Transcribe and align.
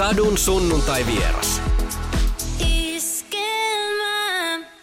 Sadun 0.00 0.38
sunnuntai 0.38 1.06
vieras. 1.06 1.62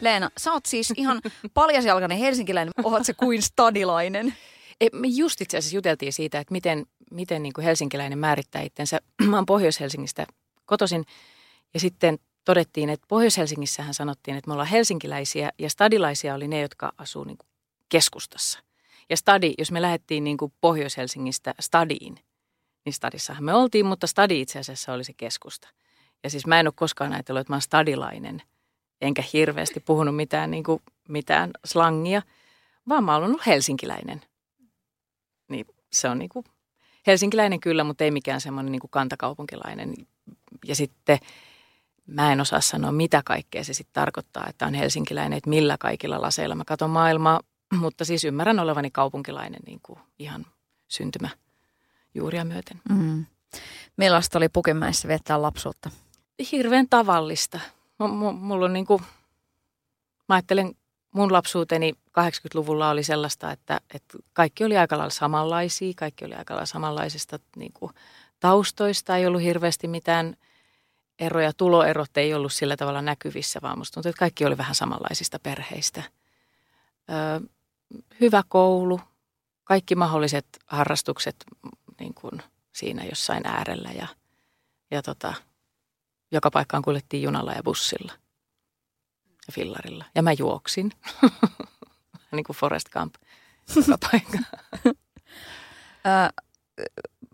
Leena, 0.02 0.30
sä 0.38 0.54
oot 0.54 0.66
siis 0.66 0.94
ihan 0.98 1.22
paljasjalkainen 1.54 2.18
helsinkiläinen. 2.18 2.74
Oot 2.84 3.06
se 3.06 3.14
kuin 3.14 3.42
stadilainen? 3.42 4.34
E, 4.82 4.88
me 4.94 5.08
just 5.08 5.42
itse 5.42 5.58
asiassa 5.58 5.76
juteltiin 5.76 6.14
siitä, 6.14 6.40
että 6.40 6.52
miten, 6.52 6.86
miten 7.12 7.44
niin 7.44 7.54
kuin 7.54 7.66
helsinkiläinen 7.66 8.20
määrittää 8.20 8.62
itsensä. 8.62 9.00
Mä 9.30 9.36
oon 9.36 9.46
Pohjois-Helsingistä 9.46 10.26
kotoisin 10.66 11.06
ja 11.74 11.80
sitten 11.80 12.20
todettiin, 12.46 12.90
että 12.90 13.06
Pohjois-Helsingissähän 13.10 13.94
sanottiin, 13.94 14.38
että 14.38 14.48
me 14.48 14.54
ollaan 14.54 14.70
helsinkiläisiä 14.70 15.52
ja 15.60 15.70
stadilaisia 15.70 16.36
oli 16.36 16.48
ne, 16.48 16.62
jotka 16.62 16.94
asuu 16.98 17.24
niin 17.24 17.38
kuin 17.38 17.48
keskustassa. 17.90 18.60
Ja 19.10 19.18
stadi, 19.18 19.54
jos 19.58 19.72
me 19.72 19.82
lähdettiin 19.82 20.24
niin 20.24 20.38
kuin 20.38 20.54
Pohjois-Helsingistä 20.62 21.54
stadiin, 21.60 22.20
niin 22.88 22.94
stadissahan 22.94 23.44
me 23.44 23.54
oltiin, 23.54 23.86
mutta 23.86 24.08
stadi 24.08 24.42
itse 24.42 24.60
asiassa 24.60 24.94
oli 24.94 25.04
se 25.04 25.14
keskusta. 25.14 25.70
Ja 26.24 26.30
siis 26.30 26.48
mä 26.48 26.60
en 26.60 26.68
ole 26.68 26.74
koskaan 26.76 27.14
ajatellut, 27.14 27.42
että 27.42 27.52
mä 27.52 27.56
oon 27.56 27.62
stadilainen, 27.62 28.42
enkä 29.02 29.24
hirveästi 29.34 29.80
puhunut 29.80 30.16
mitään, 30.16 30.52
niin 30.52 30.64
kuin, 30.64 30.82
mitään 31.10 31.52
slangia, 31.66 32.22
vaan 32.90 33.04
mä 33.04 33.16
oon 33.16 33.24
ollut 33.24 33.46
helsinkiläinen. 33.46 34.22
Niin 35.50 35.66
se 35.94 36.10
on 36.10 36.20
niin 36.20 36.30
kuin 36.30 36.46
helsinkiläinen 37.08 37.60
kyllä, 37.60 37.84
mutta 37.84 38.04
ei 38.04 38.12
mikään 38.12 38.42
semmoinen 38.42 38.72
niin 38.72 38.80
kuin 38.80 38.92
kantakaupunkilainen. 38.92 39.94
Ja 40.66 40.76
sitten 40.76 41.20
mä 42.06 42.32
en 42.32 42.42
osaa 42.42 42.62
sanoa, 42.62 42.92
mitä 42.92 43.22
kaikkea 43.26 43.64
se 43.64 43.74
sitten 43.74 43.94
tarkoittaa, 43.94 44.48
että 44.50 44.66
on 44.66 44.74
helsinkiläinen, 44.74 45.38
että 45.38 45.50
millä 45.50 45.78
kaikilla 45.80 46.22
laseilla 46.22 46.56
mä 46.56 46.66
katson 46.66 46.90
maailmaa. 46.90 47.40
Mutta 47.80 48.06
siis 48.06 48.24
ymmärrän 48.24 48.60
olevani 48.60 48.92
kaupunkilainen 48.92 49.62
niin 49.66 49.80
kuin 49.84 50.00
ihan 50.20 50.46
syntymä 50.88 51.30
juuria 52.18 52.46
myöten. 52.46 52.82
Mm. 52.90 53.26
Millaista 53.98 54.38
oli 54.38 54.50
Pukemäessä 54.50 55.08
viettää 55.08 55.42
lapsuutta? 55.42 55.90
Hirveän 56.52 56.88
tavallista. 56.90 57.60
M- 58.00 58.04
m- 58.04 58.36
mulla 58.36 58.66
on 58.66 58.74
niin 58.74 58.86
kuin, 58.86 59.02
mä 60.30 60.36
ajattelen, 60.36 60.76
mun 61.12 61.34
lapsuuteni 61.34 61.94
80-luvulla 62.20 62.90
oli 62.90 63.04
sellaista, 63.04 63.52
että, 63.52 63.82
että 63.94 64.18
kaikki 64.34 64.64
oli 64.64 64.78
aika 64.78 64.98
lailla 64.98 65.14
samanlaisia, 65.14 65.94
kaikki 65.96 66.26
oli 66.26 66.36
aika 66.36 66.54
lailla 66.54 66.66
samanlaisista 66.66 67.40
niin 67.56 67.74
kuin, 67.74 67.92
taustoista, 68.40 69.18
ei 69.18 69.28
ollut 69.28 69.42
hirveästi 69.42 69.88
mitään 69.88 70.38
eroja, 71.20 71.54
tuloerot 71.54 72.18
ei 72.18 72.34
ollut 72.34 72.54
sillä 72.54 72.78
tavalla 72.78 73.02
näkyvissä, 73.02 73.60
vaan 73.62 73.78
musta 73.78 73.94
tuntuu, 73.94 74.10
että 74.10 74.20
kaikki 74.20 74.46
oli 74.46 74.58
vähän 74.58 74.76
samanlaisista 74.76 75.40
perheistä. 75.40 76.04
Ö, 77.10 77.48
hyvä 78.22 78.44
koulu, 78.48 79.00
kaikki 79.64 79.96
mahdolliset 79.96 80.46
harrastukset 80.66 81.36
niin 82.00 82.14
kuin 82.14 82.42
siinä 82.74 83.04
jossain 83.04 83.48
äärellä 83.48 83.90
ja, 83.90 84.08
ja 84.92 85.02
tota, 85.02 85.34
joka 86.32 86.52
paikkaan 86.52 86.84
kuljettiin 86.84 87.24
junalla 87.24 87.52
ja 87.54 87.64
bussilla 87.64 88.14
ja 89.48 89.54
fillarilla. 89.54 90.06
Ja 90.16 90.24
mä 90.24 90.32
juoksin, 90.34 90.92
niin 92.32 92.44
kuin 92.44 92.58
Forest 92.58 92.90
Camp 92.90 93.16
joka 93.76 93.98
paikka. 94.12 94.38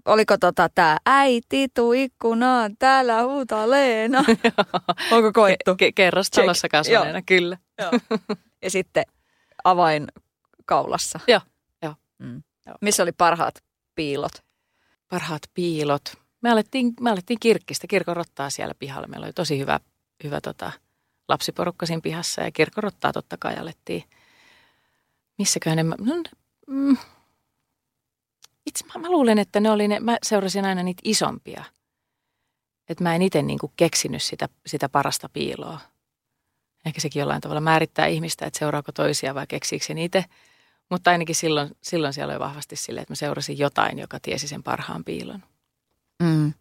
oliko 0.05 0.38
tota 0.38 0.70
tää 0.75 0.98
äiti 1.05 1.67
tuu 1.73 1.94
ikkunaan, 1.94 2.77
täällä 2.77 3.23
huutaa 3.23 3.70
Leena. 3.70 4.20
Onko 5.11 5.31
koettu? 5.33 5.72
Ke- 5.72 5.92
kerrostalossa 5.95 6.70
kasvaneena, 6.70 7.22
kyllä. 7.22 7.58
Joo. 7.80 7.92
ja 8.61 8.70
sitten 8.70 9.03
avain 9.64 10.08
kaulassa. 10.66 11.20
Joo, 11.27 11.42
joo. 11.81 11.95
Mm. 12.20 12.44
joo. 12.66 12.75
Missä 12.81 13.03
oli 13.03 13.11
parhaat 13.11 13.55
piilot? 13.95 14.31
Parhaat 15.14 15.42
piilot. 15.53 16.14
Me 16.42 16.52
alettiin, 16.52 16.94
me 17.02 17.11
alettiin 17.11 17.39
kirkkistä, 17.39 17.88
kirkon 17.88 18.16
rottaa 18.16 18.50
siellä 18.50 18.73
pihalla. 18.80 19.08
Meillä 19.08 19.25
oli 19.25 19.33
tosi 19.33 19.59
hyvä, 19.59 19.80
hyvä 20.23 20.42
tota, 20.42 20.72
lapsiporukka 21.28 21.86
siinä 21.86 22.02
pihassa 22.02 22.42
ja 22.42 22.52
kirkon 22.52 22.83
rottaa 22.83 23.14
totta 23.14 23.38
kai 23.39 23.55
alettiin. 23.55 24.03
Missäköhän 25.38 25.77
ne, 25.77 25.83
no, 25.83 26.23
mm, 26.67 26.98
itse 28.65 28.86
mä, 28.86 29.02
mä 29.02 29.11
luulen, 29.11 29.39
että 29.39 29.60
ne 29.60 29.71
oli 29.71 29.88
ne, 29.88 29.99
mä 29.99 30.17
seurasin 30.23 30.65
aina 30.65 30.83
niitä 30.83 31.02
isompia. 31.04 31.64
Että 32.89 33.04
mä 33.04 33.15
en 33.15 33.21
itse 33.21 33.42
niin 33.42 33.59
keksinyt 33.76 34.23
sitä, 34.23 34.49
sitä 34.65 34.89
parasta 34.89 35.30
piiloa. 35.30 35.80
Ehkä 36.86 37.02
sekin 37.02 37.20
jollain 37.20 37.42
tavalla 37.42 37.61
määrittää 37.61 38.05
ihmistä, 38.05 38.45
että 38.45 38.59
seuraako 38.59 38.92
toisia 38.92 39.36
vai 39.36 39.48
keksiikö 39.48 39.86
sen 39.86 39.98
itse. 39.98 40.26
Mutta 40.89 41.11
ainakin 41.11 41.36
silloin, 41.36 41.70
silloin 41.82 42.14
siellä 42.14 42.32
oli 42.32 42.39
vahvasti 42.39 42.76
sille, 42.76 43.02
että 43.02 43.11
mä 43.11 43.16
seurasin 43.16 43.58
jotain, 43.58 43.99
joka 43.99 44.20
tiesi 44.20 44.48
sen 44.48 44.64
parhaan 44.64 45.04
piilon. 45.04 45.44
Mm. 46.23 46.54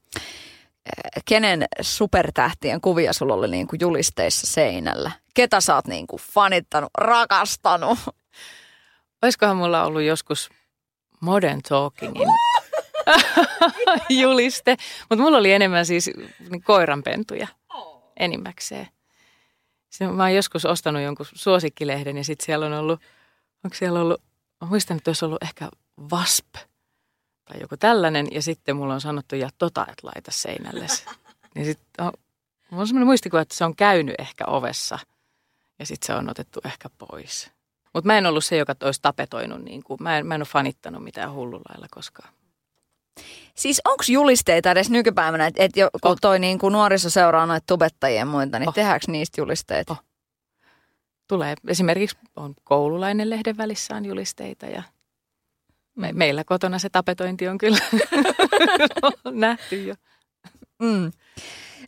Kenen 1.24 1.64
supertähtien 1.80 2.80
kuvia 2.80 3.12
sulla 3.12 3.34
oli 3.34 3.48
niin 3.48 3.66
kuin 3.66 3.80
julisteissa 3.80 4.46
seinällä? 4.46 5.10
Ketä 5.34 5.60
sä 5.60 5.74
oot 5.74 5.86
niin 5.86 6.06
kuin 6.06 6.22
fanittanut, 6.22 6.90
rakastanut? 6.98 7.98
Olisikohan 9.22 9.56
mulla 9.56 9.84
ollut 9.84 10.02
joskus 10.02 10.50
Modern 11.20 11.62
Talkingin 11.68 12.28
juliste, 14.08 14.76
mutta 15.10 15.22
mulla 15.22 15.38
oli 15.38 15.52
enemmän 15.52 15.86
siis 15.86 16.10
niin 16.50 16.62
koiranpentuja 16.62 17.48
enimmäkseen. 18.16 18.88
Sitten 19.90 20.14
mä 20.14 20.22
oon 20.22 20.34
joskus 20.34 20.64
ostanut 20.64 21.02
jonkun 21.02 21.26
suosikkilehden 21.32 22.16
ja 22.16 22.24
sitten 22.24 22.46
siellä 22.46 22.66
on 22.66 22.72
ollut, 22.72 23.00
onko 23.64 23.76
siellä 23.76 24.00
ollut, 24.00 24.22
mä 24.60 24.68
muistan, 24.68 24.96
että 24.96 25.08
olisi 25.08 25.24
ollut 25.24 25.42
ehkä 25.42 25.68
VASP 26.10 26.54
tai 27.44 27.60
joku 27.60 27.76
tällainen. 27.76 28.26
Ja 28.30 28.42
sitten 28.42 28.76
mulla 28.76 28.94
on 28.94 29.00
sanottu, 29.00 29.36
ja 29.36 29.50
tota, 29.58 29.86
että 29.88 30.06
laita 30.06 30.30
seinälle. 30.30 30.86
niin 31.54 31.66
sitten 31.66 32.04
on, 32.04 32.12
mulla 32.70 32.82
on 32.82 32.86
semmoinen 32.86 33.06
muistikuva, 33.06 33.42
että 33.42 33.56
se 33.56 33.64
on 33.64 33.76
käynyt 33.76 34.14
ehkä 34.18 34.44
ovessa 34.46 34.98
ja 35.78 35.86
sitten 35.86 36.06
se 36.06 36.14
on 36.14 36.30
otettu 36.30 36.60
ehkä 36.64 36.88
pois. 36.98 37.50
Mutta 37.94 38.06
mä 38.06 38.18
en 38.18 38.26
ollut 38.26 38.44
se, 38.44 38.56
joka 38.56 38.74
olisi 38.84 39.02
tapetoinut, 39.02 39.62
niin 39.62 39.82
kuin, 39.82 40.02
mä, 40.02 40.18
en, 40.18 40.26
mä 40.26 40.34
en 40.34 40.40
ole 40.40 40.46
fanittanut 40.46 41.04
mitään 41.04 41.32
hullulailla 41.32 41.86
koskaan. 41.90 42.32
Siis 43.54 43.80
onko 43.84 44.04
julisteita 44.08 44.70
edes 44.70 44.90
nykypäivänä, 44.90 45.46
että 45.46 45.62
et 45.62 45.72
kun 46.02 46.10
oh. 46.10 46.18
toi 46.20 46.38
niin 46.38 46.58
kuin 46.58 46.72
nuoriso 46.72 47.10
seuraa 47.10 47.46
noita 47.46 47.64
tubettajia 47.66 48.18
ja 48.18 48.26
muita, 48.26 48.58
niin 48.58 48.68
oh. 48.68 48.74
tehdäänkö 48.74 49.06
niistä 49.08 49.40
julisteita? 49.40 49.92
Oh. 49.92 50.11
Tulee. 51.32 51.54
Esimerkiksi 51.68 52.16
on 52.36 52.54
koululainen 52.64 53.30
lehden 53.30 53.56
välissä 53.56 53.96
on 53.96 54.04
julisteita 54.04 54.66
ja 54.66 54.82
me, 55.96 56.12
meillä 56.12 56.44
kotona 56.44 56.78
se 56.78 56.88
tapetointi 56.88 57.48
on 57.48 57.58
kyllä 57.58 57.78
nähty 59.30 59.84
jo. 59.84 59.94
Mm. 60.82 61.12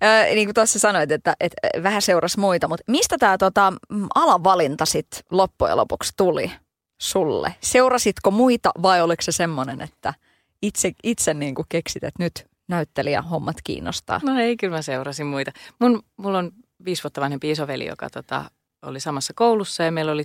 Äh, 0.03 0.35
niin 0.35 0.47
kuin 0.47 0.55
tuossa 0.55 0.79
sanoit, 0.79 1.13
että, 1.13 1.37
että 1.41 1.83
vähän 1.83 2.03
seurasi 2.03 2.41
muita, 2.41 2.69
mutta 2.69 2.85
mistä 2.89 3.19
tämä 3.19 3.39
tota, 3.39 3.73
alavalinta 4.15 4.85
sitten 4.85 5.21
loppujen 5.31 5.77
lopuksi 5.77 6.13
tuli 6.17 6.53
sulle? 7.01 7.55
Seurasitko 7.61 8.31
muita 8.31 8.71
vai 8.83 9.03
oliko 9.03 9.23
se 9.23 9.33
semmoinen, 9.33 9.81
että 9.81 10.15
itse, 10.63 10.93
itse 11.03 11.35
niin 11.35 11.55
kuin 11.55 11.67
keksit, 11.69 12.05
että 12.05 12.23
nyt 12.23 12.47
näyttelijä 12.69 13.23
hommat 13.23 13.57
kiinnostaa? 13.65 14.21
No 14.23 14.41
ei, 14.41 14.57
kyllä 14.57 14.77
mä 14.77 14.83
seurasin 14.83 15.27
muita. 15.27 15.53
Mun, 15.79 16.03
mulla 16.17 16.39
on 16.39 16.53
viisi 16.85 17.03
vuotta 17.03 17.21
vanhempi 17.21 17.51
isoveli, 17.51 17.87
joka 17.87 18.11
tota, 18.11 18.51
oli 18.85 19.01
samassa 19.01 19.33
koulussa 19.37 19.83
ja 19.83 19.93
meillä 19.93 20.13
oli 20.13 20.25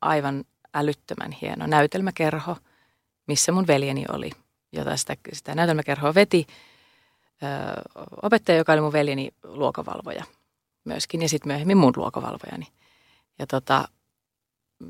aivan 0.00 0.44
älyttömän 0.74 1.32
hieno 1.32 1.66
näytelmäkerho, 1.66 2.56
missä 3.26 3.52
mun 3.52 3.66
veljeni 3.66 4.04
oli, 4.12 4.30
jota 4.72 4.96
sitä, 4.96 5.16
sitä 5.32 5.54
näytelmäkerhoa 5.54 6.14
veti 6.14 6.46
ö, 7.42 7.46
opettaja, 8.22 8.58
joka 8.58 8.72
oli 8.72 8.80
mun 8.80 8.92
veljeni 8.92 9.30
luokavalvoja 9.44 10.24
myöskin 10.84 11.22
ja 11.22 11.28
sitten 11.28 11.48
myöhemmin 11.48 11.76
mun 11.76 11.92
luokavalvojani. 11.96 12.66
Ja 13.38 13.46
tota, 13.46 13.88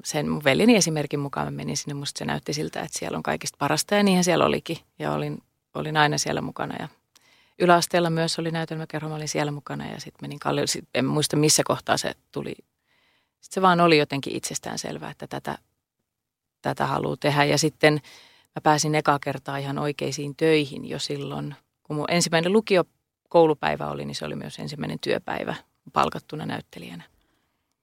sen 0.05 0.29
mun 0.29 0.45
veljeni 0.45 0.77
esimerkin 0.77 1.21
mukaan 1.21 1.47
mä 1.47 1.51
menin 1.51 1.77
sinne, 1.77 1.95
musta 1.95 2.19
se 2.19 2.25
näytti 2.25 2.53
siltä, 2.53 2.81
että 2.81 2.99
siellä 2.99 3.17
on 3.17 3.23
kaikista 3.23 3.57
parasta 3.59 3.95
ja 3.95 4.03
niinhän 4.03 4.25
siellä 4.25 4.45
olikin. 4.45 4.79
Ja 4.99 5.13
olin, 5.13 5.43
olin 5.75 5.97
aina 5.97 6.19
siellä 6.19 6.41
mukana 6.41 6.77
ja 6.79 6.89
yläasteella 7.59 8.11
myös 8.11 8.39
oli 8.39 8.51
näytelmäkerho, 8.51 9.09
mä 9.09 9.15
olin 9.15 9.29
siellä 9.29 9.53
mukana 9.53 9.87
ja 9.87 10.01
sitten 10.01 10.19
menin 10.21 10.39
Kalliolle. 10.39 10.87
En 10.95 11.05
muista 11.05 11.37
missä 11.37 11.63
kohtaa 11.67 11.97
se 11.97 12.15
tuli. 12.33 12.55
Sitten 13.41 13.55
se 13.55 13.63
vaan 13.63 13.81
oli 13.81 13.99
jotenkin 13.99 14.37
itsestään 14.37 14.79
selvää, 14.79 15.11
että 15.11 15.27
tätä, 15.27 15.59
tätä 16.63 16.87
haluaa 16.87 17.17
tehdä. 17.21 17.45
Ja 17.45 17.59
sitten 17.59 17.95
mä 18.57 18.61
pääsin 18.63 18.95
eka 18.95 19.19
kertaa 19.19 19.57
ihan 19.57 19.79
oikeisiin 19.79 20.37
töihin 20.37 20.89
jo 20.89 20.99
silloin. 20.99 21.55
Kun 21.83 21.97
mun 21.97 22.05
ensimmäinen 22.09 22.53
lukio 22.53 22.85
koulupäivä 23.29 23.91
oli, 23.91 24.05
niin 24.05 24.15
se 24.15 24.25
oli 24.25 24.37
myös 24.37 24.59
ensimmäinen 24.59 24.99
työpäivä 25.01 25.55
palkattuna 25.93 26.47
näyttelijänä. 26.47 27.05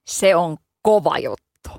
Se 0.07 0.35
on 0.35 0.57
kova 0.81 1.19
juttu. 1.19 1.69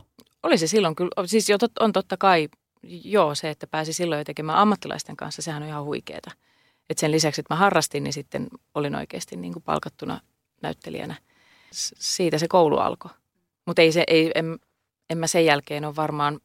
Oli 0.42 0.58
se 0.58 0.66
silloin 0.66 0.96
kyllä, 0.96 1.26
siis 1.26 1.48
jo 1.48 1.58
tot, 1.58 1.78
on 1.80 1.92
totta 1.92 2.16
kai, 2.16 2.48
joo 2.82 3.34
se, 3.34 3.50
että 3.50 3.66
pääsi 3.66 3.92
silloin 3.92 4.18
jo 4.18 4.24
tekemään 4.24 4.58
ammattilaisten 4.58 5.16
kanssa, 5.16 5.42
sehän 5.42 5.62
on 5.62 5.68
ihan 5.68 5.84
huikeeta. 5.84 6.30
Et 6.90 6.98
sen 6.98 7.12
lisäksi, 7.12 7.40
että 7.40 7.54
mä 7.54 7.58
harrastin, 7.58 8.02
niin 8.02 8.12
sitten 8.12 8.48
olin 8.74 8.94
oikeasti 8.94 9.36
niin 9.36 9.52
kuin 9.52 9.62
palkattuna 9.62 10.20
näyttelijänä. 10.62 11.14
Siitä 11.72 12.38
se 12.38 12.48
koulu 12.48 12.78
alkoi. 12.78 13.10
Mutta 13.66 13.82
ei 13.82 13.92
se, 13.92 14.04
ei, 14.06 14.32
en, 14.34 14.58
en 15.10 15.18
mä 15.18 15.26
sen 15.26 15.44
jälkeen 15.44 15.84
ole 15.84 15.96
varmaan 15.96 16.40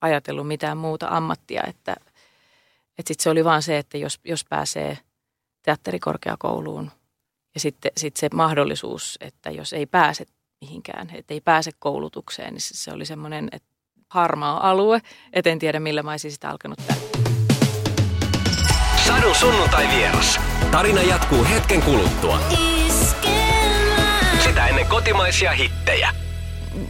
ajatellut 0.00 0.46
mitään 0.48 0.76
muuta 0.76 1.08
ammattia, 1.10 1.62
että, 1.66 1.96
että 2.98 3.08
sitten 3.08 3.22
se 3.22 3.30
oli 3.30 3.44
vaan 3.44 3.62
se, 3.62 3.78
että 3.78 3.98
jos, 3.98 4.20
jos 4.24 4.44
pääsee 4.44 4.98
teatterikorkeakouluun. 5.62 6.90
Ja 7.54 7.60
sitten 7.60 7.92
sit 7.96 8.16
se 8.16 8.28
mahdollisuus, 8.34 9.18
että 9.20 9.50
jos 9.50 9.72
ei 9.72 9.86
pääse 9.86 10.26
mihinkään, 10.60 11.10
että 11.14 11.34
ei 11.34 11.40
pääse 11.40 11.70
koulutukseen, 11.78 12.54
niin 12.54 12.60
se 12.60 12.92
oli 12.92 13.06
semmoinen 13.06 13.48
että 13.52 13.68
harmaa 14.08 14.70
alue. 14.70 15.00
Et 15.32 15.46
en 15.46 15.58
tiedä, 15.58 15.80
millä 15.80 16.02
mä 16.02 16.10
olisin 16.10 16.32
sitä 16.32 16.50
alkanut 16.50 16.78
täyttää. 16.86 17.20
Sadun 19.06 19.34
sunnuntai 19.34 19.88
vieras. 19.88 20.40
Tarina 20.70 21.02
jatkuu 21.02 21.44
hetken 21.44 21.82
kuluttua. 21.82 22.40
Sitä 24.44 24.66
ennen 24.66 24.86
kotimaisia 24.86 25.52
hittejä. 25.52 26.29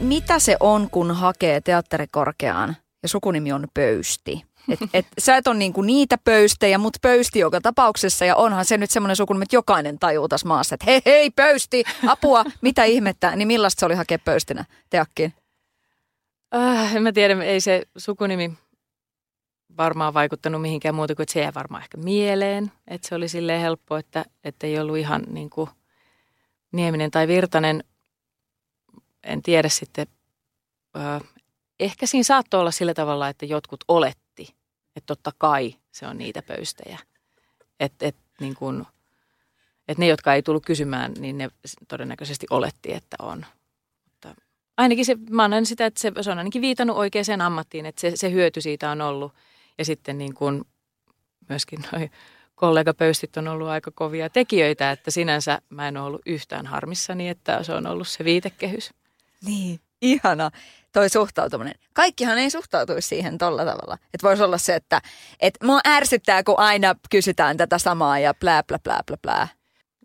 Mitä 0.00 0.38
se 0.38 0.56
on, 0.61 0.91
kun 0.91 1.11
hakee 1.11 1.61
teatterikorkeaan 1.61 2.76
ja 3.02 3.08
sukunimi 3.08 3.52
on 3.52 3.69
Pöysti? 3.75 4.44
Et, 4.69 4.79
et, 4.94 5.06
sä 5.25 5.37
et 5.37 5.47
ole 5.47 5.56
niinku 5.56 5.82
niitä 5.82 6.19
pöystejä, 6.25 6.79
mutta 6.79 6.99
pöysti 7.02 7.38
joka 7.38 7.61
tapauksessa. 7.61 8.25
Ja 8.25 8.37
onhan 8.37 8.64
se 8.64 8.79
nyt 8.79 8.91
semmoinen 8.91 9.17
sukunimi, 9.17 9.43
että 9.43 9.56
jokainen 9.56 9.99
tajuu 9.99 10.29
tässä 10.29 10.49
maassa, 10.49 10.75
että 10.75 10.87
hei 10.87 11.02
hei 11.06 11.31
pöysti, 11.31 11.85
apua, 12.06 12.44
mitä 12.61 12.85
ihmettä. 12.85 13.37
Niin 13.37 13.49
millaista 13.49 13.81
se 13.81 13.87
oli 13.87 13.94
hakea 13.94 14.19
pöystinä 14.19 14.64
teakkiin? 14.91 15.35
Äh, 16.55 16.97
en 16.97 17.02
mä 17.02 17.12
tiedä, 17.12 17.44
ei 17.44 17.61
se 17.61 17.82
sukunimi 17.97 18.52
varmaan 19.76 20.14
vaikuttanut 20.14 20.62
mihinkään 20.62 20.94
muuta 20.94 21.14
kuin, 21.14 21.25
että 21.25 21.32
se 21.32 21.41
jäi 21.41 21.55
varmaan 21.55 21.82
ehkä 21.82 21.99
mieleen. 21.99 22.73
Että 22.88 23.08
se 23.08 23.14
oli 23.14 23.29
silleen 23.29 23.61
helppo, 23.61 23.97
että, 23.97 24.25
että 24.44 24.67
ei 24.67 24.79
ollut 24.79 24.97
ihan 24.97 25.23
niin 25.31 25.50
kuin 25.50 25.70
Nieminen 26.73 27.11
tai 27.11 27.29
Virtanen. 27.29 27.85
En 29.25 29.43
tiedä 29.43 29.69
sitten. 29.69 30.06
Äh, 30.96 31.22
ehkä 31.81 32.06
siinä 32.06 32.25
saattoi 32.25 32.61
olla 32.61 32.70
sillä 32.70 32.94
tavalla, 32.94 33.28
että 33.28 33.46
jotkut 33.46 33.84
oletti, 33.88 34.55
että 34.96 35.06
totta 35.06 35.32
kai 35.38 35.75
se 35.93 36.06
on 36.06 36.19
niitä 36.19 36.43
pöystejä. 36.43 36.99
Että 37.81 38.06
et, 38.06 38.17
niin 38.40 38.55
kuin, 38.55 38.87
et 39.88 39.99
ne, 39.99 40.06
jotka 40.06 40.34
ei 40.34 40.43
tullut 40.43 40.67
kysymään, 40.67 41.12
niin 41.19 41.38
ne 41.38 41.49
todennäköisesti 41.88 42.46
oletti, 42.50 42.93
että 42.93 43.17
on 43.19 43.46
ainakin 44.81 45.05
se, 45.05 45.17
mä 45.31 45.44
annan 45.44 45.66
sitä, 45.66 45.87
että 45.87 46.00
se, 46.00 46.12
se 46.20 46.31
on 46.31 46.38
ainakin 46.38 46.62
viitannut 46.62 46.96
oikeaan 46.96 47.40
ammattiin, 47.40 47.87
että 47.87 48.00
se, 48.00 48.12
se 48.14 48.31
hyöty 48.31 48.61
siitä 48.61 48.90
on 48.90 49.00
ollut. 49.00 49.32
Ja 49.78 49.84
sitten 49.84 50.19
niin 50.19 50.34
kuin 50.34 50.64
myöskin 51.49 51.78
noi 51.93 52.11
kollegapöystit 52.55 53.37
on 53.37 53.49
ollut 53.49 53.69
aika 53.69 53.90
kovia 53.90 54.31
tekijöitä, 54.31 54.90
että 54.90 55.11
sinänsä 55.11 55.62
mä 55.70 55.88
en 55.88 55.96
ole 55.96 56.06
ollut 56.06 56.23
yhtään 56.26 56.66
harmissani, 56.66 57.28
että 57.28 57.62
se 57.62 57.73
on 57.73 57.87
ollut 57.87 58.08
se 58.08 58.25
viitekehys. 58.25 58.90
Niin, 59.44 59.81
ihana 60.02 60.50
toi 60.92 61.08
suhtautuminen. 61.08 61.75
Kaikkihan 61.92 62.38
ei 62.38 62.50
suhtautuisi 62.50 63.08
siihen 63.08 63.38
tolla 63.38 63.64
tavalla. 63.64 63.98
Että 64.14 64.26
voisi 64.28 64.42
olla 64.42 64.58
se, 64.58 64.75
että 64.75 65.02
et 65.40 65.54
mua 65.62 65.81
ärsyttää, 65.87 66.42
kun 66.42 66.58
aina 66.58 66.94
kysytään 67.10 67.56
tätä 67.56 67.78
samaa 67.78 68.19
ja 68.19 68.34
plää, 68.34 68.62
plää, 68.62 68.78
plää, 68.78 69.02
plää, 69.06 69.19
plää. 69.22 69.48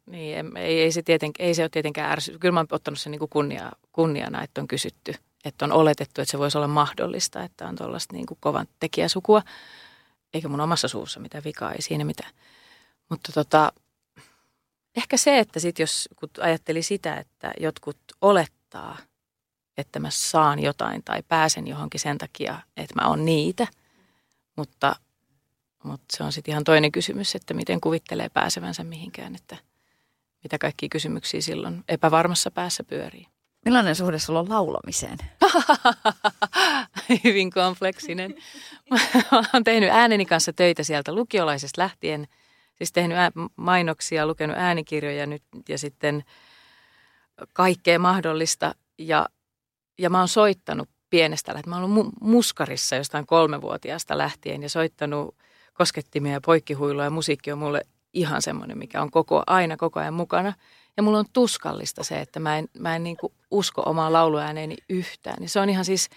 Niin, 0.05 0.57
ei, 0.57 0.81
ei, 0.81 0.91
se 0.91 1.01
tieten, 1.01 1.31
ei 1.39 1.53
se 1.53 1.61
ole 1.61 1.69
tietenkään 1.69 2.11
ärsy. 2.11 2.39
Kyllä 2.39 2.53
mä 2.53 2.59
oon 2.59 2.67
ottanut 2.71 2.99
sen 2.99 3.11
niin 3.11 3.29
kunnia, 3.29 3.71
kunniana, 3.91 4.43
että 4.43 4.61
on 4.61 4.67
kysytty. 4.67 5.13
Että 5.45 5.65
on 5.65 5.71
oletettu, 5.71 6.21
että 6.21 6.31
se 6.31 6.39
voisi 6.39 6.57
olla 6.57 6.67
mahdollista, 6.67 7.43
että 7.43 7.67
on 7.67 7.75
tuollaista 7.75 8.13
niin 8.13 8.25
kovan 8.39 8.67
tekijäsukua. 8.79 9.41
Eikä 10.33 10.47
mun 10.47 10.61
omassa 10.61 10.87
suussa 10.87 11.19
mitään 11.19 11.43
vikaa, 11.43 11.71
ei 11.71 11.81
siinä 11.81 12.05
mitään. 12.05 12.31
Mutta 13.09 13.31
tota, 13.31 13.73
ehkä 14.97 15.17
se, 15.17 15.39
että 15.39 15.59
sit 15.59 15.79
jos 15.79 16.09
kun 16.15 16.29
ajatteli 16.39 16.81
sitä, 16.81 17.15
että 17.15 17.51
jotkut 17.59 17.97
olettaa, 18.21 18.97
että 19.77 19.99
mä 19.99 20.09
saan 20.09 20.59
jotain 20.59 21.03
tai 21.03 21.23
pääsen 21.27 21.67
johonkin 21.67 21.99
sen 21.99 22.17
takia, 22.17 22.59
että 22.77 22.95
mä 23.01 23.07
oon 23.07 23.25
niitä. 23.25 23.67
Mutta, 24.55 24.95
mutta 25.83 26.05
se 26.17 26.23
on 26.23 26.31
sitten 26.31 26.51
ihan 26.51 26.63
toinen 26.63 26.91
kysymys, 26.91 27.35
että 27.35 27.53
miten 27.53 27.81
kuvittelee 27.81 28.29
pääsevänsä 28.29 28.83
mihinkään, 28.83 29.35
että– 29.35 29.57
mitä 30.45 30.57
kaikkia 30.57 30.89
kysymyksiä 30.89 31.41
silloin 31.41 31.83
epävarmassa 31.89 32.51
päässä 32.51 32.83
pyörii. 32.83 33.27
Millainen 33.65 33.95
suhde 33.95 34.19
sulla 34.19 34.39
on 34.39 34.49
laulamiseen? 34.49 35.17
Hyvin 37.23 37.51
kompleksinen. 37.51 38.35
Mä 39.31 39.43
oon 39.53 39.63
tehnyt 39.63 39.89
ääneni 39.89 40.25
kanssa 40.25 40.53
töitä 40.53 40.83
sieltä 40.83 41.15
lukiolaisesta 41.15 41.81
lähtien. 41.81 42.27
Siis 42.75 42.91
tehnyt 42.91 43.17
mainoksia, 43.55 44.27
lukenut 44.27 44.57
äänikirjoja 44.57 45.25
nyt 45.25 45.43
ja 45.69 45.77
sitten 45.77 46.23
kaikkea 47.53 47.99
mahdollista. 47.99 48.75
Ja, 48.97 49.29
ja 49.97 50.09
mä 50.09 50.19
oon 50.19 50.27
soittanut 50.27 50.89
pienestä 51.09 51.53
lähtien. 51.53 51.69
Mä 51.69 51.75
oon 51.75 51.91
ollut 51.91 52.13
muskarissa 52.21 52.95
jostain 52.95 53.25
kolmevuotiaasta 53.25 54.17
lähtien 54.17 54.63
ja 54.63 54.69
soittanut 54.69 55.35
koskettimia 55.73 56.31
ja 56.31 56.41
poikkihuilua 56.41 57.03
ja 57.03 57.09
musiikki 57.09 57.51
on 57.51 57.57
mulle 57.57 57.81
ihan 58.13 58.41
semmoinen, 58.41 58.77
mikä 58.77 59.01
on 59.01 59.11
koko, 59.11 59.43
aina 59.47 59.77
koko 59.77 59.99
ajan 59.99 60.13
mukana. 60.13 60.53
Ja 60.97 61.03
mulla 61.03 61.19
on 61.19 61.25
tuskallista 61.33 62.03
se, 62.03 62.21
että 62.21 62.39
mä 62.39 62.57
en, 62.57 62.67
mä 62.79 62.95
en 62.95 63.03
niin 63.03 63.17
usko 63.51 63.83
omaa 63.85 64.13
lauluääneeni 64.13 64.75
yhtään. 64.89 65.37
Niin 65.39 65.49
se 65.49 65.59
on 65.59 65.69
ihan 65.69 65.85
siis, 65.85 66.09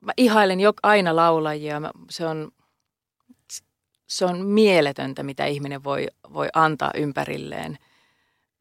mä 0.00 0.12
ihailen 0.16 0.60
jo 0.60 0.72
aina 0.82 1.16
laulajia. 1.16 1.80
Mä, 1.80 1.90
se, 2.10 2.26
on, 2.26 2.50
se 4.06 4.24
on 4.24 4.46
mieletöntä, 4.46 5.22
mitä 5.22 5.46
ihminen 5.46 5.84
voi, 5.84 6.06
voi 6.32 6.48
antaa 6.54 6.90
ympärilleen 6.94 7.78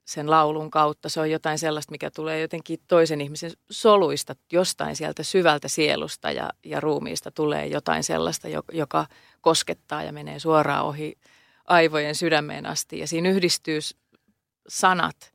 sen 0.05 0.31
laulun 0.31 0.71
kautta. 0.71 1.09
Se 1.09 1.19
on 1.19 1.31
jotain 1.31 1.59
sellaista, 1.59 1.91
mikä 1.91 2.11
tulee 2.11 2.41
jotenkin 2.41 2.79
toisen 2.87 3.21
ihmisen 3.21 3.51
soluista, 3.69 4.35
jostain 4.51 4.95
sieltä 4.95 5.23
syvältä 5.23 5.67
sielusta 5.67 6.31
ja, 6.31 6.49
ja 6.65 6.79
ruumiista 6.79 7.31
tulee 7.31 7.67
jotain 7.67 8.03
sellaista, 8.03 8.47
joka 8.71 9.07
koskettaa 9.41 10.03
ja 10.03 10.13
menee 10.13 10.39
suoraan 10.39 10.85
ohi 10.85 11.17
aivojen 11.65 12.15
sydämeen 12.15 12.65
asti. 12.65 12.99
Ja 12.99 13.07
siinä 13.07 13.29
yhdistyy 13.29 13.79
sanat, 14.67 15.33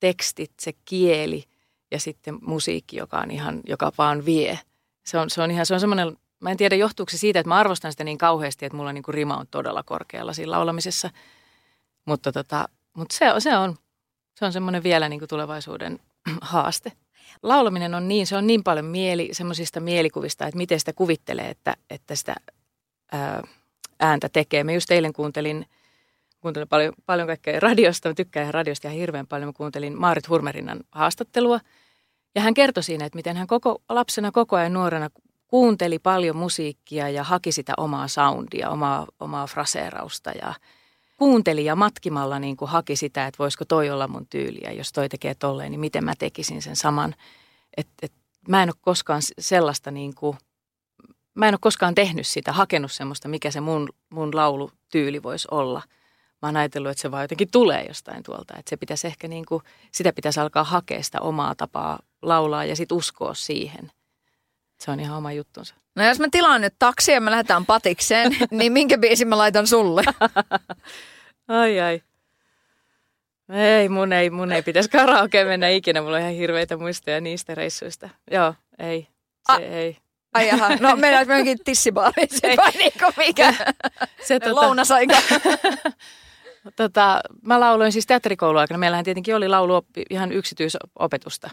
tekstit, 0.00 0.52
se 0.60 0.72
kieli 0.84 1.44
ja 1.90 2.00
sitten 2.00 2.38
musiikki, 2.42 2.96
joka, 2.96 3.18
on 3.18 3.30
ihan, 3.30 3.60
joka 3.66 3.92
vaan 3.98 4.24
vie. 4.24 4.58
Se 5.04 5.18
on, 5.18 5.30
se 5.30 5.42
on 5.42 5.50
ihan, 5.50 5.66
se 5.66 5.74
on 5.74 5.80
semmoinen, 5.80 6.16
mä 6.40 6.50
en 6.50 6.56
tiedä 6.56 6.76
johtuuko 6.76 7.10
se 7.10 7.18
siitä, 7.18 7.40
että 7.40 7.48
mä 7.48 7.56
arvostan 7.56 7.92
sitä 7.92 8.04
niin 8.04 8.18
kauheasti, 8.18 8.66
että 8.66 8.76
mulla 8.76 8.92
niin 8.92 9.02
kuin 9.02 9.14
rima 9.14 9.36
on 9.36 9.46
todella 9.50 9.82
korkealla 9.82 10.32
siinä 10.32 10.50
laulamisessa. 10.50 11.10
Mutta, 12.04 12.32
tota, 12.32 12.68
mutta 12.94 13.16
se, 13.16 13.26
se 13.38 13.56
on, 13.56 13.76
se 14.34 14.44
on 14.44 14.52
semmoinen 14.52 14.82
vielä 14.82 15.08
niin 15.08 15.18
kuin 15.18 15.28
tulevaisuuden 15.28 15.98
haaste. 16.40 16.92
Laulaminen 17.42 17.94
on 17.94 18.08
niin, 18.08 18.26
se 18.26 18.36
on 18.36 18.46
niin 18.46 18.62
paljon 18.62 18.84
mieli, 18.84 19.28
semmoisista 19.32 19.80
mielikuvista, 19.80 20.46
että 20.46 20.58
miten 20.58 20.78
sitä 20.78 20.92
kuvittelee, 20.92 21.48
että, 21.48 21.76
että 21.90 22.14
sitä 22.14 22.34
ää, 23.12 23.42
ääntä 24.00 24.28
tekee. 24.28 24.64
Mä 24.64 24.72
just 24.72 24.90
eilen 24.90 25.12
kuuntelin, 25.12 25.66
kuuntelin 26.40 26.68
paljon, 26.68 26.92
paljon 27.06 27.28
kaikkea 27.28 27.60
radiosta, 27.60 28.08
mä 28.08 28.14
tykkään 28.14 28.54
radiosta 28.54 28.88
ihan 28.88 28.98
hirveän 28.98 29.26
paljon. 29.26 29.48
Mä 29.48 29.52
kuuntelin 29.52 30.00
Maarit 30.00 30.28
Hurmerinnan 30.28 30.80
haastattelua 30.90 31.60
ja 32.34 32.40
hän 32.40 32.54
kertoi 32.54 32.82
siinä, 32.82 33.04
että 33.04 33.16
miten 33.16 33.36
hän 33.36 33.46
koko, 33.46 33.82
lapsena 33.88 34.32
koko 34.32 34.56
ajan 34.56 34.72
nuorena 34.72 35.10
kuunteli 35.46 35.98
paljon 35.98 36.36
musiikkia 36.36 37.08
ja 37.08 37.24
haki 37.24 37.52
sitä 37.52 37.72
omaa 37.76 38.08
soundia, 38.08 38.70
omaa, 38.70 39.06
omaa 39.20 39.46
fraseerausta 39.46 40.30
ja 40.30 40.54
kuunteli 41.22 41.64
ja 41.64 41.76
matkimalla 41.76 42.38
niin 42.38 42.56
kuin 42.56 42.70
haki 42.70 42.96
sitä, 42.96 43.26
että 43.26 43.38
voisiko 43.38 43.64
toi 43.64 43.90
olla 43.90 44.08
mun 44.08 44.26
tyyliä, 44.26 44.72
jos 44.72 44.92
toi 44.92 45.08
tekee 45.08 45.34
tolleen, 45.34 45.70
niin 45.70 45.80
miten 45.80 46.04
mä 46.04 46.12
tekisin 46.18 46.62
sen 46.62 46.76
saman. 46.76 47.14
Et, 47.76 47.88
et, 48.02 48.12
mä 48.48 48.62
en 48.62 48.68
ole 48.68 48.74
koskaan 48.80 49.22
sellaista 49.38 49.90
niin 49.90 50.14
kuin– 50.14 50.36
mä 51.34 51.48
en 51.48 51.54
ole 51.54 51.58
koskaan 51.60 51.94
tehnyt 51.94 52.26
sitä, 52.26 52.52
hakenut 52.52 52.92
semmoista, 52.92 53.28
mikä 53.28 53.50
se 53.50 53.60
mun, 53.60 53.88
mun 54.10 54.36
laulutyyli 54.36 55.22
voisi 55.22 55.48
olla. 55.50 55.82
Mä 56.42 56.48
oon 56.48 56.56
ajatellut, 56.56 56.90
että 56.90 57.02
se 57.02 57.10
vaan 57.10 57.24
jotenkin 57.24 57.50
tulee 57.50 57.84
jostain 57.88 58.22
tuolta. 58.22 58.54
Että 58.58 58.70
se 58.70 58.76
pitäisi 58.76 59.06
ehkä 59.06 59.28
niin 59.28 59.46
kuin, 59.46 59.62
sitä 59.92 60.12
pitäisi 60.12 60.40
alkaa 60.40 60.64
hakea 60.64 61.02
sitä 61.02 61.20
omaa 61.20 61.54
tapaa 61.54 61.98
laulaa 62.22 62.64
ja 62.64 62.76
sitten 62.76 62.96
uskoa 62.98 63.34
siihen. 63.34 63.92
Se 64.84 64.90
on 64.90 65.00
ihan 65.00 65.18
oma 65.18 65.32
juttunsa. 65.32 65.74
No 65.96 66.04
jos 66.04 66.20
mä 66.20 66.26
tilaan 66.30 66.60
nyt 66.60 66.74
taksia 66.78 67.14
ja 67.14 67.20
me 67.20 67.30
lähdetään 67.30 67.66
patikseen, 67.66 68.36
niin 68.50 68.72
minkä 68.72 68.98
biisin 68.98 69.28
mä 69.28 69.38
laitan 69.38 69.66
sulle? 69.66 70.02
ai 71.48 71.80
ai. 71.80 72.02
Ei, 73.52 73.88
mun 73.88 74.12
ei, 74.12 74.30
mun 74.30 74.52
ei 74.52 74.62
pitäisi 74.62 74.88
karaoke 74.90 75.44
mennä 75.44 75.68
ikinä. 75.68 76.02
Mulla 76.02 76.16
on 76.16 76.22
ihan 76.22 76.34
hirveitä 76.34 76.76
muistoja 76.76 77.20
niistä 77.20 77.54
reissuista. 77.54 78.08
Joo, 78.30 78.54
ei. 78.78 79.08
Se 79.46 79.52
A- 79.52 79.58
ei. 79.58 79.96
Ai 80.34 80.48
jaha, 80.48 80.76
no 80.80 80.96
mennään 80.96 81.28
johonkin 81.28 81.58
tissibaariin, 81.64 82.28
se 82.30 82.54
vai 82.56 82.70
niinku 82.70 83.04
mikä 83.16 83.54
se, 84.22 84.40
tota, 84.40 84.54
lounasaika. 84.54 85.14
tota, 86.76 87.20
mä 87.42 87.60
lauloin 87.60 87.92
siis 87.92 88.06
teatterikouluaikana. 88.06 88.78
Meillähän 88.78 89.04
tietenkin 89.04 89.36
oli 89.36 89.48
laulu 89.48 89.86
ihan 90.10 90.32
yksityisopetusta. 90.32 91.50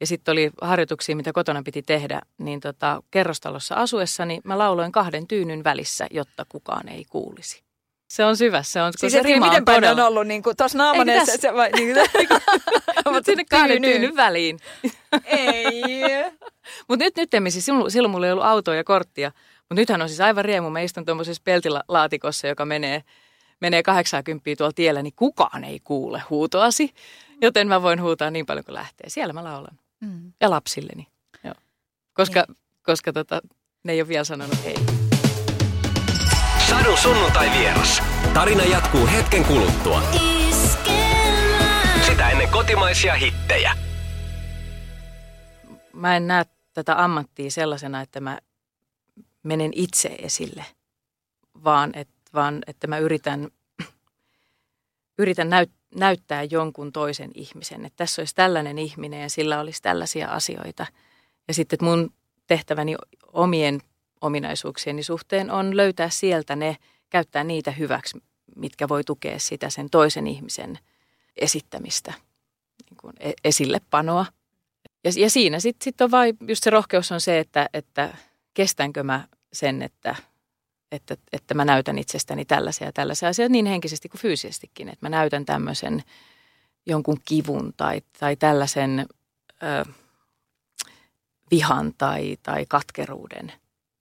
Ja 0.00 0.06
sitten 0.06 0.32
oli 0.32 0.50
harjoituksia, 0.60 1.16
mitä 1.16 1.32
kotona 1.32 1.62
piti 1.62 1.82
tehdä. 1.82 2.20
Niin 2.38 2.60
tota, 2.60 3.02
kerrostalossa 3.10 3.74
asuessani 3.74 4.40
mä 4.44 4.58
lauloin 4.58 4.92
kahden 4.92 5.26
tyynyn 5.26 5.64
välissä, 5.64 6.06
jotta 6.10 6.46
kukaan 6.48 6.88
ei 6.88 7.04
kuulisi. 7.04 7.62
Se 8.10 8.24
on 8.24 8.36
syvä, 8.36 8.62
se 8.62 8.82
on, 8.82 8.92
siis 8.96 9.12
se 9.12 9.22
rima 9.22 9.46
miten 9.46 9.60
on 9.60 9.64
todella... 9.64 10.02
on 10.02 10.08
ollut 10.08 10.26
niin 10.26 10.42
kuin 10.42 10.56
tuossa 10.56 10.78
naamaneessa? 10.78 11.36
Se, 11.36 11.54
vai, 11.54 11.70
niin, 11.72 11.96
Mutta 13.12 13.26
sinne 13.26 13.44
kahden 13.50 13.82
tyynyn 13.82 14.16
väliin. 14.16 14.58
ei. 15.24 16.02
Mutta 16.88 17.04
nyt, 17.04 17.16
nyt 17.16 17.34
emme 17.34 17.50
siis, 17.50 17.64
silloin, 17.64 17.90
silloin 17.90 18.10
mulla 18.10 18.26
ei 18.26 18.32
ollut 18.32 18.44
autoa 18.44 18.74
ja 18.74 18.84
korttia. 18.84 19.32
Mutta 19.58 19.74
nythän 19.74 20.02
on 20.02 20.08
siis 20.08 20.20
aivan 20.20 20.44
riemu. 20.44 20.70
Mä 20.70 20.80
istun 20.80 21.04
tuommoisessa 21.04 21.42
peltilaatikossa, 21.44 22.46
joka 22.46 22.64
menee, 22.64 23.02
menee 23.60 23.82
80 23.82 24.50
tuolla 24.58 24.72
tiellä, 24.72 25.02
niin 25.02 25.14
kukaan 25.16 25.64
ei 25.64 25.80
kuule 25.84 26.22
huutoasi. 26.30 26.94
Joten 27.42 27.68
mä 27.68 27.82
voin 27.82 28.02
huutaa 28.02 28.30
niin 28.30 28.46
paljon 28.46 28.64
kuin 28.64 28.74
lähtee. 28.74 29.08
Siellä 29.08 29.32
mä 29.32 29.44
laulan. 29.44 29.78
Mm. 30.00 30.32
Ja 30.40 30.50
lapsilleni. 30.50 31.06
Joo. 31.44 31.54
Koska, 32.12 32.46
koska 32.82 33.12
tota, 33.12 33.40
ne 33.84 33.92
ei 33.92 34.00
ole 34.00 34.08
vielä 34.08 34.24
sanonut 34.24 34.58
ei. 34.64 34.76
Sadun 36.68 36.98
sunnuntai 36.98 37.50
vieras. 37.58 38.02
Tarina 38.34 38.64
jatkuu 38.64 39.06
hetken 39.06 39.44
kuluttua. 39.44 40.02
Sitä 42.06 42.30
ennen 42.30 42.48
kotimaisia 42.48 43.14
hittejä. 43.14 43.76
Mä 45.92 46.16
en 46.16 46.26
näe 46.26 46.44
tätä 46.74 47.04
ammattia 47.04 47.50
sellaisena, 47.50 48.00
että 48.00 48.20
mä 48.20 48.38
menen 49.42 49.70
itse 49.74 50.08
esille, 50.08 50.64
vaan, 51.64 51.90
et, 51.94 52.08
vaan 52.34 52.62
että 52.66 52.86
mä 52.86 52.98
yritän, 52.98 53.48
yritän 55.18 55.50
näyt, 55.50 55.70
näyttää 55.94 56.42
jonkun 56.42 56.92
toisen 56.92 57.30
ihmisen. 57.34 57.86
Että 57.86 57.96
tässä 57.96 58.22
olisi 58.22 58.34
tällainen 58.34 58.78
ihminen 58.78 59.22
ja 59.22 59.30
sillä 59.30 59.60
olisi 59.60 59.82
tällaisia 59.82 60.28
asioita. 60.28 60.86
Ja 61.48 61.54
sitten 61.54 61.76
että 61.76 61.84
mun 61.84 62.12
tehtäväni 62.46 62.96
omien 63.32 63.80
ominaisuuksieni 64.20 65.02
suhteen 65.02 65.50
on 65.50 65.76
löytää 65.76 66.10
sieltä 66.10 66.56
ne, 66.56 66.76
käyttää 67.10 67.44
niitä 67.44 67.70
hyväksi, 67.70 68.22
mitkä 68.56 68.88
voi 68.88 69.04
tukea 69.04 69.38
sitä 69.38 69.70
sen 69.70 69.90
toisen 69.90 70.26
ihmisen 70.26 70.78
esittämistä, 71.36 72.14
niin 72.90 72.96
kuin 73.00 73.12
e- 73.20 73.32
esillepanoa. 73.44 74.26
Ja, 75.04 75.10
ja 75.16 75.30
siinä 75.30 75.60
sitten 75.60 75.84
sit 75.84 76.00
on 76.00 76.10
vain, 76.10 76.36
just 76.48 76.64
se 76.64 76.70
rohkeus 76.70 77.12
on 77.12 77.20
se, 77.20 77.38
että, 77.38 77.68
että 77.74 78.16
kestänkö 78.54 79.02
mä 79.02 79.28
sen, 79.52 79.82
että, 79.82 80.16
että, 80.92 81.16
että 81.32 81.54
mä 81.54 81.64
näytän 81.64 81.98
itsestäni 81.98 82.44
tällaisia 82.44 82.86
ja 82.86 82.92
tällaisia 82.92 83.28
asioita 83.28 83.52
niin 83.52 83.66
henkisesti 83.66 84.08
kuin 84.08 84.20
fyysisestikin. 84.20 84.88
Että 84.88 85.06
mä 85.06 85.08
näytän 85.08 85.44
tämmöisen 85.44 86.02
jonkun 86.86 87.20
kivun 87.24 87.72
tai, 87.76 88.02
tai 88.20 88.36
tällaisen 88.36 89.06
ö, 89.62 89.84
vihan 91.50 91.94
tai, 91.98 92.36
tai 92.42 92.66
katkeruuden. 92.68 93.52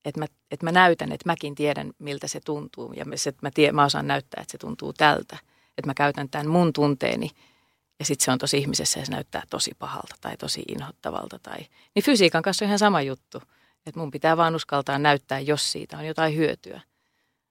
Että 0.06 0.20
mä, 0.20 0.26
että 0.52 0.66
mä 0.66 0.72
näytän, 0.72 1.12
että 1.12 1.30
mäkin 1.30 1.56
tiedän, 1.56 1.92
miltä 2.00 2.28
se 2.28 2.40
tuntuu 2.40 2.94
ja 2.94 3.06
se, 3.16 3.30
että 3.30 3.46
mä, 3.46 3.52
tie, 3.52 3.72
mä 3.72 3.86
osaan 3.86 4.08
näyttää, 4.08 4.42
että 4.42 4.52
se 4.52 4.58
tuntuu 4.58 4.94
tältä. 4.94 5.38
Että 5.78 5.90
mä 5.90 5.94
käytän 5.94 6.30
tämän 6.30 6.48
mun 6.48 6.74
tunteeni 6.74 7.32
ja 8.00 8.06
sitten 8.06 8.26
se 8.26 8.32
on 8.32 8.38
tosi 8.38 8.58
ihmisessä 8.58 9.00
ja 9.00 9.06
se 9.06 9.12
näyttää 9.12 9.44
tosi 9.50 9.72
pahalta 9.80 10.16
tai 10.22 10.38
tosi 10.38 10.64
inhottavalta. 10.68 11.40
Tai... 11.40 11.58
Niin 11.96 12.04
fysiikan 12.04 12.42
kanssa 12.42 12.66
on 12.66 12.68
ihan 12.68 12.80
sama 12.80 13.02
juttu. 13.02 13.42
Että 13.86 14.00
mun 14.00 14.12
pitää 14.12 14.38
vaan 14.38 14.56
uskaltaa 14.56 15.00
näyttää, 15.00 15.40
jos 15.40 15.72
siitä 15.72 15.98
on 15.98 16.06
jotain 16.06 16.36
hyötyä. 16.36 16.82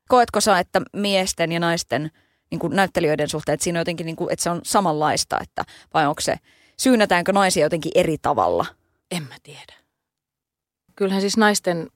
Koetko 0.09 0.41
sä, 0.41 0.59
että 0.59 0.83
miesten 0.93 1.53
ja 1.53 1.61
naisten 1.61 2.11
niin 2.51 2.59
kuin 2.59 2.77
näyttelijöiden 2.77 3.29
suhteen, 3.29 3.55
että 3.55 3.65
siinä 3.65 3.79
on 3.79 3.81
jotenkin, 3.81 4.07
niin 4.07 4.17
kuin, 4.17 4.33
että 4.33 4.43
se 4.43 4.51
on 4.51 4.61
samanlaista, 4.65 5.39
että 5.41 5.65
vai 5.95 6.07
onko 6.07 6.21
se, 6.21 6.37
syynätäänkö 6.77 7.33
naisia 7.33 7.67
jotenkin 7.67 7.93
eri 7.95 8.19
tavalla? 8.19 8.67
En 9.11 9.23
mä 9.23 9.35
tiedä. 9.43 9.75
Kyllähän 10.97 11.21
siis 11.21 11.37
naisten, 11.37 11.89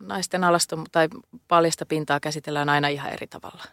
naisten 0.00 0.44
alasta 0.44 0.76
tai 0.92 1.08
paljasta 1.48 1.86
pintaa 1.86 2.20
käsitellään 2.20 2.68
aina 2.68 2.88
ihan 2.88 3.12
eri 3.12 3.26
tavalla. 3.26 3.64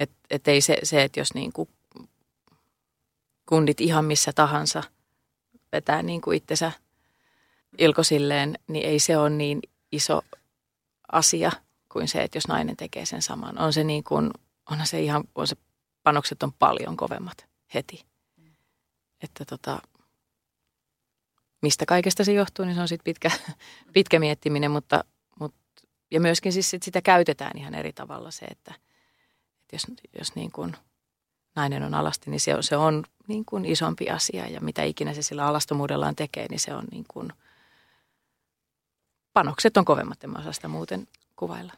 Et, 0.00 0.10
et 0.30 0.48
ei 0.48 0.60
se, 0.60 0.78
se, 0.82 1.02
että 1.02 1.20
jos 1.20 1.34
niin 1.34 1.52
kuin 1.52 1.68
kundit 3.46 3.80
ihan 3.80 4.04
missä 4.04 4.32
tahansa 4.32 4.82
vetää 5.72 6.02
niin 6.02 6.20
kuin 6.20 6.36
itsensä 6.36 6.72
ilkosilleen, 7.78 8.58
niin 8.68 8.86
ei 8.86 8.98
se 8.98 9.16
ole 9.16 9.30
niin 9.30 9.60
iso 9.92 10.22
asia 11.12 11.52
kuin 11.88 12.08
se, 12.08 12.22
että 12.22 12.36
jos 12.36 12.48
nainen 12.48 12.76
tekee 12.76 13.06
sen 13.06 13.22
saman. 13.22 13.58
On 13.58 13.72
se 13.72 13.84
niin 13.84 14.04
kuin, 14.04 14.30
onhan 14.70 14.86
se 14.86 15.00
ihan, 15.00 15.24
on 15.34 15.46
se 15.46 15.56
panokset 16.02 16.42
on 16.42 16.52
paljon 16.52 16.96
kovemmat 16.96 17.46
heti. 17.74 18.04
Että 19.20 19.44
tota, 19.44 19.78
mistä 21.62 21.86
kaikesta 21.86 22.24
se 22.24 22.32
johtuu, 22.32 22.64
niin 22.64 22.74
se 22.74 22.80
on 22.80 22.88
sitten 22.88 23.04
pitkä, 23.04 23.30
pitkä 23.92 24.18
miettiminen, 24.18 24.70
mutta, 24.70 25.04
mutta 25.40 25.82
ja 26.10 26.20
myöskin 26.20 26.52
siis 26.52 26.70
sit 26.70 26.82
sitä 26.82 27.02
käytetään 27.02 27.58
ihan 27.58 27.74
eri 27.74 27.92
tavalla 27.92 28.30
se, 28.30 28.46
että, 28.46 28.74
että 29.60 29.76
jos, 29.76 29.86
jos 30.18 30.34
niin 30.34 30.52
kuin 30.52 30.76
nainen 31.56 31.82
on 31.82 31.94
alasti, 31.94 32.30
niin 32.30 32.40
se 32.40 32.54
on, 32.54 32.62
se 32.62 32.76
on 32.76 33.04
niin 33.28 33.44
kuin 33.44 33.64
isompi 33.64 34.10
asia 34.10 34.46
ja 34.46 34.60
mitä 34.60 34.82
ikinä 34.82 35.14
se 35.14 35.22
sillä 35.22 35.46
alastomuudellaan 35.46 36.16
tekee, 36.16 36.46
niin 36.50 36.60
se 36.60 36.74
on 36.74 36.84
niin 36.90 37.04
kuin, 37.08 37.32
panokset 39.34 39.76
on 39.76 39.84
kovemmat, 39.84 40.24
en 40.24 40.30
mä 40.30 40.38
osaa 40.38 40.52
sitä 40.52 40.68
muuten 40.68 41.06
kuvailla. 41.36 41.72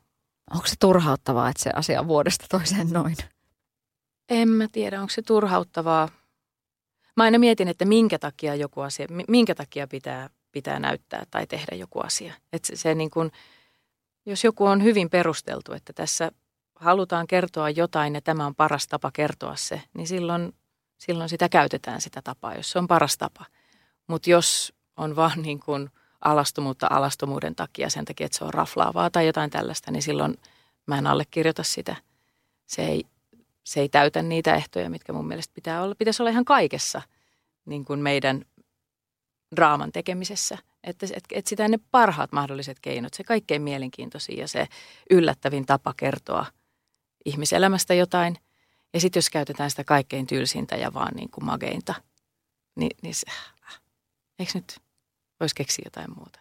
Onko 0.51 0.67
se 0.67 0.75
turhauttavaa, 0.81 1.49
että 1.49 1.63
se 1.63 1.71
asia 1.75 2.01
on 2.01 2.09
vuodesta 2.09 2.47
toiseen 2.51 2.91
noin? 2.91 3.17
En 4.29 4.49
mä 4.49 4.67
tiedä, 4.73 5.01
onko 5.01 5.11
se 5.11 5.23
turhauttavaa. 5.23 6.09
Mä 7.17 7.25
aina 7.25 7.39
mietin, 7.39 7.69
että 7.69 7.85
minkä 7.85 8.19
takia 8.19 8.55
joku 8.55 8.81
asia, 8.81 9.07
minkä 9.29 9.55
takia 9.55 9.87
pitää, 9.87 10.31
pitää 10.53 10.79
näyttää 10.79 11.25
tai 11.31 11.47
tehdä 11.47 11.77
joku 11.77 12.01
asia. 12.01 12.35
Että 12.53 12.67
se, 12.67 12.77
se 12.77 12.95
niin 12.95 13.11
kuin, 13.11 13.33
jos 14.27 14.45
joku 14.45 14.65
on 14.65 14.83
hyvin 14.83 15.11
perusteltu, 15.11 15.73
että 15.73 15.93
tässä 15.93 16.33
halutaan 16.75 17.27
kertoa 17.27 17.71
jotain 17.71 18.15
ja 18.15 18.21
tämä 18.21 18.47
on 18.47 18.55
paras 18.55 18.89
tapa 18.89 19.11
kertoa 19.13 19.57
se, 19.57 19.83
niin 19.95 20.07
silloin, 20.07 20.55
silloin 20.99 21.29
sitä 21.29 21.49
käytetään 21.49 22.01
sitä 22.01 22.23
tapaa, 22.23 22.55
jos 22.55 22.71
se 22.71 22.79
on 22.79 22.89
paras 22.89 23.19
tapa. 23.19 23.45
Mutta 24.07 24.31
jos 24.31 24.73
on 24.97 25.17
vaan 25.17 25.43
niin 25.43 25.61
kuin 25.61 25.91
alastomuutta 26.21 26.87
alastomuuden 26.91 27.55
takia 27.55 27.91
sen 27.91 28.05
takia, 28.05 28.25
että 28.25 28.39
se 28.39 28.45
on 28.45 28.55
raflaavaa 28.55 29.11
tai 29.11 29.27
jotain 29.27 29.51
tällaista, 29.51 29.91
niin 29.91 30.03
silloin 30.03 30.37
mä 30.87 30.99
en 30.99 31.07
allekirjoita 31.07 31.63
sitä. 31.63 31.97
Se 32.67 32.87
ei, 32.87 33.05
se 33.65 33.81
ei 33.81 33.89
täytä 33.89 34.23
niitä 34.23 34.55
ehtoja, 34.55 34.91
mitkä 34.91 35.13
mun 35.13 35.27
mielestä 35.27 35.55
pitää 35.55 35.83
olla. 35.83 35.95
Pitäisi 35.95 36.23
olla 36.23 36.31
ihan 36.31 36.45
kaikessa 36.45 37.03
niin 37.65 37.85
kuin 37.85 38.01
meidän 38.01 38.45
draaman 39.57 39.93
tekemisessä. 39.93 40.59
Että, 40.85 41.07
että 41.07 41.29
etsitään 41.35 41.71
ne 41.71 41.79
parhaat 41.91 42.33
mahdolliset 42.33 42.81
keinot, 42.81 43.15
se 43.15 43.25
kaikkein 43.25 43.63
mielenkiintoisin 43.63 44.39
ja 44.39 44.49
se 44.49 44.69
yllättävin 45.11 45.67
tapa 45.67 45.95
kertoa 45.97 46.47
ihmiselämästä 47.25 47.95
jotain. 47.95 48.37
Ja 48.95 49.01
sitten 49.01 49.19
jos 49.19 49.31
käytetään 49.31 49.71
sitä 49.71 49.85
kaikkein 49.85 50.27
tylsintä 50.27 50.77
ja 50.77 50.95
vaan 50.95 51.15
niin 51.15 51.31
kuin 51.31 51.45
mageinta, 51.45 51.95
niin, 52.77 52.97
niin 53.03 53.15
se, 53.15 53.27
äh, 53.31 53.81
eikö 54.39 54.53
nyt 54.55 54.77
voisi 55.41 55.55
keksiä 55.55 55.83
jotain 55.85 56.11
muuta? 56.17 56.41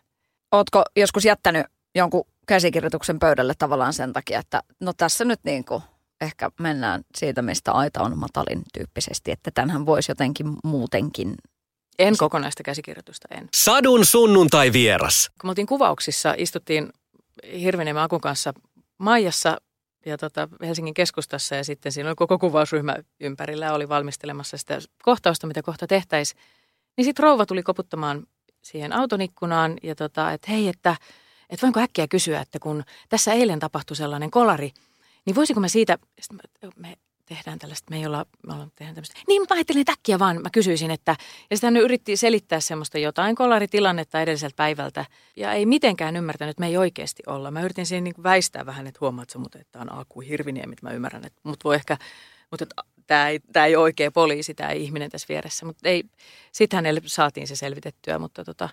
Ootko 0.52 0.84
joskus 0.96 1.26
jättänyt 1.26 1.66
jonkun 1.96 2.28
käsikirjoituksen 2.48 3.20
pöydälle 3.20 3.54
tavallaan 3.58 3.94
sen 3.94 4.14
takia, 4.14 4.40
että 4.40 4.64
no 4.80 4.94
tässä 4.98 5.26
nyt 5.26 5.40
niin 5.44 5.66
kuin 5.66 5.84
ehkä 6.22 6.52
mennään 6.60 7.02
siitä, 7.16 7.42
mistä 7.42 7.72
aita 7.72 8.04
on 8.04 8.18
matalin 8.18 8.64
tyyppisesti, 8.74 9.32
että 9.32 9.52
tämähän 9.54 9.86
voisi 9.86 10.12
jotenkin 10.12 10.48
muutenkin 10.64 11.36
en 12.00 12.18
kokonaista 12.18 12.64
käsikirjoitusta, 12.64 13.28
en. 13.32 13.50
Sadun 13.56 14.06
sunnuntai 14.06 14.74
vieras. 14.74 15.32
Kun 15.42 15.48
me 15.48 15.52
oltiin 15.52 15.68
kuvauksissa, 15.68 16.36
istuttiin 16.38 16.90
Hirveniemen 17.60 18.04
Akun 18.04 18.22
kanssa 18.22 18.54
Maijassa 18.98 19.58
ja 20.06 20.18
tota 20.18 20.50
Helsingin 20.62 20.94
keskustassa 20.94 21.56
ja 21.56 21.64
sitten 21.64 21.92
siinä 21.92 22.10
oli 22.10 22.16
koko 22.16 22.40
kuvausryhmä 22.40 22.96
ympärillä 23.20 23.74
oli 23.74 23.90
valmistelemassa 23.90 24.58
sitä 24.58 24.80
kohtausta, 25.04 25.48
mitä 25.48 25.62
kohta 25.62 25.88
tehtäisiin. 25.88 26.42
Niin 26.98 27.06
sitten 27.06 27.24
rouva 27.24 27.46
tuli 27.46 27.64
koputtamaan 27.64 28.28
siihen 28.66 28.94
auton 28.94 29.22
ikkunaan 29.22 29.74
ja 29.84 29.96
tota, 29.96 30.32
että 30.32 30.52
hei, 30.52 30.68
että, 30.68 30.96
että 31.50 31.62
voinko 31.62 31.80
äkkiä 31.80 32.08
kysyä, 32.08 32.42
että 32.42 32.60
kun 32.60 32.84
tässä 33.10 33.34
eilen 33.34 33.60
tapahtui 33.60 33.98
sellainen 33.98 34.32
kolari, 34.32 34.72
niin 35.26 35.36
voisiko 35.36 35.60
mä 35.60 35.68
siitä, 35.68 35.98
me 36.76 36.98
tehdään 37.26 37.60
tällaista, 37.60 37.90
me 37.90 37.98
ei 37.98 38.06
olla, 38.06 38.26
me 38.48 38.54
ollaan 38.54 38.72
tehdään 38.76 38.96
tämmöistä. 38.96 39.20
Niin, 39.28 39.42
mä 39.42 39.46
ajattelin, 39.50 39.82
että 39.82 39.92
äkkiä 39.92 40.20
vaan 40.20 40.42
mä 40.42 40.50
kysyisin, 40.50 40.92
että, 40.92 41.16
ja 41.50 41.58
sitten 41.58 41.74
hän 41.74 41.84
yritti 41.84 42.18
selittää 42.18 42.60
semmoista 42.60 42.98
jotain 42.98 43.36
kolaritilannetta 43.36 44.22
edelliseltä 44.22 44.56
päivältä, 44.56 45.06
ja 45.36 45.54
ei 45.54 45.66
mitenkään 45.66 46.16
ymmärtänyt, 46.16 46.50
että 46.50 46.60
me 46.60 46.68
ei 46.68 46.78
oikeasti 46.78 47.24
olla. 47.28 47.52
Mä 47.52 47.62
yritin 47.62 47.86
siinä 47.86 48.04
niin 48.04 48.24
väistää 48.24 48.66
vähän, 48.66 48.88
että 48.88 48.98
huomaat 49.02 49.30
sä 49.30 49.40
mutta 49.40 49.60
että 49.60 49.80
on 49.80 49.92
Aku 49.92 50.20
Hirviniemi, 50.20 50.76
mä 50.82 50.92
ymmärrän, 50.92 51.26
että 51.26 51.42
mut 51.44 51.64
voi 51.64 51.76
ehkä, 51.76 51.98
mutta 52.52 52.66
tämä 53.08 53.30
ei, 53.30 53.40
tämä 53.54 53.66
ei 53.66 53.76
ole 53.76 53.84
oikea 53.84 54.12
poliisi, 54.12 54.54
tämä 54.54 54.72
ihminen 54.72 55.12
tässä 55.12 55.26
vieressä, 55.30 55.66
mutta 55.66 55.90
ei, 55.90 56.04
sitten 56.52 56.78
hänelle 56.78 57.02
saatiin 57.06 57.48
se 57.48 57.56
selvitettyä, 57.56 58.20
mutta 58.20 58.46
tota, 58.46 58.70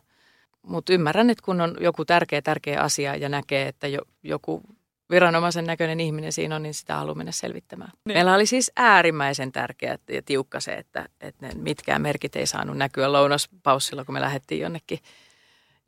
mutta 0.63 0.93
ymmärrän, 0.93 1.31
että 1.31 1.45
kun 1.45 1.61
on 1.61 1.77
joku 1.81 2.05
tärkeä, 2.05 2.43
tärkeä 2.43 2.81
asia 2.81 3.17
ja 3.17 3.29
näkee, 3.29 3.69
että 3.69 3.87
jo, 3.87 4.01
joku 4.23 4.63
viranomaisen 5.11 5.65
näköinen 5.65 6.01
ihminen 6.01 6.33
siinä 6.33 6.57
on, 6.57 6.63
niin 6.63 6.75
sitä 6.75 6.97
haluaa 6.97 7.15
mennä 7.15 7.33
selvittämään. 7.33 7.91
Niin. 8.05 8.17
Meillä 8.17 8.35
oli 8.35 8.47
siis 8.47 8.73
äärimmäisen 8.77 9.53
tärkeä 9.53 9.99
ja 10.09 10.23
tiukka 10.23 10.61
se, 10.61 10.75
että, 10.75 11.09
että 11.21 11.47
ne 11.47 11.55
mitkään 11.55 12.03
merkit 12.03 12.37
ei 12.37 12.47
saanut 12.47 12.77
näkyä 12.77 13.13
lounaspaussilla, 13.13 14.05
kun 14.05 14.13
me 14.13 14.21
lähdettiin 14.21 14.61
jonnekin, 14.61 14.99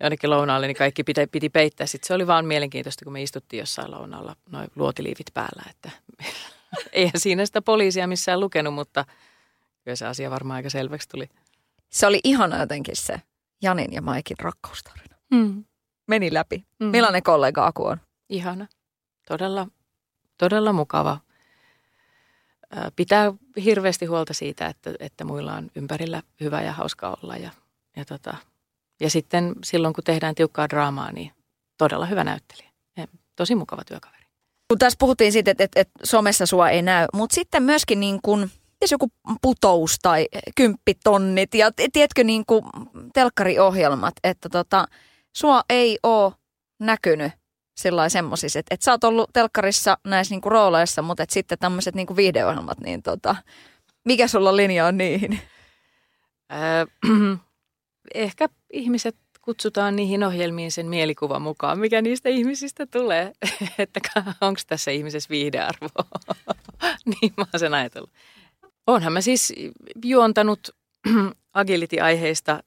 jonnekin 0.01 0.31
lounaalle, 0.31 0.67
niin 0.67 0.77
kaikki 0.77 1.05
piti, 1.05 1.27
piti 1.27 1.49
peittää. 1.49 1.87
Sitten 1.87 2.07
se 2.07 2.15
oli 2.15 2.27
vaan 2.27 2.47
mielenkiintoista, 2.47 3.05
kun 3.05 3.13
me 3.13 3.23
istuttiin 3.23 3.61
jossain 3.61 3.91
lounaalla 3.91 4.37
noin 4.51 4.69
luotiliivit 4.77 5.27
päällä, 5.35 5.63
että 5.71 5.91
eihän 6.93 7.21
siinä 7.21 7.47
sitä 7.47 7.63
poliisia 7.63 8.07
missään 8.07 8.41
lukenut, 8.41 8.75
mutta 8.75 9.05
kyllä 9.85 9.97
se 9.97 10.07
asia 10.07 10.31
varmaan 10.31 10.57
aika 10.57 10.71
selväksi 10.71 11.09
tuli. 11.09 11.29
Se 11.91 12.07
oli 12.07 12.21
ihana 12.25 12.59
jotenkin 12.61 12.97
se 12.97 13.21
Janin 13.63 13.93
ja 13.93 14.03
Maikin 14.03 14.37
rakkaustarina. 14.41 15.17
Mm. 15.31 15.65
Meni 16.07 16.35
läpi. 16.35 16.65
Mm. 16.81 16.87
Millainen 16.87 17.23
kollega 17.23 17.67
Aku 17.67 17.87
on? 17.87 18.01
Ihana 18.29 18.67
todella, 19.29 19.67
todella 20.39 20.73
mukava. 20.73 21.21
pitää 22.97 23.33
hirveästi 23.65 24.07
huolta 24.07 24.35
siitä, 24.35 24.67
että, 24.67 24.95
että 25.01 25.25
muilla 25.25 25.55
on 25.55 25.71
ympärillä 25.77 26.23
hyvä 26.41 26.63
ja 26.63 26.73
hauska 26.73 27.19
olla. 27.23 27.37
Ja, 27.37 27.51
ja, 27.97 28.05
tota, 28.05 28.37
ja 29.01 29.11
sitten 29.11 29.55
silloin, 29.65 29.95
kun 29.95 30.05
tehdään 30.05 30.35
tiukkaa 30.35 30.69
draamaa, 30.69 31.13
niin 31.13 31.33
todella 31.79 32.07
hyvä 32.07 32.25
näyttelijä. 32.25 32.71
Ja 32.97 33.07
tosi 33.37 33.55
mukava 33.55 33.85
työkaveri. 33.85 34.24
Kun 34.75 34.79
tässä 34.79 34.97
puhuttiin 35.01 35.33
siitä, 35.33 35.51
että, 35.51 35.65
että, 35.65 35.81
että 35.81 35.93
somessa 36.05 36.47
sua 36.47 36.71
ei 36.71 36.83
näy, 36.83 37.07
mutta 37.13 37.35
sitten 37.35 37.63
myöskin 37.63 38.01
niin 38.01 38.19
kuin, 38.23 38.51
joku 38.91 39.09
putous 39.43 39.99
tai 40.03 40.29
kymppitonnit 40.57 41.55
ja 41.55 41.71
tiedätkö 41.93 42.25
niin 42.25 42.47
kuin 42.47 42.65
telkkariohjelmat, 43.13 44.15
että 44.25 44.49
tota, 44.49 44.89
sua 45.37 45.63
ei 45.71 45.99
ole 46.03 46.33
näkynyt 46.81 47.33
sillä 47.77 48.09
semmoisissa, 48.09 48.59
että, 48.59 48.75
että 48.75 48.85
sä 48.85 48.91
oot 48.91 49.05
ollut 49.05 49.31
telkkarissa 49.33 49.99
näissä 50.07 50.33
niinku 50.33 50.51
rooleissa, 50.51 51.03
mutta 51.03 51.23
että 51.23 51.35
sitten 51.35 51.59
tämmöiset 51.59 51.95
niinku 51.95 52.17
videohjelmat, 52.17 52.81
niin 52.81 53.03
tota, 53.03 53.37
mikä 54.05 54.29
sulla 54.29 54.57
linja 54.57 54.87
on 54.87 54.97
niihin? 54.97 55.41
Öö, 56.53 56.87
ehkä 58.15 58.49
ihmiset 58.73 59.17
kutsutaan 59.45 59.97
niihin 59.97 60.25
ohjelmiin 60.25 60.73
sen 60.73 60.87
mielikuvan 60.87 61.43
mukaan, 61.43 61.79
mikä 61.79 62.03
niistä 62.03 62.29
ihmisistä 62.29 62.87
tulee, 62.87 63.33
että 63.79 64.01
onko 64.41 64.61
tässä 64.67 64.91
ihmisessä 64.91 65.29
viihdearvoa. 65.31 66.05
niin 67.11 67.33
mä 67.37 67.45
oon 67.53 67.61
sen 67.61 67.75
ajatellut. 67.75 68.11
Onhan 68.87 69.13
mä 69.13 69.21
siis 69.21 69.53
juontanut 70.05 70.71
agility-aiheista 71.55 72.63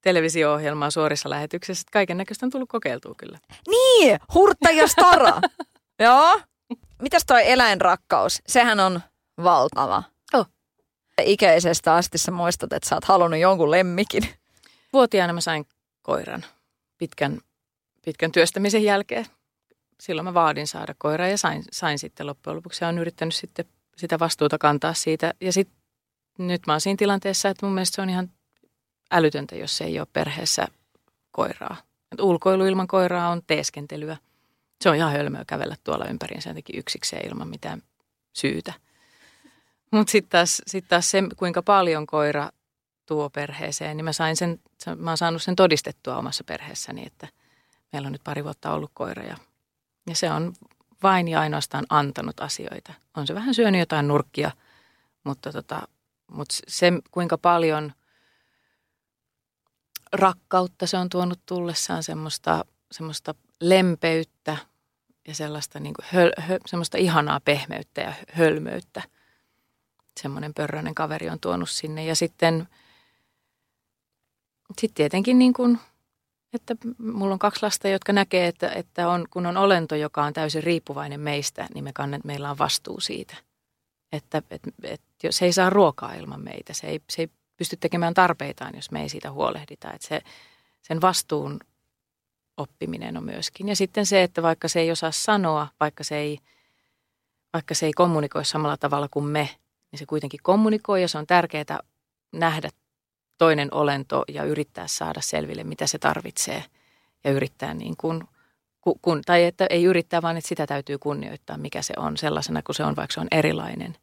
televisio-ohjelmaa 0.00 0.90
suorissa 0.90 1.30
lähetyksissä. 1.30 1.88
Kaiken 1.92 2.16
näköistä 2.16 2.46
on 2.46 2.50
tullut 2.50 2.68
kokeiltua 2.68 3.14
kyllä. 3.18 3.38
Niin, 3.68 4.18
hurtta 4.34 4.70
ja 4.70 4.88
stara. 4.88 5.40
Joo. 6.04 6.40
Mitäs 7.02 7.22
toi 7.26 7.50
eläinrakkaus? 7.50 8.42
Sehän 8.46 8.80
on 8.80 9.00
valtava. 9.42 10.02
Oh. 10.34 10.46
Ikäisestä 11.22 11.94
asti 11.94 12.18
sä 12.18 12.30
muistat, 12.30 12.72
että 12.72 12.88
sä 12.88 12.94
oot 12.94 13.04
halunnut 13.04 13.40
jonkun 13.40 13.70
lemmikin. 13.70 14.28
Vuotiaana 14.92 15.32
mä 15.32 15.40
sain 15.40 15.66
koiran 16.02 16.44
pitkän, 16.98 17.40
pitkän 18.04 18.32
työstämisen 18.32 18.84
jälkeen. 18.84 19.26
Silloin 20.00 20.24
mä 20.24 20.34
vaadin 20.34 20.66
saada 20.66 20.94
koiraa 20.98 21.28
ja 21.28 21.38
sain, 21.38 21.64
sain 21.72 21.98
sitten 21.98 22.26
loppujen 22.26 22.56
lopuksi. 22.56 22.84
Ja 22.84 22.88
olen 22.88 22.98
yrittänyt 22.98 23.34
sitten 23.34 23.64
sitä 23.96 24.18
vastuuta 24.18 24.58
kantaa 24.58 24.94
siitä. 24.94 25.34
Ja 25.40 25.52
sitten 25.52 25.76
nyt 26.38 26.66
mä 26.66 26.72
oon 26.72 26.80
siinä 26.80 26.96
tilanteessa, 26.96 27.48
että 27.48 27.66
mun 27.66 27.74
mielestä 27.74 27.94
se 27.94 28.02
on 28.02 28.10
ihan 28.10 28.30
älytöntä, 29.10 29.56
jos 29.56 29.80
ei 29.80 29.98
ole 29.98 30.08
perheessä 30.12 30.68
koiraa. 31.30 31.76
Et 32.12 32.20
ulkoilu 32.20 32.64
ilman 32.64 32.86
koiraa 32.86 33.28
on 33.28 33.42
teeskentelyä. 33.46 34.16
Se 34.80 34.88
on 34.90 34.96
ihan 34.96 35.12
hölmöä 35.12 35.44
kävellä 35.46 35.76
tuolla 35.84 36.04
ympäriinsä 36.04 36.50
jotenkin 36.50 36.78
yksikseen 36.78 37.28
ilman 37.28 37.48
mitään 37.48 37.82
syytä. 38.32 38.72
Mutta 39.90 40.10
sitten 40.10 40.30
taas, 40.30 40.62
sit 40.66 40.84
taas 40.88 41.10
se, 41.10 41.22
kuinka 41.36 41.62
paljon 41.62 42.06
koira 42.06 42.50
tuo 43.12 43.30
perheeseen, 43.30 43.96
niin 43.96 44.04
mä, 44.04 44.12
sain 44.12 44.36
sen, 44.36 44.60
mä 44.96 45.10
oon 45.10 45.18
saanut 45.18 45.42
sen 45.42 45.56
todistettua 45.56 46.16
omassa 46.16 46.44
perheessäni, 46.44 47.06
että 47.06 47.28
meillä 47.92 48.06
on 48.06 48.12
nyt 48.12 48.24
pari 48.24 48.44
vuotta 48.44 48.72
ollut 48.72 48.90
koira 48.94 49.22
ja, 49.22 49.36
ja 50.06 50.16
se 50.16 50.30
on 50.30 50.52
vain 51.02 51.28
ja 51.28 51.40
ainoastaan 51.40 51.84
antanut 51.88 52.40
asioita. 52.40 52.92
On 53.16 53.26
se 53.26 53.34
vähän 53.34 53.54
syönyt 53.54 53.78
jotain 53.78 54.08
nurkkia, 54.08 54.50
mutta, 55.24 55.52
tota, 55.52 55.88
mutta 56.32 56.54
se 56.68 56.92
kuinka 57.10 57.38
paljon– 57.38 57.92
rakkautta 60.12 60.86
se 60.86 60.96
on 60.96 61.08
tuonut 61.08 61.40
tullessaan, 61.46 62.02
semmoista, 62.02 62.64
semmoista 62.92 63.34
lempeyttä 63.60 64.56
ja 65.28 65.34
sellaista 65.34 65.80
niin 65.80 65.94
kuin 65.94 66.06
höl, 66.12 66.30
hö, 66.40 66.58
semmoista 66.66 66.98
ihanaa 66.98 67.40
pehmeyttä 67.40 68.00
ja 68.00 68.12
hölmöyttä. 68.32 69.02
Semmoinen 70.20 70.54
pörröinen 70.54 70.94
kaveri 70.94 71.28
on 71.30 71.40
tuonut 71.40 71.70
sinne. 71.70 72.04
Ja 72.04 72.16
sitten 72.16 72.68
sit 74.80 74.94
tietenkin 74.94 75.38
niin 75.38 75.52
kuin, 75.52 75.78
että 76.52 76.76
mulla 76.98 77.32
on 77.32 77.38
kaksi 77.38 77.62
lasta, 77.62 77.88
jotka 77.88 78.12
näkee, 78.12 78.46
että, 78.46 78.68
että 78.68 79.08
on, 79.08 79.26
kun 79.30 79.46
on 79.46 79.56
olento, 79.56 79.94
joka 79.94 80.24
on 80.24 80.32
täysin 80.32 80.62
riippuvainen 80.62 81.20
meistä, 81.20 81.68
niin 81.74 81.84
me 81.84 81.92
kannet, 81.92 82.24
meillä 82.24 82.50
on 82.50 82.58
vastuu 82.58 83.00
siitä. 83.00 83.36
Että 84.12 84.42
et, 84.50 84.62
et, 84.82 85.00
se 85.30 85.44
ei 85.44 85.52
saa 85.52 85.70
ruokaa 85.70 86.14
ilman 86.14 86.42
meitä, 86.42 86.72
se 86.72 86.86
ei, 86.86 87.00
se 87.10 87.22
ei 87.22 87.28
pysty 87.56 87.76
tekemään 87.76 88.14
tarpeitaan, 88.14 88.74
jos 88.76 88.90
me 88.90 89.02
ei 89.02 89.08
siitä 89.08 89.30
huolehdita. 89.30 89.92
Että 89.92 90.08
se, 90.08 90.22
sen 90.82 91.00
vastuun 91.00 91.60
oppiminen 92.56 93.16
on 93.16 93.24
myöskin. 93.24 93.68
Ja 93.68 93.76
sitten 93.76 94.06
se, 94.06 94.22
että 94.22 94.42
vaikka 94.42 94.68
se 94.68 94.80
ei 94.80 94.90
osaa 94.90 95.12
sanoa, 95.12 95.68
vaikka 95.80 96.04
se 96.04 96.16
ei, 96.16 96.38
vaikka 97.52 97.74
se 97.74 97.86
ei 97.86 97.92
kommunikoi 97.92 98.44
samalla 98.44 98.76
tavalla 98.76 99.08
kuin 99.10 99.24
me, 99.24 99.48
niin 99.92 99.98
se 99.98 100.06
kuitenkin 100.06 100.40
kommunikoi 100.42 101.02
ja 101.02 101.08
se 101.08 101.18
on 101.18 101.26
tärkeää 101.26 101.78
nähdä 102.32 102.70
toinen 103.38 103.74
olento 103.74 104.24
ja 104.28 104.44
yrittää 104.44 104.86
saada 104.86 105.20
selville, 105.20 105.64
mitä 105.64 105.86
se 105.86 105.98
tarvitsee 105.98 106.64
ja 107.24 107.30
yrittää 107.30 107.74
niin 107.74 107.94
kuin, 107.96 108.24
kun, 109.02 109.22
tai 109.26 109.44
että 109.44 109.66
ei 109.70 109.84
yrittää, 109.84 110.22
vaan 110.22 110.36
että 110.36 110.48
sitä 110.48 110.66
täytyy 110.66 110.98
kunnioittaa, 110.98 111.58
mikä 111.58 111.82
se 111.82 111.94
on 111.96 112.16
sellaisena 112.16 112.62
kuin 112.62 112.76
se 112.76 112.84
on, 112.84 112.96
vaikka 112.96 113.14
se 113.14 113.20
on 113.20 113.28
erilainen. 113.30 113.96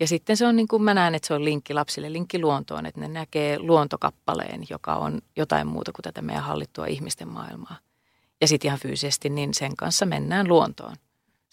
Ja 0.00 0.06
sitten 0.06 0.36
se 0.36 0.46
on 0.46 0.56
niin 0.56 0.68
kuin 0.68 0.82
mä 0.82 0.94
näen, 0.94 1.14
että 1.14 1.28
se 1.28 1.34
on 1.34 1.44
linkki 1.44 1.74
lapsille, 1.74 2.12
linkki 2.12 2.38
luontoon, 2.38 2.86
että 2.86 3.00
ne 3.00 3.08
näkee 3.08 3.58
luontokappaleen, 3.58 4.64
joka 4.70 4.94
on 4.94 5.20
jotain 5.36 5.66
muuta 5.66 5.92
kuin 5.92 6.02
tätä 6.02 6.22
meidän 6.22 6.42
hallittua 6.42 6.86
ihmisten 6.86 7.28
maailmaa. 7.28 7.78
Ja 8.40 8.48
sitten 8.48 8.68
ihan 8.68 8.78
fyysisesti, 8.78 9.30
niin 9.30 9.54
sen 9.54 9.76
kanssa 9.76 10.06
mennään 10.06 10.48
luontoon. 10.48 10.96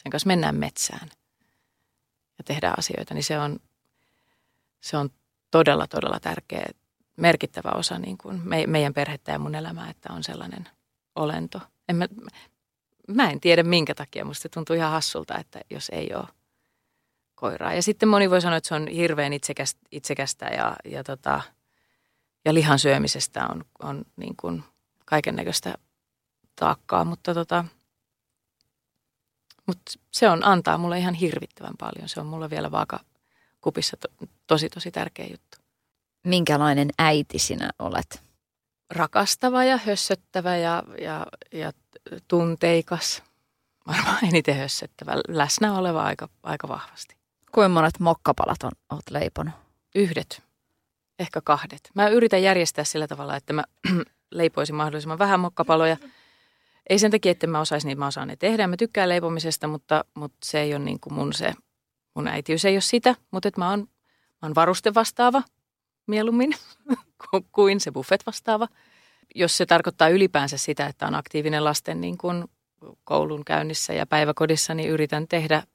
Sen 0.04 0.12
kanssa 0.12 0.28
mennään 0.28 0.56
metsään 0.56 1.10
ja 2.38 2.44
tehdään 2.44 2.74
asioita, 2.78 3.14
niin 3.14 3.24
se 3.24 3.40
on, 3.40 3.60
se 4.82 4.98
on 4.98 5.10
todella, 5.52 5.88
todella 5.88 6.20
tärkeä, 6.20 6.66
merkittävä 7.18 7.72
osa 7.76 8.00
niin 8.00 8.18
kuin 8.18 8.42
me, 8.44 8.68
meidän 8.68 8.94
perhettä 8.94 9.32
ja 9.32 9.40
mun 9.40 9.56
elämää, 9.56 9.90
että 9.90 10.14
on 10.14 10.24
sellainen 10.24 10.70
olento. 11.16 11.62
En 11.90 11.96
mä, 11.96 12.08
mä 13.08 13.30
en 13.30 13.40
tiedä 13.40 13.64
minkä 13.64 13.96
takia, 13.96 14.26
musta 14.26 14.42
se 14.42 14.50
tuntuu 14.50 14.76
ihan 14.76 14.92
hassulta, 14.92 15.38
että 15.38 15.60
jos 15.70 15.90
ei 15.90 16.10
ole 16.14 16.28
koiraa. 17.36 17.74
Ja 17.74 17.82
sitten 17.82 18.10
moni 18.10 18.30
voi 18.30 18.42
sanoa, 18.42 18.58
että 18.58 18.68
se 18.68 18.76
on 18.76 18.88
hirveän 18.88 19.34
itsekästä, 19.34 19.80
itsekästä 19.92 20.46
ja, 20.46 20.76
ja, 20.86 21.04
tota, 21.04 21.42
ja 22.46 22.54
lihan 22.54 22.80
syömisestä 22.80 23.48
on, 23.48 23.66
on 23.84 24.06
niin 24.16 24.36
kuin 24.38 24.64
kaiken 25.06 25.36
näköistä 25.36 25.76
taakkaa, 26.56 27.06
mutta, 27.06 27.34
tota, 27.34 27.66
mutta 29.66 29.92
se 30.12 30.30
on, 30.30 30.46
antaa 30.46 30.78
mulle 30.78 31.00
ihan 31.00 31.14
hirvittävän 31.14 31.74
paljon. 31.80 32.10
Se 32.10 32.20
on 32.20 32.26
mulle 32.26 32.50
vielä 32.50 32.72
vaakakupissa 33.60 33.98
to, 33.98 34.28
tosi, 34.48 34.70
tosi 34.70 34.92
tärkeä 34.92 35.26
juttu. 35.26 35.58
Minkälainen 36.24 36.90
äiti 36.98 37.40
sinä 37.40 37.70
olet? 37.80 38.24
Rakastava 38.90 39.64
ja 39.64 39.78
hössöttävä 39.78 40.58
ja, 40.58 40.84
ja, 41.02 41.26
ja 41.52 41.72
tunteikas. 42.28 43.24
Varmaan 43.88 44.26
eniten 44.26 44.58
hössöttävä, 44.58 45.14
läsnä 45.28 45.78
oleva 45.78 46.04
aika, 46.04 46.30
aika 46.44 46.68
vahvasti. 46.68 47.16
Kuinka 47.52 47.70
monet 47.70 48.00
mokkapalat 48.00 48.64
on, 48.64 48.72
olet 48.90 49.10
leiponut? 49.10 49.54
Yhdet, 49.96 50.44
ehkä 51.20 51.42
kahdet. 51.42 51.90
Mä 51.96 52.08
yritän 52.08 52.44
järjestää 52.44 52.84
sillä 52.84 53.08
tavalla, 53.08 53.36
että 53.36 53.54
mä 53.54 53.64
leipoisin 54.32 54.76
mahdollisimman 54.76 55.20
vähän 55.20 55.40
mokkapaloja. 55.40 55.98
Ei 56.90 57.00
sen 57.00 57.12
takia, 57.12 57.32
että 57.32 57.48
mä 57.48 57.60
osaisin 57.60 57.88
niitä, 57.88 58.00
mä 58.00 58.08
osaan 58.08 58.28
ne 58.28 58.36
tehdä. 58.36 58.68
Mä 58.68 58.78
tykkään 58.78 59.10
leipomisesta, 59.10 59.68
mutta, 59.68 60.06
mutta 60.14 60.38
se 60.44 60.62
ei 60.62 60.74
ole 60.74 60.86
niin 60.86 61.00
kuin 61.00 61.14
mun 61.14 61.34
se, 61.34 61.54
mun 62.20 62.28
äitiys 62.28 62.66
ei 62.66 62.76
ole 62.76 62.82
sitä. 62.82 63.16
Mutta 63.32 63.48
että 63.48 63.62
mä 63.62 63.70
oon, 63.70 63.80
mä 63.80 63.86
oon 64.42 64.56
varuste 64.56 64.94
vastaava 64.94 65.44
mieluummin 66.08 66.56
kuin 67.52 67.80
se 67.80 67.92
buffet 67.92 68.26
vastaava. 68.26 68.68
Jos 69.36 69.58
se 69.58 69.66
tarkoittaa 69.66 70.10
ylipäänsä 70.10 70.58
sitä, 70.58 70.88
että 70.88 71.08
on 71.08 71.16
aktiivinen 71.16 71.64
lasten 71.64 72.02
niin 72.02 72.18
kuin 72.18 72.46
koulun 73.04 73.46
käynnissä 73.46 73.94
ja 73.94 74.06
päiväkodissa, 74.06 74.74
niin 74.74 74.90
yritän 74.90 75.28
tehdä– 75.28 75.64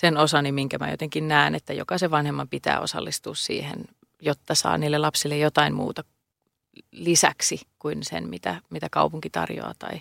sen 0.00 0.16
osani, 0.16 0.52
minkä 0.52 0.78
mä 0.78 0.90
jotenkin 0.90 1.28
näen, 1.28 1.54
että 1.54 1.72
jokaisen 1.72 2.10
vanhemman 2.10 2.48
pitää 2.48 2.80
osallistua 2.80 3.34
siihen, 3.34 3.84
jotta 4.22 4.54
saa 4.54 4.78
niille 4.78 4.98
lapsille 4.98 5.38
jotain 5.38 5.74
muuta 5.74 6.04
lisäksi 6.90 7.60
kuin 7.78 7.98
sen, 8.02 8.28
mitä, 8.28 8.62
mitä 8.70 8.88
kaupunki 8.90 9.30
tarjoaa 9.30 9.74
tai, 9.78 10.00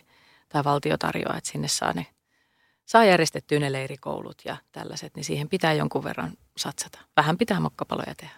tai 0.50 0.64
valtio 0.64 0.98
tarjoaa, 0.98 1.38
että 1.38 1.50
sinne 1.50 1.68
saa, 1.68 1.94
ne, 1.94 2.06
saa 2.90 3.06
järjestettyä 3.06 3.60
ne 3.60 3.72
leirikoulut 3.72 4.38
ja 4.46 4.58
tällaiset, 4.72 5.16
niin 5.16 5.24
siihen 5.24 5.50
pitää 5.50 5.74
jonkun 5.74 6.04
verran 6.04 6.32
satsata. 6.58 7.00
Vähän 7.18 7.38
pitää 7.38 7.60
mokkapaloja 7.60 8.16
tehdä 8.16 8.36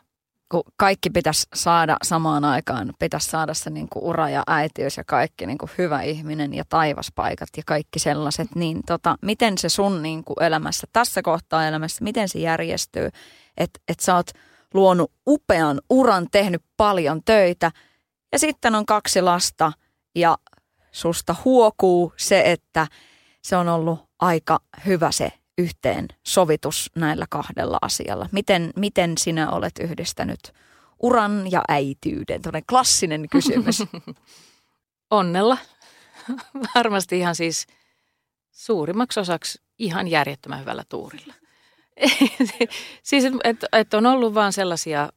kun 0.52 0.64
kaikki 0.78 1.10
pitäisi 1.10 1.48
saada 1.54 1.98
samaan 2.04 2.46
aikaan, 2.46 2.94
pitäisi 3.00 3.30
saada 3.30 3.54
se 3.54 3.70
niin 3.70 3.90
kuin 3.90 4.04
ura 4.04 4.30
ja 4.30 4.44
äitiys 4.48 4.98
ja 4.98 5.04
kaikki 5.04 5.46
niin 5.46 5.58
kuin 5.58 5.70
hyvä 5.78 6.02
ihminen 6.02 6.54
ja 6.54 6.64
taivaspaikat 6.70 7.50
ja 7.58 7.64
kaikki 7.66 8.00
sellaiset, 8.00 8.56
niin 8.56 8.82
tota, 8.88 9.16
miten 9.22 9.58
se 9.58 9.70
sun 9.70 10.02
niin 10.02 10.24
kuin 10.24 10.44
elämässä, 10.44 10.88
tässä 10.94 11.22
kohtaa 11.22 11.68
elämässä, 11.68 12.04
miten 12.04 12.30
se 12.30 12.40
järjestyy, 12.40 13.10
että 13.58 13.80
et 13.88 14.00
sä 14.00 14.16
oot 14.16 14.32
luonut 14.74 15.12
upean 15.28 15.82
uran, 15.90 16.28
tehnyt 16.32 16.62
paljon 16.78 17.22
töitä 17.26 17.72
ja 18.32 18.40
sitten 18.40 18.76
on 18.76 18.86
kaksi 18.86 19.22
lasta 19.22 19.72
ja 20.16 20.38
susta 20.92 21.36
huokuu 21.46 22.14
se, 22.18 22.44
että 22.46 22.88
se 23.42 23.58
on 23.58 23.70
ollut 23.70 24.11
aika 24.22 24.60
hyvä 24.86 25.12
se 25.12 25.32
yhteen 25.58 26.08
sovitus 26.24 26.92
näillä 26.96 27.26
kahdella 27.30 27.78
asialla? 27.82 28.30
Miten, 28.32 28.74
miten 28.76 29.18
sinä 29.18 29.52
olet 29.52 29.80
yhdistänyt 29.80 30.54
uran 31.00 31.52
ja 31.52 31.64
äityyden? 31.68 32.42
Tuollainen 32.42 32.66
klassinen 32.70 33.30
kysymys. 33.30 33.84
Onnella. 35.10 35.58
Varmasti 36.76 37.20
ihan 37.20 37.36
siis 37.36 37.68
suurimmaksi 38.52 39.20
osaksi 39.20 39.62
ihan 39.80 40.08
järjettömän 40.08 40.60
hyvällä 40.60 40.84
tuurilla. 40.90 41.34
siis, 43.04 43.24
että 43.44 43.68
et, 43.72 43.94
on 43.94 44.06
ollut 44.06 44.34
vaan 44.34 44.54
sellaisia, 44.54 45.10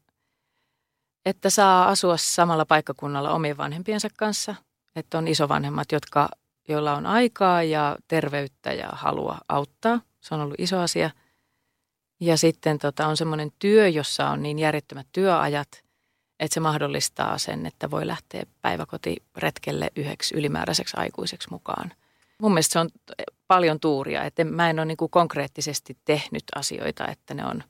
että 1.27 1.51
saa 1.51 1.89
asua 1.89 2.17
samalla 2.17 2.67
paikkakunnalla 2.67 3.31
omien 3.31 3.57
vanhempiensa 3.57 4.09
kanssa. 4.17 4.55
Että 4.97 5.19
on 5.19 5.29
isovanhemmat, 5.29 5.93
jotka, 5.93 6.29
joilla 6.69 6.97
on 6.97 7.07
aikaa 7.07 7.63
ja 7.63 7.97
terveyttä 8.09 8.73
ja 8.73 8.89
halua 8.93 9.39
auttaa. 9.49 10.01
Se 10.21 10.35
on 10.35 10.41
ollut 10.41 10.55
iso 10.59 10.81
asia. 10.81 11.11
Ja 12.21 12.37
sitten 12.37 12.79
tota, 12.79 13.07
on 13.07 13.17
semmoinen 13.17 13.53
työ, 13.59 13.89
jossa 13.89 14.29
on 14.29 14.43
niin 14.43 14.59
järjettömät 14.59 15.07
työajat, 15.13 15.85
että 16.41 16.55
se 16.55 16.61
mahdollistaa 16.61 17.39
sen, 17.39 17.67
että 17.67 17.91
voi 17.91 18.07
lähteä 18.07 18.43
päiväkotiretkelle 18.63 19.91
yhdeksi 19.97 20.35
ylimääräiseksi 20.35 20.97
aikuiseksi 20.97 21.51
mukaan. 21.51 21.93
Mun 22.39 22.53
mielestä 22.53 22.73
se 22.73 22.79
on 22.79 22.89
paljon 23.49 23.81
tuuria, 23.81 24.25
että 24.25 24.45
mä 24.45 24.71
en 24.71 24.79
ole 24.79 24.87
niin 24.87 24.97
konkreettisesti 25.11 25.97
tehnyt 26.05 26.45
asioita, 26.55 27.09
että 27.09 27.35
ne 27.35 27.47
on, 27.47 27.63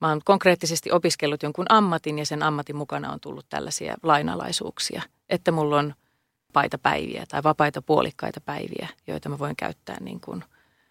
mä 0.00 0.08
oon 0.08 0.20
konkreettisesti 0.24 0.92
opiskellut 0.92 1.42
jonkun 1.42 1.66
ammatin 1.68 2.18
ja 2.18 2.26
sen 2.26 2.42
ammatin 2.42 2.76
mukana 2.76 3.12
on 3.12 3.20
tullut 3.20 3.46
tällaisia 3.48 3.94
lainalaisuuksia, 4.02 5.02
että 5.28 5.52
mulla 5.52 5.78
on 5.78 5.94
vapaita 6.50 6.78
päiviä 6.78 7.24
tai 7.28 7.42
vapaita 7.42 7.82
puolikkaita 7.82 8.40
päiviä, 8.40 8.88
joita 9.06 9.28
mä 9.28 9.38
voin 9.38 9.56
käyttää 9.56 9.96
niin 10.00 10.20
kuin 10.20 10.44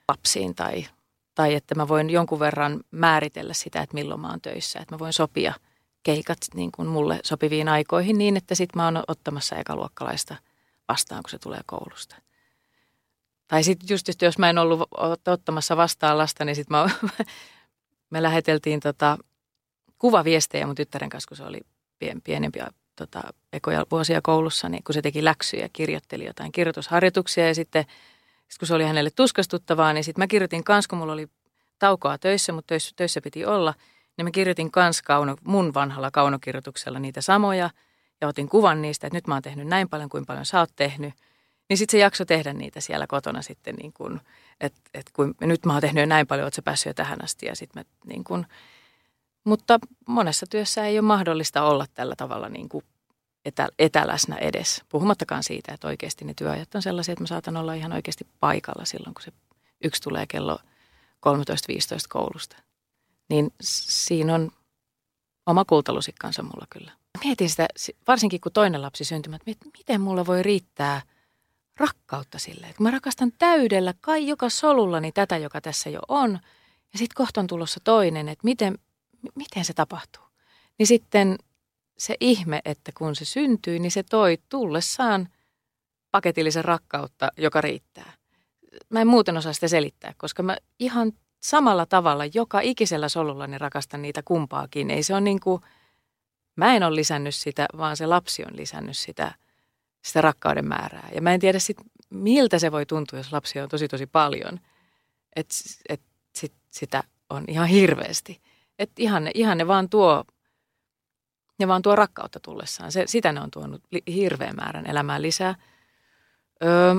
lapsiin 0.08 0.56
tai, 0.56 0.88
tai 1.36 1.56
että 1.56 1.76
mä 1.76 1.88
voin 1.88 2.10
jonkun 2.10 2.40
verran 2.40 2.80
määritellä 2.92 3.54
sitä, 3.54 3.82
että 3.82 3.94
milloin 3.94 4.22
mä 4.22 4.30
oon 4.30 4.42
töissä, 4.42 4.80
että 4.80 4.96
mä 4.96 5.00
voin 5.00 5.14
sopia– 5.14 5.54
keikat 6.04 6.38
niin 6.54 6.72
kuin 6.72 6.88
mulle 6.88 7.20
sopiviin 7.24 7.70
aikoihin 7.70 8.18
niin, 8.18 8.38
että 8.38 8.56
sitten 8.56 8.80
mä 8.80 8.86
oon 8.86 9.04
ottamassa 9.08 9.56
ekaluokkalaista 9.56 10.36
vastaan, 10.88 11.24
kun 11.24 11.30
se 11.30 11.40
tulee 11.40 11.62
koulusta. 11.66 12.16
Tai 13.48 13.64
sitten 13.64 13.88
just, 13.90 14.08
just 14.08 14.22
jos 14.22 14.38
mä 14.38 14.50
en 14.50 14.58
ollut 14.58 14.90
ottamassa 15.28 15.78
vastaan 15.78 16.18
lasta, 16.18 16.46
niin 16.46 16.56
sitten 16.56 16.78
me 18.12 18.24
läheteltiin 18.24 18.80
tota, 18.80 19.18
kuvaviestejä 19.98 20.66
mun 20.66 20.76
tyttären 20.76 21.10
kanssa, 21.10 21.28
kun 21.28 21.38
se 21.38 21.44
oli 21.44 21.62
pien, 22.00 22.22
pienempi 22.22 22.60
tota, 23.06 23.22
ekoja 23.54 23.86
vuosia 23.92 24.22
koulussa, 24.22 24.70
niin 24.70 24.84
kun 24.84 24.94
se 24.94 25.02
teki 25.02 25.24
läksyjä, 25.24 25.70
kirjoitteli 25.74 26.26
jotain 26.26 26.52
kirjoitusharjoituksia 26.52 27.48
ja 27.48 27.56
sitten 27.56 27.86
sit 28.48 28.60
kun 28.60 28.68
se 28.68 28.74
oli 28.74 28.84
hänelle 28.84 29.10
tuskastuttavaa, 29.16 29.94
niin 29.94 30.04
sitten 30.04 30.22
mä 30.22 30.28
kirjoitin 30.28 30.64
kanssa, 30.64 30.90
kun 30.90 30.98
mulla 30.98 31.14
oli 31.14 31.28
taukoa 31.80 32.18
töissä, 32.18 32.54
mutta 32.54 32.68
töissä, 32.68 32.92
töissä 32.96 33.22
piti 33.22 33.46
olla– 33.46 33.74
niin 34.20 34.26
mä 34.26 34.32
kirjoitin 34.32 34.72
kans 34.72 35.02
kauno, 35.02 35.36
mun 35.44 35.74
vanhalla 35.74 36.12
kaunokirjoituksella 36.12 37.00
niitä 37.00 37.22
samoja 37.22 37.70
ja 38.22 38.28
otin 38.28 38.50
kuvan 38.50 38.82
niistä, 38.82 39.08
että 39.08 39.18
nyt 39.18 39.28
mä 39.28 39.34
oon 39.34 39.42
tehnyt 39.42 39.68
näin 39.68 39.90
paljon 39.90 40.10
kuin 40.10 40.26
paljon 40.26 40.46
sä 40.46 40.60
oot 40.60 40.70
tehnyt. 40.76 41.14
Niin 41.70 41.78
sitten 41.78 41.92
se 41.92 42.02
jakso 42.02 42.26
tehdä 42.26 42.54
niitä 42.54 42.82
siellä 42.82 43.08
kotona 43.08 43.42
sitten 43.42 43.76
niin 43.76 43.94
kuin, 43.94 44.22
että 44.62 44.80
et 44.94 45.10
kun 45.14 45.36
nyt 45.42 45.66
mä 45.66 45.74
oon 45.74 45.82
tehnyt 45.82 46.10
näin 46.10 46.28
paljon, 46.28 46.44
oot 46.44 46.54
sä 46.54 46.62
päässyt 46.62 46.90
jo 46.90 46.94
tähän 46.94 47.24
asti 47.24 47.46
ja 47.46 47.56
sitten 47.56 47.80
mä 47.80 48.10
niin 48.14 48.24
kuin, 48.24 48.46
mutta 49.44 49.80
monessa 50.08 50.46
työssä 50.50 50.86
ei 50.86 51.00
ole 51.00 51.08
mahdollista 51.08 51.64
olla 51.64 51.86
tällä 51.94 52.16
tavalla 52.16 52.50
niin 52.50 52.70
kuin 52.70 52.84
etä, 53.46 53.68
etäläsnä 53.80 54.36
edes. 54.36 54.84
Puhumattakaan 54.90 55.44
siitä, 55.44 55.74
että 55.74 55.88
oikeasti 55.88 56.26
ne 56.26 56.34
työajat 56.34 56.76
on 56.76 56.82
sellaisia, 56.82 57.14
että 57.14 57.24
mä 57.24 57.28
saatan 57.28 57.58
olla 57.58 57.74
ihan 57.74 57.94
oikeasti 57.94 58.28
paikalla 58.40 58.86
silloin, 58.86 59.14
kun 59.14 59.24
se 59.24 59.32
yksi 59.84 60.02
tulee 60.02 60.26
kello 60.28 60.60
13.15 61.28 61.32
koulusta 62.10 62.56
niin 63.30 63.54
siinä 63.62 64.36
on 64.36 64.52
oma 65.46 65.66
kultalusikkansa 65.66 66.44
mulla 66.44 66.68
kyllä. 66.70 66.92
Mietin 67.24 67.50
sitä, 67.50 67.68
varsinkin 68.08 68.42
kun 68.42 68.52
toinen 68.52 68.82
lapsi 68.82 69.04
syntyi, 69.04 69.34
että 69.36 69.70
miten 69.78 70.02
mulla 70.02 70.26
voi 70.26 70.44
riittää 70.44 71.02
rakkautta 71.78 72.40
sille. 72.40 72.68
Että 72.68 72.84
mä 72.84 72.92
rakastan 72.92 73.32
täydellä 73.38 73.94
kai 74.02 74.28
joka 74.28 74.50
solullani 74.50 75.12
tätä, 75.12 75.38
joka 75.38 75.62
tässä 75.62 75.90
jo 75.90 76.00
on. 76.08 76.32
Ja 76.94 77.00
sitten 77.00 77.16
kohta 77.16 77.42
on 77.42 77.48
tulossa 77.48 77.80
toinen, 77.84 78.30
että 78.30 78.46
miten, 78.46 78.78
miten 79.36 79.66
se 79.66 79.74
tapahtuu. 79.74 80.24
Niin 80.78 80.88
sitten 80.88 81.38
se 81.98 82.16
ihme, 82.20 82.62
että 82.66 82.92
kun 82.98 83.16
se 83.16 83.26
syntyi, 83.26 83.80
niin 83.80 83.92
se 83.92 84.04
toi 84.04 84.38
tullessaan 84.50 85.30
paketillisen 86.12 86.66
rakkautta, 86.66 87.32
joka 87.38 87.62
riittää. 87.62 88.14
Mä 88.90 89.02
en 89.02 89.08
muuten 89.08 89.38
osaa 89.38 89.54
sitä 89.54 89.68
selittää, 89.68 90.14
koska 90.18 90.44
mä 90.44 90.58
ihan 90.80 91.12
samalla 91.40 91.86
tavalla 91.86 92.24
joka 92.34 92.60
ikisellä 92.60 93.10
solulla 93.10 93.48
niin 93.48 93.62
rakastan 93.62 94.02
niitä 94.02 94.22
kumpaakin. 94.26 94.92
Ei 94.92 95.04
se 95.04 95.16
on 95.16 95.24
niin 95.24 95.40
kuin, 95.40 95.62
mä 96.56 96.76
en 96.76 96.84
ole 96.84 96.96
lisännyt 96.96 97.36
sitä, 97.36 97.66
vaan 97.78 97.98
se 97.98 98.06
lapsi 98.06 98.44
on 98.46 98.58
lisännyt 98.58 98.98
sitä, 98.98 99.36
sitä 100.02 100.22
rakkauden 100.22 100.68
määrää. 100.68 101.10
Ja 101.16 101.22
mä 101.22 101.34
en 101.34 101.40
tiedä 101.40 101.60
sit, 101.60 101.78
miltä 102.10 102.60
se 102.60 102.72
voi 102.72 102.86
tuntua, 102.86 103.20
jos 103.20 103.34
lapsia 103.34 103.64
on 103.64 103.70
tosi 103.70 103.88
tosi 103.88 104.06
paljon. 104.06 104.60
Että 105.36 105.56
et 105.90 106.02
sit, 106.36 106.54
sitä 106.72 107.04
on 107.30 107.44
ihan 107.48 107.68
hirveästi. 107.68 108.42
Että 108.80 108.94
ihan, 108.98 109.24
ne, 109.24 109.32
ihan 109.34 109.58
ne 109.58 109.68
vaan 109.68 109.90
tuo, 109.90 110.24
ne 111.60 111.68
vaan 111.68 111.82
tuo 111.82 111.96
rakkautta 111.96 112.40
tullessaan. 112.40 112.92
Se, 112.92 113.04
sitä 113.08 113.32
ne 113.32 113.42
on 113.42 113.52
tuonut 113.52 113.82
hirveän 114.08 114.56
määrän 114.56 114.86
elämään 114.86 115.22
lisää. 115.22 115.56
Öö, 116.64 116.96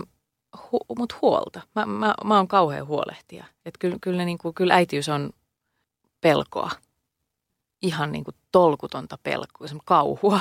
hu, 0.73 0.79
mut 0.99 1.23
huolta. 1.23 1.61
Mä, 1.75 1.87
mä, 1.87 2.15
mä 2.25 2.37
oon 2.37 2.49
kauhean 2.49 2.87
huolehtija. 2.87 3.45
Et 3.65 3.75
kyllä, 3.79 3.97
kyllä, 4.01 4.25
niin 4.25 4.39
kuin, 4.39 4.55
kyllä 4.55 4.75
äitiys 4.75 5.09
on 5.09 5.31
pelkoa. 6.21 6.71
Ihan 7.83 8.13
niin 8.13 8.25
kuin 8.25 8.37
tolkutonta 8.53 9.19
pelkoa, 9.23 9.67
kauhua 9.85 10.41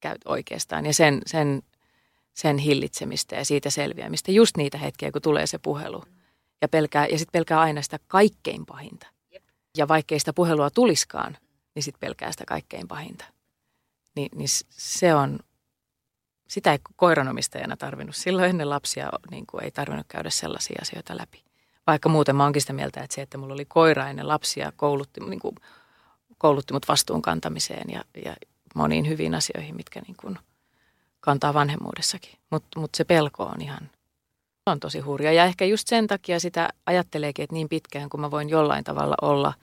käyt 0.00 0.20
oikeastaan. 0.24 0.86
Ja 0.86 0.94
sen, 0.94 1.22
sen, 1.26 1.62
sen 2.34 2.58
hillitsemistä 2.58 3.36
ja 3.36 3.44
siitä 3.44 3.70
selviämistä. 3.70 4.32
Just 4.32 4.56
niitä 4.56 4.78
hetkiä, 4.78 5.12
kun 5.12 5.22
tulee 5.22 5.46
se 5.46 5.58
puhelu. 5.58 6.04
Ja, 6.62 6.68
pelkää, 6.68 7.06
ja 7.06 7.18
sitten 7.18 7.32
pelkää 7.32 7.60
aina 7.60 7.82
sitä 7.82 7.98
kaikkein 8.08 8.66
pahinta. 8.66 9.15
Ja 9.76 9.88
vaikkei 9.88 10.18
sitä 10.18 10.32
puhelua 10.32 10.70
tuliskaan, 10.70 11.38
niin 11.74 11.82
sitten 11.82 12.00
pelkää 12.00 12.32
sitä 12.32 12.44
kaikkein 12.44 12.88
pahinta. 12.88 13.24
Ni, 14.16 14.28
niin 14.34 14.48
se 14.70 15.14
on, 15.14 15.38
sitä 16.48 16.72
ei 16.72 16.78
koiranomistajana 16.96 17.76
tarvinnut. 17.76 18.16
Silloin 18.16 18.50
ennen 18.50 18.70
lapsia 18.70 19.10
niin 19.30 19.46
kuin 19.46 19.64
ei 19.64 19.70
tarvinnut 19.70 20.06
käydä 20.08 20.30
sellaisia 20.30 20.78
asioita 20.82 21.16
läpi. 21.16 21.44
Vaikka 21.86 22.08
muuten 22.08 22.36
mä 22.36 22.44
onkin 22.44 22.62
sitä 22.62 22.72
mieltä, 22.72 23.00
että 23.00 23.14
se, 23.14 23.22
että 23.22 23.38
mulla 23.38 23.54
oli 23.54 23.64
koira 23.64 24.08
ennen 24.08 24.28
lapsia, 24.28 24.72
koulutti, 24.76 25.20
niin 25.20 25.40
kuin, 25.40 25.54
koulutti 26.38 26.72
mut 26.72 26.88
vastuun 26.88 27.22
kantamiseen 27.22 27.90
ja, 27.90 28.04
ja 28.24 28.36
moniin 28.74 29.08
hyviin 29.08 29.34
asioihin, 29.34 29.76
mitkä 29.76 30.00
niin 30.00 30.16
kuin 30.16 30.38
kantaa 31.20 31.54
vanhemmuudessakin. 31.54 32.38
Mutta 32.50 32.80
mut 32.80 32.94
se 32.94 33.04
pelko 33.04 33.44
on 33.44 33.60
ihan, 33.62 33.90
on 34.66 34.80
tosi 34.80 35.00
hurja. 35.00 35.32
Ja 35.32 35.44
ehkä 35.44 35.64
just 35.64 35.88
sen 35.88 36.06
takia 36.06 36.40
sitä 36.40 36.68
ajatteleekin, 36.86 37.42
että 37.42 37.54
niin 37.54 37.68
pitkään 37.68 38.08
kun 38.08 38.20
mä 38.20 38.30
voin 38.30 38.48
jollain 38.48 38.84
tavalla 38.84 39.14
olla 39.22 39.54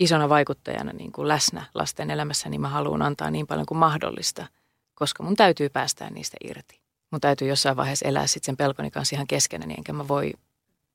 isona 0.00 0.28
vaikuttajana 0.28 0.92
niin 0.92 1.12
kuin 1.12 1.28
läsnä 1.28 1.64
lasten 1.74 2.10
elämässä, 2.10 2.48
niin 2.48 2.60
mä 2.60 2.68
haluan 2.68 3.02
antaa 3.02 3.30
niin 3.30 3.46
paljon 3.46 3.66
kuin 3.66 3.78
mahdollista– 3.78 4.46
koska 4.94 5.22
mun 5.22 5.36
täytyy 5.36 5.68
päästää 5.68 6.10
niistä 6.10 6.36
irti. 6.44 6.80
Mun 7.10 7.20
täytyy 7.20 7.48
jossain 7.48 7.76
vaiheessa 7.76 8.08
elää 8.08 8.26
sitten 8.26 8.46
sen 8.46 8.56
pelkoni 8.56 8.90
kanssa 8.90 9.16
ihan 9.16 9.26
keskenä, 9.26 9.66
niin 9.66 9.78
enkä 9.78 9.92
mä 9.92 10.08
voi, 10.08 10.32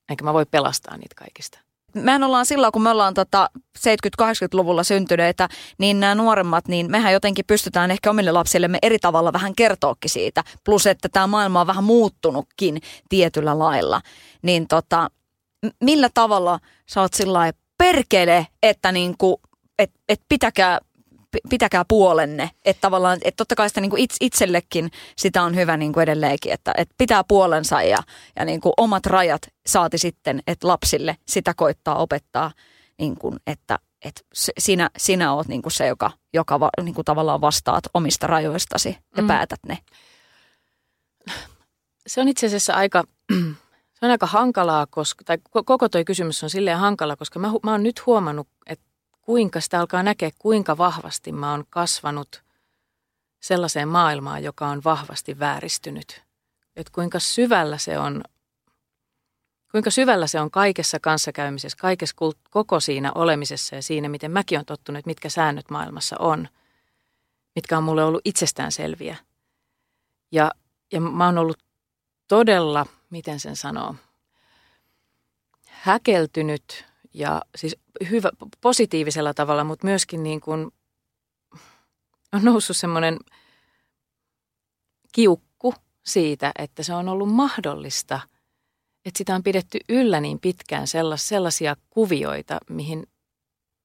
enkä 0.09 0.23
mä 0.23 0.33
voi 0.33 0.45
pelastaa 0.45 0.97
niitä 0.97 1.15
kaikista. 1.15 1.59
Mehän 1.93 2.23
ollaan 2.23 2.45
silloin, 2.45 2.71
kun 2.71 2.81
me 2.81 2.89
ollaan 2.89 3.13
tota 3.13 3.49
70-80-luvulla 3.79 4.83
syntyneitä, 4.83 5.49
niin 5.77 5.99
nämä 5.99 6.15
nuoremmat, 6.15 6.67
niin 6.67 6.91
mehän 6.91 7.13
jotenkin 7.13 7.45
pystytään 7.47 7.91
ehkä 7.91 8.09
omille 8.09 8.31
lapsillemme 8.31 8.77
eri 8.81 8.99
tavalla 8.99 9.33
vähän 9.33 9.55
kertoakin 9.55 10.11
siitä. 10.11 10.43
Plus, 10.65 10.87
että 10.87 11.09
tämä 11.09 11.27
maailma 11.27 11.61
on 11.61 11.67
vähän 11.67 11.83
muuttunutkin 11.83 12.81
tietyllä 13.09 13.59
lailla. 13.59 14.01
Niin 14.41 14.67
tota, 14.67 15.11
millä 15.83 16.09
tavalla 16.13 16.59
sä 16.89 17.01
oot 17.01 17.13
sillä 17.13 17.51
perkele, 17.77 18.47
että 18.63 18.91
niinku, 18.91 19.41
et, 19.79 19.91
et 20.09 20.21
pitäkää 20.29 20.79
pitäkää 21.49 21.85
puolenne. 21.87 22.51
Että 22.65 22.81
tavallaan, 22.81 23.17
että 23.23 23.37
totta 23.37 23.55
kai 23.55 23.69
sitä 23.69 23.81
niin 23.81 23.89
kuin 23.89 24.07
itsellekin 24.21 24.91
sitä 25.17 25.43
on 25.43 25.55
hyvä 25.55 25.77
niin 25.77 25.93
kuin 25.93 26.03
edelleenkin, 26.03 26.51
että, 26.51 26.73
että 26.77 26.95
pitää 26.97 27.23
puolensa 27.23 27.81
ja, 27.81 27.97
ja 28.35 28.45
niin 28.45 28.61
kuin 28.61 28.73
omat 28.77 29.05
rajat 29.05 29.41
saati 29.65 29.97
sitten, 29.97 30.43
että 30.47 30.67
lapsille 30.67 31.17
sitä 31.27 31.53
koittaa 31.53 31.95
opettaa, 31.95 32.51
niin 32.99 33.15
kuin, 33.15 33.35
että, 33.47 33.79
että 34.05 34.21
sinä, 34.59 34.89
sinä 34.97 35.33
oot 35.33 35.47
niin 35.47 35.61
kuin 35.61 35.73
se, 35.73 35.87
joka, 35.87 36.11
joka 36.33 36.59
va, 36.59 36.69
niin 36.83 36.95
kuin 36.95 37.05
tavallaan 37.05 37.41
vastaat 37.41 37.83
omista 37.93 38.27
rajoistasi 38.27 38.97
ja 39.17 39.21
mm. 39.21 39.27
päätät 39.27 39.59
ne. 39.67 39.77
Se 42.07 42.21
on 42.21 42.27
itse 42.27 42.47
asiassa 42.47 42.73
aika, 42.73 43.03
se 43.99 44.05
on 44.05 44.11
aika 44.11 44.25
hankalaa, 44.25 44.87
koska, 44.89 45.23
tai 45.23 45.37
koko 45.49 45.89
tuo 45.89 46.03
kysymys 46.05 46.43
on 46.43 46.49
silleen 46.49 46.77
hankala, 46.77 47.15
koska 47.15 47.39
mä, 47.39 47.51
mä 47.63 47.71
oon 47.71 47.83
nyt 47.83 48.05
huomannut, 48.05 48.47
että 48.65 48.85
kuinka 49.29 49.61
sitä 49.61 49.79
alkaa 49.79 50.03
näkeä, 50.03 50.31
kuinka 50.39 50.77
vahvasti 50.77 51.31
mä 51.31 51.51
oon 51.51 51.63
kasvanut 51.69 52.43
sellaiseen 53.39 53.87
maailmaan, 53.87 54.43
joka 54.43 54.67
on 54.67 54.81
vahvasti 54.83 55.39
vääristynyt. 55.39 56.23
Että 56.75 56.91
kuinka 56.95 57.19
syvällä 57.19 57.77
se 57.77 57.99
on 57.99 58.23
kuinka 59.71 59.91
syvällä 59.91 60.27
se 60.27 60.39
on 60.39 60.51
kaikessa 60.51 60.99
kanssakäymisessä, 60.99 61.77
kaikessa 61.81 62.15
koko 62.49 62.79
siinä 62.79 63.11
olemisessa 63.15 63.75
ja 63.75 63.83
siinä, 63.83 64.09
miten 64.09 64.31
mäkin 64.31 64.57
olen 64.57 64.65
tottunut, 64.65 65.05
mitkä 65.05 65.29
säännöt 65.29 65.69
maailmassa 65.69 66.15
on, 66.19 66.47
mitkä 67.55 67.77
on 67.77 67.83
mulle 67.83 68.03
ollut 68.03 68.21
itsestäänselviä. 68.25 69.17
Ja, 70.31 70.51
ja 70.91 71.01
mä 71.01 71.25
oon 71.25 71.37
ollut 71.37 71.59
todella, 72.27 72.85
miten 73.09 73.39
sen 73.39 73.55
sanoo, 73.55 73.95
häkeltynyt 75.67 76.88
ja 77.13 77.41
siis 77.55 77.77
hyvä, 78.09 78.29
positiivisella 78.61 79.33
tavalla, 79.33 79.63
mutta 79.63 79.87
myöskin 79.87 80.23
niin 80.23 80.41
kuin 80.41 80.71
on 82.33 82.43
noussut 82.43 82.77
semmoinen 82.77 83.19
kiukku 85.11 85.73
siitä, 86.05 86.51
että 86.59 86.83
se 86.83 86.93
on 86.93 87.09
ollut 87.09 87.29
mahdollista, 87.33 88.19
että 89.05 89.17
sitä 89.17 89.35
on 89.35 89.43
pidetty 89.43 89.79
yllä 89.89 90.19
niin 90.19 90.39
pitkään 90.39 90.87
sellaisia 91.15 91.75
kuvioita, 91.89 92.57
mihin 92.69 93.07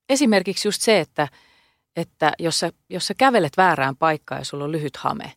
esimerkiksi 0.09 0.69
just 0.69 0.83
se, 0.83 1.01
että, 1.01 1.29
että 1.97 2.33
jos, 2.39 2.61
sä, 2.61 2.73
jos 2.91 3.07
sä 3.07 3.15
kävelet 3.15 3.57
väärään 3.57 3.97
paikkaan 3.97 4.41
ja 4.41 4.45
sulla 4.45 4.65
on 4.65 4.73
lyhyt 4.73 4.97
hame 4.97 5.33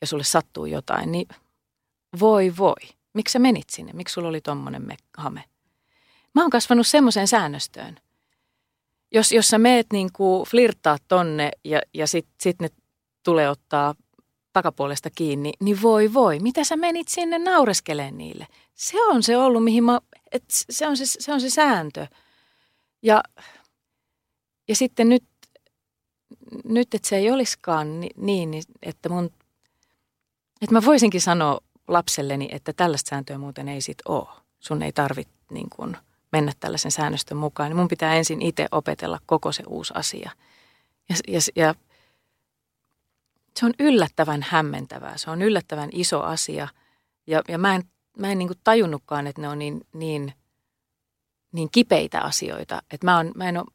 ja 0.00 0.06
sulle 0.06 0.24
sattuu 0.24 0.66
jotain, 0.66 1.12
niin 1.12 1.28
voi 2.20 2.56
voi, 2.56 2.74
miksi 3.14 3.32
sä 3.32 3.38
menit 3.38 3.70
sinne, 3.70 3.92
miksi 3.92 4.12
sulla 4.12 4.28
oli 4.28 4.40
tommonen 4.40 4.96
hame? 5.16 5.44
Mä 6.34 6.42
oon 6.42 6.50
kasvanut 6.50 6.86
semmoiseen 6.86 7.28
säännöstöön. 7.28 7.96
Jos, 9.14 9.32
jos 9.32 9.48
sä 9.48 9.58
meet 9.58 9.86
niin 9.92 10.12
kuin 10.12 10.46
flirttaa 10.46 10.96
tonne 11.08 11.50
ja, 11.64 11.80
ja 11.94 12.06
sit, 12.06 12.26
sit 12.40 12.60
ne 12.60 12.68
tulee 13.22 13.50
ottaa 13.50 13.94
takapuolesta 14.52 15.10
kiinni, 15.10 15.52
niin 15.60 15.82
voi 15.82 16.14
voi, 16.14 16.38
mitä 16.40 16.64
sä 16.64 16.76
menit 16.76 17.08
sinne 17.08 17.38
naureskeleen 17.38 18.18
niille? 18.18 18.46
Se 18.74 19.04
on 19.04 19.22
se 19.22 19.36
ollut, 19.36 19.64
mihin 19.64 19.84
mä, 19.84 20.00
et 20.32 20.44
se, 20.48 20.86
on 20.86 20.96
se, 20.96 21.06
se 21.06 21.32
on 21.32 21.40
se 21.40 21.50
sääntö. 21.50 22.06
Ja, 23.02 23.22
ja 24.68 24.76
sitten 24.76 25.08
nyt, 25.08 25.24
nyt, 26.64 26.94
että 26.94 27.08
se 27.08 27.16
ei 27.16 27.30
olisikaan 27.30 28.00
niin, 28.00 28.50
niin 28.50 28.62
että 28.82 29.08
mun, 29.08 29.24
että 30.60 30.72
mä 30.72 30.84
voisinkin 30.84 31.20
sanoa 31.20 31.60
lapselleni, 31.88 32.48
että 32.52 32.72
tällaista 32.72 33.08
sääntöä 33.08 33.38
muuten 33.38 33.68
ei 33.68 33.80
sit 33.80 33.98
ole. 34.08 34.28
Sun 34.60 34.82
ei 34.82 34.92
tarvitse 34.92 35.32
niin 35.50 35.70
kuin– 35.70 35.96
mennä 36.32 36.52
tällaisen 36.60 36.92
säännöstön 36.92 37.38
mukaan, 37.38 37.70
niin 37.70 37.76
mun 37.76 37.88
pitää 37.88 38.14
ensin 38.14 38.42
itse 38.42 38.66
opetella 38.72 39.20
koko 39.26 39.52
se 39.52 39.62
uusi 39.66 39.92
asia. 39.96 40.30
Ja, 41.08 41.16
ja, 41.28 41.40
ja 41.56 41.74
se 43.56 43.66
on 43.66 43.72
yllättävän 43.78 44.46
hämmentävää, 44.48 45.16
se 45.16 45.30
on 45.30 45.42
yllättävän 45.42 45.88
iso 45.92 46.22
asia. 46.22 46.68
Ja, 47.26 47.42
ja 47.48 47.58
mä 47.58 47.74
en, 47.74 47.82
mä 48.18 48.32
en 48.32 48.38
niin 48.38 48.50
tajunnutkaan, 48.64 49.26
että 49.26 49.42
ne 49.42 49.48
on 49.48 49.58
niin, 49.58 49.80
niin, 49.92 50.32
niin 51.52 51.68
kipeitä 51.72 52.20
asioita. 52.20 52.82
Että 52.90 53.06
mä, 53.06 53.18
on, 53.18 53.32
mä, 53.34 53.48
en 53.48 53.56
ole, 53.56 53.66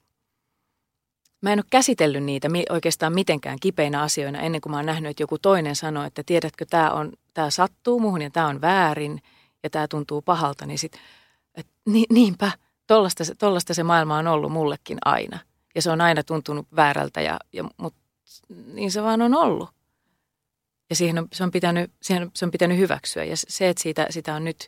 mä 1.42 1.54
en 1.54 1.60
ole 1.60 1.66
käsitellyt 1.70 2.24
niitä 2.24 2.48
oikeastaan 2.70 3.14
mitenkään 3.14 3.58
kipeinä 3.62 4.02
asioina 4.02 4.42
ennen 4.42 4.62
kuin 4.62 4.72
mä 4.72 4.78
oon 4.78 4.86
nähnyt, 4.86 5.10
että 5.10 5.24
joku 5.24 5.38
toinen 5.38 5.76
sanoo, 5.76 6.04
että 6.04 6.24
tiedätkö, 6.26 6.66
tämä, 6.70 6.92
on, 6.92 7.14
tämä 7.34 7.50
sattuu 7.50 8.00
muuhun 8.00 8.22
ja 8.22 8.30
tämä 8.30 8.48
on 8.48 8.62
väärin 8.62 9.22
ja 9.64 9.70
tämä 9.70 9.88
tuntuu 9.88 10.22
pahalta, 10.22 10.66
niin 10.66 10.80
sitten 10.80 11.02
et 11.58 11.68
ni, 11.86 12.06
niinpä, 12.10 12.52
tollasta 12.88 13.24
tollasta 13.40 13.74
se 13.74 13.84
maailma 13.84 14.18
on 14.18 14.28
ollut 14.28 14.52
mullekin 14.52 14.98
aina. 15.06 15.40
Ja 15.76 15.82
se 15.82 15.92
on 15.92 16.02
aina 16.02 16.24
tuntunut 16.24 16.68
väärältä, 16.76 17.22
ja, 17.22 17.40
ja, 17.54 17.64
mutta 17.78 18.00
niin 18.74 18.92
se 18.92 19.04
vaan 19.04 19.22
on 19.22 19.34
ollut. 19.34 19.70
Ja 20.90 20.96
siihen 20.96 21.20
on, 21.20 21.28
se, 21.34 21.44
on 21.44 21.52
pitänyt, 21.52 21.92
siihen 22.02 22.32
se 22.36 22.46
on 22.46 22.52
pitänyt 22.52 22.78
hyväksyä. 22.78 23.24
Ja 23.24 23.38
se, 23.38 23.70
että 23.70 23.84
siitä, 23.84 24.08
sitä 24.10 24.36
on 24.36 24.44
nyt 24.44 24.68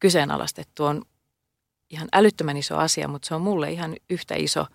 kyseenalaistettu, 0.00 0.84
on 0.84 1.02
ihan 1.90 2.08
älyttömän 2.12 2.56
iso 2.56 2.76
asia, 2.76 3.08
mutta 3.08 3.28
se 3.28 3.34
on 3.34 3.40
mulle 3.40 3.70
ihan 3.70 3.96
yhtä 4.10 4.34
iso 4.34 4.66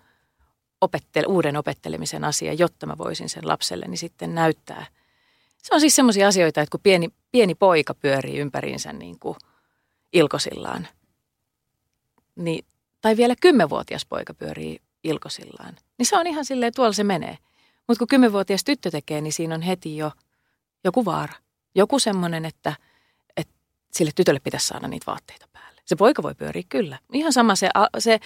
opettel, 0.80 1.24
uuden 1.28 1.56
opettelemisen 1.56 2.24
asia, 2.24 2.52
jotta 2.52 2.86
mä 2.86 2.98
voisin 2.98 3.28
sen 3.28 3.48
lapselleni 3.48 3.96
sitten 3.96 4.34
näyttää. 4.34 4.86
Se 5.62 5.74
on 5.74 5.80
siis 5.80 5.96
semmoisia 5.96 6.28
asioita, 6.28 6.60
että 6.60 6.70
kun 6.70 6.80
pieni, 6.82 7.08
pieni 7.32 7.54
poika 7.54 7.94
pyörii 7.94 8.38
ympäriinsä 8.38 8.92
niin 8.92 9.18
kuin 9.18 9.36
ilkosillaan– 10.12 10.88
niin, 12.36 12.64
tai 13.00 13.16
vielä 13.16 13.34
kymmenvuotias 13.40 14.06
poika 14.06 14.34
pyörii 14.34 14.80
ilkosillaan, 15.04 15.76
niin 15.98 16.06
se 16.06 16.16
on 16.16 16.26
ihan 16.26 16.44
silleen, 16.44 16.72
tuolla 16.76 16.92
se 16.92 17.04
menee. 17.04 17.38
Mutta 17.88 17.98
kun 17.98 18.08
kymmenvuotias 18.08 18.64
tyttö 18.64 18.90
tekee, 18.90 19.20
niin 19.20 19.32
siinä 19.32 19.54
on 19.54 19.62
heti 19.62 19.96
jo 19.96 20.12
joku 20.84 21.04
vaara. 21.04 21.34
Joku 21.74 21.98
semmoinen, 21.98 22.44
että, 22.44 22.72
että 23.36 23.54
sille 23.92 24.10
tytölle 24.14 24.40
pitäisi 24.40 24.66
saada 24.66 24.88
niitä 24.88 25.06
vaatteita 25.06 25.48
päälle. 25.52 25.80
Se 25.84 25.96
poika 25.96 26.22
voi 26.22 26.34
pyöriä 26.34 26.62
kyllä. 26.68 26.98
Ihan 27.12 27.32
sama 27.32 27.54
se, 27.54 27.68
se 27.98 28.20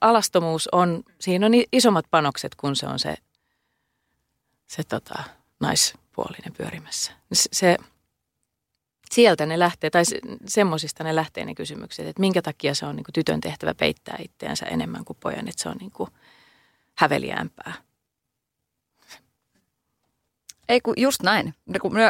alastomuus 0.00 0.68
on, 0.72 1.02
siinä 1.20 1.46
on 1.46 1.52
isommat 1.72 2.04
panokset 2.10 2.54
kuin 2.54 2.76
se 2.76 2.86
on 2.86 2.98
se, 2.98 3.14
se 4.66 4.82
tota, 4.84 5.24
naispuolinen 5.60 6.52
pyörimässä. 6.56 7.12
Se, 7.32 7.48
se 7.52 7.76
sieltä 9.12 9.46
ne 9.46 9.58
lähtee, 9.58 9.90
tai 9.90 10.02
semmoisista 10.46 11.04
ne 11.04 11.16
lähtee 11.16 11.44
ne 11.44 11.54
kysymykset, 11.54 12.06
että 12.06 12.20
minkä 12.20 12.42
takia 12.42 12.74
se 12.74 12.86
on 12.86 12.96
niin 12.96 13.04
kuin 13.04 13.12
tytön 13.12 13.40
tehtävä 13.40 13.74
peittää 13.74 14.16
itseänsä 14.18 14.66
enemmän 14.66 15.04
kuin 15.04 15.16
pojan, 15.20 15.48
että 15.48 15.62
se 15.62 15.68
on 15.68 15.76
niin 15.80 15.90
kuin 15.90 16.10
häveliämpää. 16.94 17.72
Ei 20.68 20.80
kun 20.80 20.94
just 20.96 21.22
näin, 21.22 21.54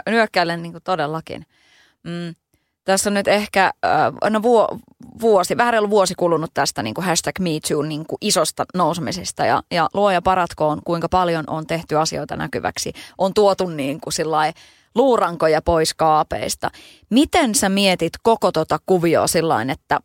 nyökkäilen 0.07 0.63
niin 0.63 0.73
kuin 0.73 0.85
todellakin. 0.85 1.47
Mm, 2.03 2.35
tässä 2.85 3.11
on 3.11 3.15
nyt 3.15 3.29
ehkä 3.29 3.65
äh, 3.85 4.31
no 4.31 4.43
vuosi, 5.21 5.57
vähän 5.57 5.73
reilu 5.73 5.91
vuosi 5.91 6.15
kulunut 6.15 6.51
tästä 6.55 6.83
niin 6.83 6.95
kuin 6.95 7.05
hashtag 7.05 7.39
MeToo 7.39 7.83
niin 7.83 8.07
kuin 8.07 8.19
isosta 8.21 8.65
nousemisesta 8.75 9.47
ja, 9.47 9.63
ja 9.71 9.89
luoja 9.95 10.23
paratkoon, 10.23 10.81
kuinka 10.85 11.09
paljon 11.09 11.45
on 11.47 11.67
tehty 11.67 11.99
asioita 11.99 12.37
näkyväksi. 12.37 12.93
On 13.19 13.35
tuotu 13.35 13.67
niin 13.67 14.01
kuin 14.01 14.13
sillai, 14.13 14.53
luurankoja 14.95 15.63
pois 15.63 15.95
kaapeista. 15.95 16.71
Miten 17.11 17.55
sä 17.55 17.69
mietit 17.69 18.13
koko 18.23 18.53
tota 18.53 18.79
kuvioa 18.87 19.27
sillain, 19.27 19.71
että, 19.71 20.01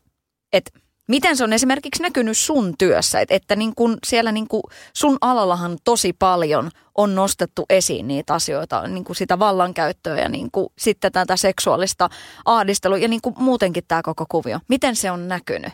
että 0.53 0.79
miten 1.07 1.37
se 1.37 1.43
on 1.43 1.53
esimerkiksi 1.53 2.03
näkynyt 2.03 2.37
sun 2.37 2.73
työssä, 2.77 3.19
että, 3.19 3.35
että 3.35 3.55
niin 3.55 3.75
kun 3.75 3.97
siellä 4.07 4.31
niin 4.31 4.47
kun 4.47 4.63
sun 4.93 5.17
alallahan 5.21 5.77
tosi 5.83 6.13
paljon 6.13 6.71
on 6.95 7.15
nostettu 7.15 7.65
esiin 7.69 8.07
niitä 8.07 8.33
asioita, 8.33 8.87
niin 8.87 9.03
kuin 9.03 9.15
sitä 9.15 9.39
vallankäyttöä 9.39 10.17
ja 10.17 10.29
niin 10.29 10.49
kuin 10.51 10.67
sitten 10.77 11.11
tätä 11.11 11.35
seksuaalista 11.35 12.09
ahdistelua 12.45 12.97
ja 12.97 13.07
niin 13.07 13.21
kuin 13.21 13.35
muutenkin 13.37 13.83
tämä 13.87 14.01
koko 14.01 14.25
kuvio. 14.29 14.59
Miten 14.67 14.95
se 14.95 15.11
on 15.11 15.27
näkynyt? 15.27 15.73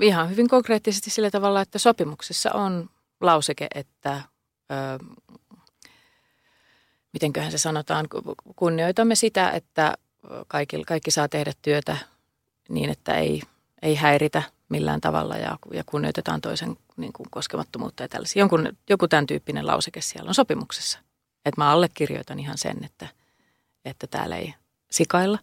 Ihan 0.00 0.30
hyvin 0.30 0.48
konkreettisesti 0.48 1.10
sillä 1.10 1.30
tavalla, 1.30 1.60
että 1.60 1.78
sopimuksessa 1.78 2.52
on 2.52 2.90
lauseke, 3.20 3.66
että 3.74 4.22
mitenköhän 7.12 7.52
se 7.52 7.58
sanotaan, 7.58 8.06
kunnioitamme 8.56 9.14
sitä, 9.14 9.50
että 9.50 9.94
kaikki, 10.48 10.84
kaikki 10.84 11.10
saa 11.10 11.28
tehdä 11.28 11.52
työtä 11.62 11.96
niin, 12.68 12.90
että 12.90 13.14
ei, 13.14 13.42
ei 13.82 13.94
häiritä 13.94 14.42
millään 14.68 15.00
tavalla 15.00 15.36
ja, 15.36 15.58
ja 15.72 15.84
kunnioitetaan 15.86 16.40
toisen 16.40 16.76
niin 16.96 17.12
kuin 17.12 17.26
koskemattomuutta 17.30 18.02
ja 18.02 18.08
tällaisia. 18.08 18.40
Jonkun, 18.40 18.76
joku 18.90 19.08
tämän 19.08 19.26
tyyppinen 19.26 19.66
lauseke 19.66 20.00
siellä 20.00 20.28
on 20.28 20.34
sopimuksessa. 20.34 20.98
Että 21.44 21.60
mä 21.60 21.70
allekirjoitan 21.70 22.40
ihan 22.40 22.58
sen, 22.58 22.84
että, 22.84 23.08
että 23.84 24.06
täällä 24.06 24.36
ei 24.36 24.54
sikailla. 24.90 25.38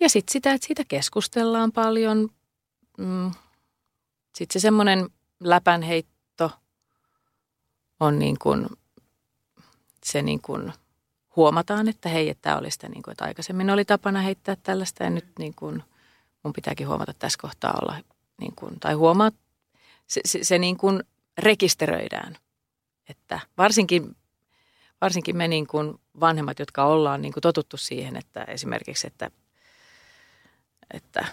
Ja 0.00 0.08
sitten 0.08 0.32
sitä, 0.32 0.52
että 0.52 0.66
siitä 0.66 0.82
keskustellaan 0.88 1.72
paljon. 1.72 2.28
Mm. 2.98 3.30
Sitten 4.34 4.60
se 4.60 4.62
semmoinen 4.62 5.08
läpänheitto 5.40 6.50
on 8.00 8.18
niin 8.18 8.36
kuin 8.38 8.66
se 10.06 10.22
niin 10.22 10.40
kuin 10.40 10.72
huomataan, 11.36 11.88
että 11.88 12.08
hei, 12.08 12.28
että 12.28 12.42
tämä 12.42 12.58
oli 12.58 12.70
sitä, 12.70 12.88
niin 12.88 13.02
kuin, 13.02 13.12
että 13.12 13.24
aikaisemmin 13.24 13.70
oli 13.70 13.84
tapana 13.84 14.20
heittää 14.20 14.56
tällaista 14.62 15.04
ja 15.04 15.10
nyt 15.10 15.26
niin 15.38 15.54
kuin, 15.54 15.82
mun 16.42 16.52
pitääkin 16.52 16.88
huomata 16.88 17.14
tässä 17.14 17.38
kohtaa 17.42 17.78
olla, 17.82 17.96
niin 18.40 18.54
kuin, 18.56 18.80
tai 18.80 18.94
huomaa, 18.94 19.30
se, 20.06 20.20
se, 20.24 20.44
se 20.44 20.58
niin 20.58 20.76
kuin 20.76 21.02
rekisteröidään. 21.38 22.36
Että 23.08 23.40
varsinkin, 23.58 24.16
varsinkin 25.00 25.36
me 25.36 25.48
niin 25.48 25.66
kuin 25.66 26.00
vanhemmat, 26.20 26.58
jotka 26.58 26.84
ollaan 26.84 27.22
niin 27.22 27.32
kuin 27.32 27.42
totuttu 27.42 27.76
siihen, 27.76 28.16
että 28.16 28.44
esimerkiksi, 28.44 29.06
että, 29.06 29.30
että 30.94 31.24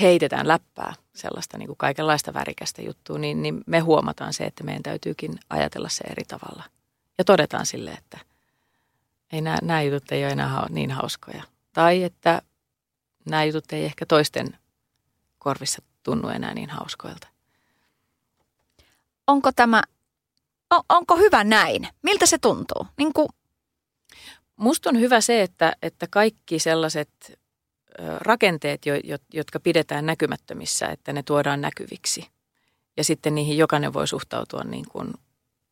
heitetään 0.00 0.48
läppää 0.48 0.94
sellaista 1.14 1.58
niin 1.58 1.66
kuin 1.66 1.76
kaikenlaista 1.76 2.34
värikästä 2.34 2.82
juttua, 2.82 3.18
niin, 3.18 3.42
niin 3.42 3.64
me 3.66 3.78
huomataan 3.78 4.32
se, 4.32 4.44
että 4.44 4.64
meidän 4.64 4.82
täytyykin 4.82 5.38
ajatella 5.50 5.88
se 5.88 6.04
eri 6.04 6.24
tavalla– 6.24 6.64
ja 7.18 7.24
todetaan 7.24 7.66
sille, 7.66 7.90
että 7.90 8.18
ei 9.32 9.40
nämä, 9.40 9.58
nämä 9.62 9.82
jutut 9.82 10.12
ei 10.12 10.24
ole 10.24 10.32
enää 10.32 10.66
niin 10.68 10.90
hauskoja. 10.90 11.42
Tai 11.72 12.02
että 12.02 12.42
nämä 13.24 13.44
jutut 13.44 13.72
ei 13.72 13.84
ehkä 13.84 14.06
toisten 14.06 14.58
korvissa 15.38 15.82
tunnu 16.02 16.28
enää 16.28 16.54
niin 16.54 16.70
hauskoilta. 16.70 17.28
Onko 19.26 19.52
tämä, 19.52 19.82
on, 20.70 20.82
onko 20.88 21.16
hyvä 21.16 21.44
näin? 21.44 21.88
Miltä 22.02 22.26
se 22.26 22.38
tuntuu? 22.38 22.86
Niin 22.96 23.12
kuin... 23.12 23.28
Musta 24.56 24.90
on 24.90 25.00
hyvä 25.00 25.20
se, 25.20 25.42
että, 25.42 25.72
että 25.82 26.06
kaikki 26.10 26.58
sellaiset 26.58 27.38
rakenteet, 28.20 28.82
jotka 29.32 29.60
pidetään 29.60 30.06
näkymättömissä, 30.06 30.86
että 30.86 31.12
ne 31.12 31.22
tuodaan 31.22 31.60
näkyviksi. 31.60 32.28
Ja 32.96 33.04
sitten 33.04 33.34
niihin 33.34 33.58
jokainen 33.58 33.92
voi 33.92 34.08
suhtautua 34.08 34.64
niin 34.64 34.84
kuin, 34.88 35.14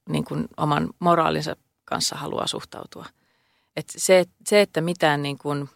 niin 0.08 0.24
kuin 0.24 0.48
oman 0.56 0.88
moraalinsa 0.98 1.56
kanssa 1.84 2.16
haluaa 2.16 2.46
suhtautua. 2.46 3.06
Et 3.76 3.86
se, 3.96 4.24
se, 4.46 4.60
että 4.60 4.80
mitään 4.80 5.22
niin 5.22 5.38
kuin 5.38 5.68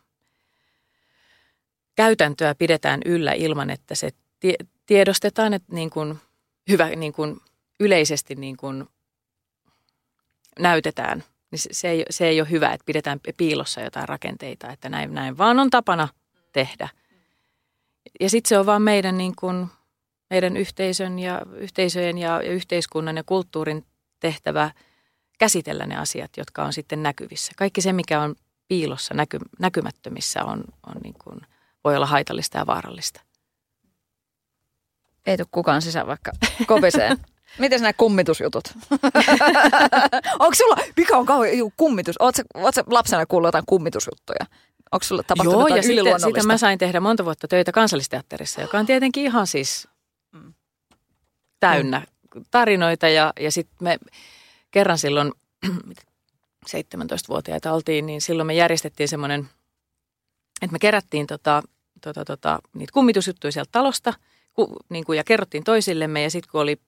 käytäntöä 1.97 2.55
pidetään 2.55 3.01
yllä 3.05 3.33
ilman, 3.33 3.71
että 3.71 3.95
se 3.95 4.11
tiedostetaan, 4.87 5.55
että 5.55 5.75
niin 5.75 5.91
kuin 5.91 6.19
hyvä 6.69 6.89
niin 6.89 7.13
kuin 7.13 7.41
yleisesti 7.81 8.35
niin 8.35 8.57
kuin 8.57 8.89
näytetään, 10.59 11.25
niin 11.51 11.61
se 11.71 11.89
ei, 11.89 12.05
se 12.11 12.29
ei 12.29 12.41
ole 12.41 12.51
hyvä, 12.51 12.73
että 12.73 12.85
pidetään 12.85 13.21
piilossa 13.37 13.81
jotain 13.81 14.09
rakenteita, 14.09 14.71
että 14.71 14.89
näin, 14.89 15.15
näin 15.15 15.39
vaan 15.39 15.59
on 15.59 15.71
tapana 15.71 16.09
tehdä. 16.53 16.89
Ja 18.21 18.31
sitten 18.31 18.49
se 18.49 18.59
on 18.59 18.67
vaan 18.67 18.83
meidän, 18.83 19.19
niin 19.19 19.37
kuin, 19.37 19.67
meidän 20.31 20.57
yhteisön 20.57 21.19
ja 21.19 21.43
yhteisöjen 21.55 22.19
ja, 22.19 22.43
ja 22.43 22.53
yhteiskunnan 22.53 23.17
ja 23.17 23.25
kulttuurin 23.25 23.85
tehtävä 24.21 24.71
käsitellä 25.39 25.87
ne 25.87 25.97
asiat, 25.97 26.31
jotka 26.37 26.65
on 26.65 26.73
sitten 26.73 27.03
näkyvissä. 27.03 27.53
Kaikki 27.57 27.81
se, 27.81 27.93
mikä 27.93 28.21
on 28.21 28.35
piilossa, 28.69 29.15
näky, 29.15 29.39
näkymättömissä, 29.59 30.45
on, 30.45 30.65
on 30.87 31.01
niin 31.03 31.15
kuin, 31.25 31.41
voi 31.85 31.97
olla 31.97 32.07
haitallista 32.07 32.59
ja 32.59 32.67
vaarallista. 32.67 33.21
Ei 35.27 35.37
tule 35.37 35.49
kukaan 35.51 35.83
sisään 35.83 36.07
vaikka 36.07 36.33
kopiseen. 36.67 37.19
Miten 37.59 37.81
nämä 37.81 37.93
kummitusjutut? 37.93 38.65
Onko 40.39 40.55
sulla, 40.55 40.77
mikä 40.97 41.17
on 41.17 41.27
kauhean 41.27 41.73
kummitus? 41.77 42.19
Oletko, 42.19 42.43
oletko 42.55 42.83
lapsena 42.87 43.27
kuullut 43.27 43.49
jotain 43.49 43.65
kummitusjuttuja? 43.67 44.47
Onko 44.93 45.05
sulla 45.05 45.23
tapahtunut 45.23 45.69
Joo, 45.69 45.77
ja 45.77 45.83
sitten, 45.83 46.21
sitten 46.21 46.47
mä 46.47 46.59
sain 46.59 46.79
tehdä 46.79 47.01
monta 47.01 47.25
vuotta 47.25 47.49
töitä 47.49 47.73
kansallisteatterissa, 47.73 48.61
joka 48.61 48.79
on 48.79 48.87
tietenkin 48.87 49.25
ihan 49.25 49.47
siis 49.47 49.89
mm. 50.33 50.55
Tarinoita. 52.51 53.09
Ja, 53.09 53.33
ja 53.41 53.53
sitten 53.53 53.77
me 53.81 53.99
kerran 54.71 54.99
silloin, 54.99 55.33
17-vuotiaita 56.77 57.73
oltiin, 57.73 58.07
niin 58.07 58.21
silloin 58.21 58.47
me 58.47 58.55
järjestettiin 58.55 59.09
semmoinen, 59.09 59.49
että 60.63 60.73
me 60.73 60.79
kerättiin 60.79 61.27
tota, 61.27 61.63
tota, 62.01 62.25
tota, 62.25 62.59
niitä 62.75 62.93
kummitusjuttuja 62.93 63.53
sieltä 63.53 63.73
talosta 63.73 64.15
ku, 64.53 64.77
niin 64.89 65.05
kuin, 65.05 65.17
ja 65.17 65.25
kerrottiin 65.25 65.65
toisillemme. 65.65 66.23
Ja 66.23 66.31
sitten 66.31 66.51
kun 66.53 66.61
oli 66.61 66.81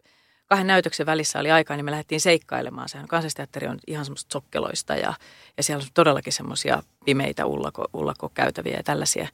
kahden 0.47 0.67
näytöksen 0.67 1.07
välissä 1.07 1.39
oli 1.39 1.51
aikaa, 1.51 1.77
niin 1.77 1.85
me 1.85 1.91
lähdettiin 1.91 2.21
seikkailemaan. 2.21 2.89
Sehän 2.89 3.09
kansallisteatteri 3.09 3.67
on 3.67 3.79
ihan 3.87 4.05
semmoista 4.05 4.33
sokkeloista 4.33 4.97
ja, 4.97 5.15
ja 5.57 5.63
siellä 5.63 5.83
on 5.83 5.89
todellakin 5.95 6.33
semmoisia 6.33 6.83
pimeitä 7.05 7.47
ullako, 7.47 7.85
ullakokäytäviä 7.95 8.77
ja 8.77 8.83
tällaisia. 8.83 9.29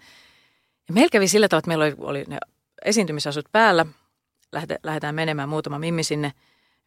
Ja 0.88 0.94
meillä 0.94 1.10
kävi 1.10 1.28
sillä 1.28 1.48
tavalla, 1.48 1.60
että 1.60 1.68
meillä 1.68 1.84
oli, 1.84 1.94
oli 1.98 2.24
ne 2.28 2.38
esiintymisasut 2.84 3.46
päällä. 3.52 3.86
Lähde, 4.52 4.78
lähdetään 4.82 5.14
menemään 5.14 5.48
muutama 5.48 5.78
mimmi 5.78 6.02
sinne 6.02 6.32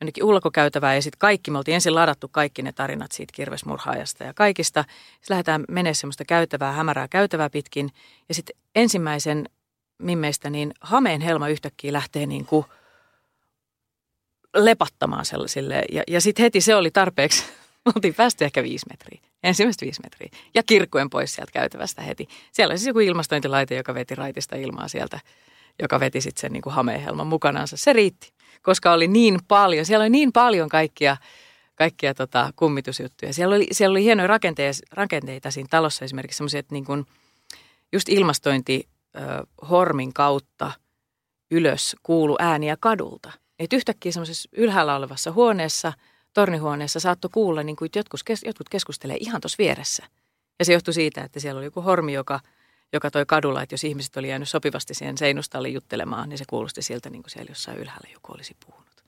jonnekin 0.02 0.24
ullakokäytävään 0.24 0.96
ja 0.96 1.02
sitten 1.02 1.20
kaikki, 1.20 1.52
me 1.52 1.58
oltiin 1.58 1.76
ensin 1.76 1.96
ladattu 1.96 2.28
kaikki 2.28 2.62
ne 2.62 2.72
tarinat 2.72 3.12
siitä 3.12 3.32
kirvesmurhaajasta 3.36 4.24
ja 4.24 4.34
kaikista. 4.34 4.82
Sitten 4.82 5.26
lähdetään 5.30 5.64
menemään 5.70 5.96
semmoista 5.96 6.26
käytävää, 6.26 6.72
hämärää 6.72 7.08
käytävää 7.08 7.50
pitkin 7.50 7.90
ja 8.30 8.36
sitten 8.36 8.56
ensimmäisen 8.76 9.50
mimmeistä 9.98 10.50
niin 10.50 10.74
hameen 10.82 11.22
helma 11.22 11.50
yhtäkkiä 11.50 11.94
lähtee 11.94 12.26
niin 12.26 12.46
kuin– 12.46 12.66
lepattamaan 14.56 15.26
sellaisille. 15.26 15.84
Ja, 15.92 16.04
ja 16.08 16.22
sitten 16.22 16.44
heti 16.44 16.62
se 16.62 16.76
oli 16.76 16.92
tarpeeksi. 16.92 17.44
Me 17.86 17.92
oltiin 17.96 18.14
päästy 18.14 18.46
ehkä 18.46 18.64
viisi 18.64 18.86
metriä, 18.90 19.22
ensimmäistä 19.44 19.86
viisi 19.86 20.02
metriä. 20.04 20.30
Ja 20.54 20.64
kirkkuen 20.64 21.10
pois 21.10 21.34
sieltä 21.34 21.52
käytävästä 21.52 22.02
heti. 22.02 22.28
Siellä 22.52 22.72
oli 22.72 22.78
siis 22.78 22.88
joku 22.88 23.00
ilmastointilaite, 23.00 23.76
joka 23.76 23.94
veti 23.94 24.16
raitista 24.16 24.56
ilmaa 24.56 24.88
sieltä, 24.88 25.20
joka 25.82 26.00
veti 26.00 26.22
sitten 26.22 26.42
sen 26.42 26.54
niin 26.54 26.62
kuin 26.62 26.74
hameenhelman 26.74 27.28
mukanansa. 27.28 27.78
Se 27.78 27.94
riitti, 27.94 28.32
koska 28.62 28.92
oli 28.92 29.08
niin 29.08 29.40
paljon, 29.48 29.86
siellä 29.86 30.04
oli 30.04 30.10
niin 30.10 30.32
paljon 30.32 30.70
kaikkia, 30.70 31.18
kaikkia 31.76 32.14
tota, 32.14 32.54
kummitusjuttuja. 32.56 33.34
Siellä 33.34 33.56
oli, 33.56 33.68
siellä 33.72 33.94
oli 33.94 34.04
hienoja 34.04 34.28
rakenteita, 34.28 34.80
rakenteita 34.92 35.52
siinä 35.52 35.68
talossa, 35.72 36.06
esimerkiksi 36.06 36.38
semmoisia, 36.38 36.62
niin 36.72 36.86
kuin 36.86 37.06
just 37.94 38.10
ilmastointi 38.10 38.88
hormin 39.70 40.14
kautta 40.14 40.72
ylös 41.52 41.96
kuulu 42.04 42.36
ääniä 42.40 42.78
kadulta. 42.80 43.32
Että 43.60 43.76
yhtäkkiä 43.76 44.12
semmoisessa 44.12 44.50
ylhäällä 44.52 44.96
olevassa 44.96 45.32
huoneessa, 45.32 45.94
tornihuoneessa 46.34 47.00
saattoi 47.00 47.30
kuulla, 47.34 47.64
niin 47.64 47.76
kuin 47.76 47.90
jotkut, 47.96 48.20
jotkut 48.46 48.70
keskustelee 48.70 49.18
ihan 49.20 49.42
tuossa 49.42 49.56
vieressä. 49.60 50.06
Ja 50.60 50.66
se 50.66 50.74
johtui 50.74 50.94
siitä, 50.94 51.24
että 51.24 51.40
siellä 51.40 51.60
oli 51.60 51.66
joku 51.66 51.82
hormi, 51.82 52.14
joka, 52.14 52.40
joka 52.94 53.12
toi 53.12 53.26
kadulla, 53.26 53.62
että 53.62 53.74
jos 53.74 53.84
ihmiset 53.84 54.18
oli 54.18 54.30
jäänyt 54.30 54.50
sopivasti 54.50 54.94
siihen 54.94 55.18
seinustalle 55.18 55.70
juttelemaan, 55.70 56.30
niin 56.30 56.38
se 56.38 56.46
kuulosti 56.50 56.82
siltä, 56.82 57.10
niin 57.10 57.24
kuin 57.24 57.32
siellä 57.32 57.52
jossain 57.52 57.78
ylhäällä 57.78 58.10
joku 58.14 58.34
olisi 58.34 58.58
puhunut. 58.66 59.04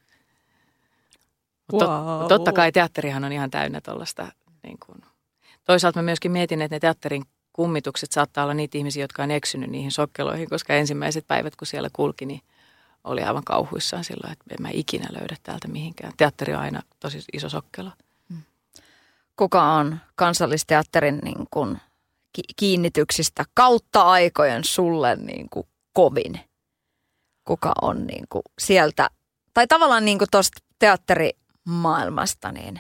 Mutta 1.72 1.86
wow. 1.88 2.28
totta 2.28 2.54
kai 2.54 2.72
teatterihan 2.72 3.24
on 3.24 3.32
ihan 3.32 3.52
täynnä 3.52 3.82
tuollaista. 3.82 4.28
Niin 4.63 4.78
kuin. 4.86 5.02
Toisaalta 5.63 6.00
mä 6.00 6.04
myöskin 6.04 6.32
mietin, 6.32 6.62
että 6.62 6.76
ne 6.76 6.80
teatterin 6.80 7.26
kummitukset 7.54 8.12
saattaa 8.12 8.43
olla 8.43 8.54
niitä 8.54 8.78
ihmisiä, 8.78 9.04
jotka 9.04 9.24
on 9.24 9.32
eksynyt 9.32 9.69
niihin 9.69 9.91
sokkeloihin, 9.91 10.50
koska 10.50 10.74
ensimmäiset 10.74 11.28
päivät, 11.28 11.56
kun 11.56 11.67
siellä 11.67 11.89
kulki, 11.93 12.26
niin 12.26 12.41
oli 13.04 13.24
aivan 13.24 13.43
kauhuissaan 13.43 14.04
silloin, 14.04 14.34
että 14.34 14.46
en 14.50 14.62
mä 14.62 14.69
ikinä 14.72 15.08
löydä 15.12 15.36
täältä 15.43 15.67
mihinkään. 15.67 16.13
Teatteri 16.17 16.54
on 16.54 16.62
aina 16.62 16.82
tosi 17.00 17.24
iso 17.34 17.50
sokkelo. 17.50 17.91
Mm. 18.30 18.41
Kuka 19.36 19.63
on 19.63 19.98
kansallisteatterin 20.15 21.19
niin 21.24 21.48
kuin 21.52 21.78
kiinnityksistä 22.56 23.46
kautta 23.54 24.02
aikojen 24.02 24.63
sulle 24.63 25.15
niin 25.15 25.50
kuin 25.50 25.67
kovin? 25.93 26.39
Kuka 27.43 27.74
on 27.82 28.08
niin 28.08 28.26
kuin 28.30 28.41
sieltä, 28.60 29.10
tai 29.54 29.67
tavallaan 29.67 30.06
niin 30.06 30.17
kuin 30.17 30.28
tuosta 30.32 30.60
teatterimaailmasta, 30.80 32.52
niin 32.52 32.80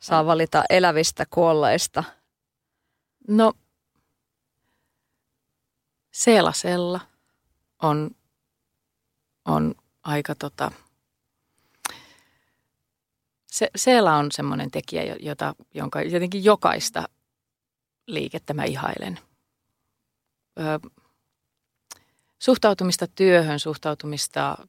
saa 0.00 0.26
valita 0.26 0.64
elävistä 0.70 1.26
kuolleista? 1.30 2.04
No, 3.28 3.52
Seelasella 6.12 7.00
on 7.82 8.10
on 9.44 9.74
aika 10.04 10.34
tota, 10.34 10.70
se, 13.46 13.70
siellä 13.76 14.16
on 14.16 14.32
semmoinen 14.32 14.70
tekijä, 14.70 15.16
jota, 15.20 15.54
jonka 15.74 16.02
jotenkin 16.02 16.44
jokaista 16.44 17.08
liikettä 18.06 18.54
mä 18.54 18.64
ihailen. 18.64 19.18
Ö, 20.58 20.90
suhtautumista 22.38 23.06
työhön, 23.06 23.60
suhtautumista 23.60 24.66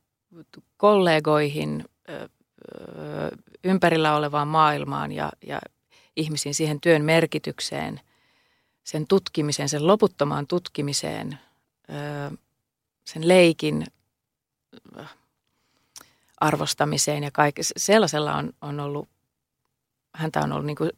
kollegoihin, 0.77 1.85
ö, 2.09 2.29
ympärillä 3.63 4.15
olevaan 4.15 4.47
maailmaan 4.47 5.11
ja, 5.11 5.31
ja 5.47 5.61
ihmisiin 6.15 6.55
siihen 6.55 6.81
työn 6.81 7.05
merkitykseen, 7.05 8.01
sen 8.83 9.07
tutkimiseen, 9.07 9.69
sen 9.69 9.87
loputtomaan 9.87 10.47
tutkimiseen, 10.47 11.39
ö, 11.89 12.37
sen 13.05 13.27
leikin 13.27 13.85
arvostamiseen 16.41 17.23
ja 17.23 17.31
kaikki. 17.31 17.61
Sellaisella 17.77 18.35
on, 18.35 18.53
on 18.61 18.79
ollut, 18.79 19.09
häntä 20.15 20.39
on 20.39 20.51
ollut 20.51 20.65
niin 20.65 20.75
kuin, 20.75 20.91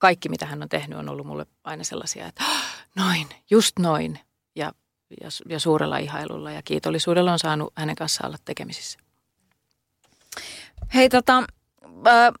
kaikki 0.00 0.28
mitä 0.28 0.46
hän 0.46 0.62
on 0.62 0.68
tehnyt 0.68 0.98
on 0.98 1.08
ollut 1.08 1.26
mulle 1.26 1.46
aina 1.64 1.84
sellaisia, 1.84 2.26
että 2.26 2.44
noin, 2.96 3.26
just 3.50 3.78
noin. 3.78 4.18
Ja, 4.56 4.72
ja, 5.20 5.28
ja 5.48 5.60
suurella 5.60 5.98
ihailulla 5.98 6.50
ja 6.50 6.62
kiitollisuudella 6.62 7.32
on 7.32 7.38
saanut 7.38 7.72
hänen 7.76 7.96
kanssaan 7.96 8.28
olla 8.28 8.38
tekemisissä. 8.44 8.98
Hei 10.94 11.08
tota, 11.08 11.42
äh, 12.06 12.32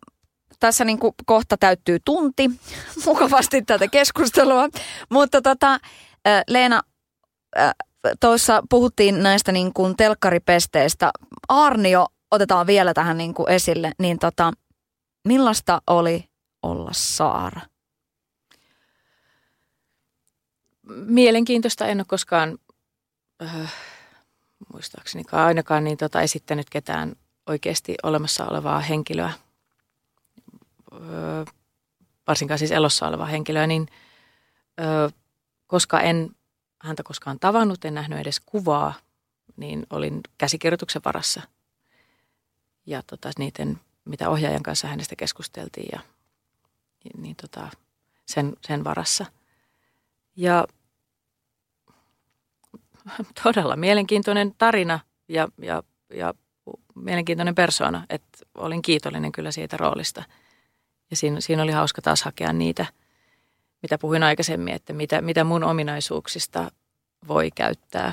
tässä 0.60 0.84
niin 0.84 0.98
kuin 0.98 1.14
kohta 1.26 1.56
täyttyy 1.56 1.98
tunti 2.04 2.50
mukavasti 3.06 3.62
tätä 3.62 3.88
keskustelua, 3.88 4.68
mutta 5.10 5.42
tota, 5.42 5.72
äh, 6.26 6.42
Leena, 6.48 6.82
äh, 7.58 7.72
tuossa 8.20 8.62
puhuttiin 8.70 9.22
näistä 9.22 9.52
niin 9.52 9.72
kuin 9.72 9.96
telkkaripesteistä. 9.96 11.10
Arnio 11.48 12.06
otetaan 12.30 12.66
vielä 12.66 12.94
tähän 12.94 13.18
niin 13.18 13.34
kuin 13.34 13.50
esille, 13.50 13.92
niin 13.98 14.18
tota, 14.18 14.52
millaista 15.24 15.82
oli 15.86 16.29
olla 16.62 16.90
Saara? 16.92 17.60
Mielenkiintoista. 20.86 21.86
En 21.86 21.98
ole 21.98 22.04
koskaan, 22.08 22.58
äh, 23.42 23.72
muistaakseni 24.72 25.24
ainakaan 25.32 25.84
niin 25.84 25.96
tota, 25.96 26.20
esittänyt 26.20 26.70
ketään 26.70 27.16
oikeasti 27.46 27.94
olemassa 28.02 28.46
olevaa 28.46 28.80
henkilöä, 28.80 29.32
äh, 30.92 31.54
varsinkaan 32.26 32.58
siis 32.58 32.70
elossa 32.70 33.08
olevaa 33.08 33.26
henkilöä, 33.26 33.66
niin 33.66 33.88
äh, 34.80 35.14
koska 35.66 36.00
en 36.00 36.30
häntä 36.82 37.02
koskaan 37.02 37.38
tavannut, 37.40 37.84
en 37.84 37.94
nähnyt 37.94 38.18
edes 38.18 38.40
kuvaa, 38.40 38.94
niin 39.56 39.86
olin 39.90 40.20
käsikirjoituksen 40.38 41.02
varassa. 41.04 41.42
Ja 42.86 43.02
tota, 43.06 43.30
niiden, 43.38 43.80
mitä 44.04 44.28
ohjaajan 44.28 44.62
kanssa 44.62 44.88
hänestä 44.88 45.16
keskusteltiin 45.16 45.88
ja 45.92 46.00
niin 47.16 47.36
tota, 47.36 47.68
sen, 48.26 48.52
sen 48.66 48.84
varassa. 48.84 49.26
Ja 50.36 50.66
todella 53.42 53.76
mielenkiintoinen 53.76 54.54
tarina 54.58 55.00
ja, 55.28 55.48
ja, 55.62 55.82
ja 56.14 56.34
mielenkiintoinen 56.94 57.54
persoona, 57.54 58.06
että 58.10 58.38
olin 58.54 58.82
kiitollinen 58.82 59.32
kyllä 59.32 59.50
siitä 59.50 59.76
roolista. 59.76 60.22
Ja 61.10 61.16
siinä, 61.16 61.40
siinä 61.40 61.62
oli 61.62 61.72
hauska 61.72 62.02
taas 62.02 62.22
hakea 62.22 62.52
niitä, 62.52 62.86
mitä 63.82 63.98
puhuin 63.98 64.22
aikaisemmin, 64.22 64.74
että 64.74 64.92
mitä, 64.92 65.20
mitä 65.20 65.44
mun 65.44 65.64
ominaisuuksista 65.64 66.70
voi 67.28 67.50
käyttää 67.50 68.12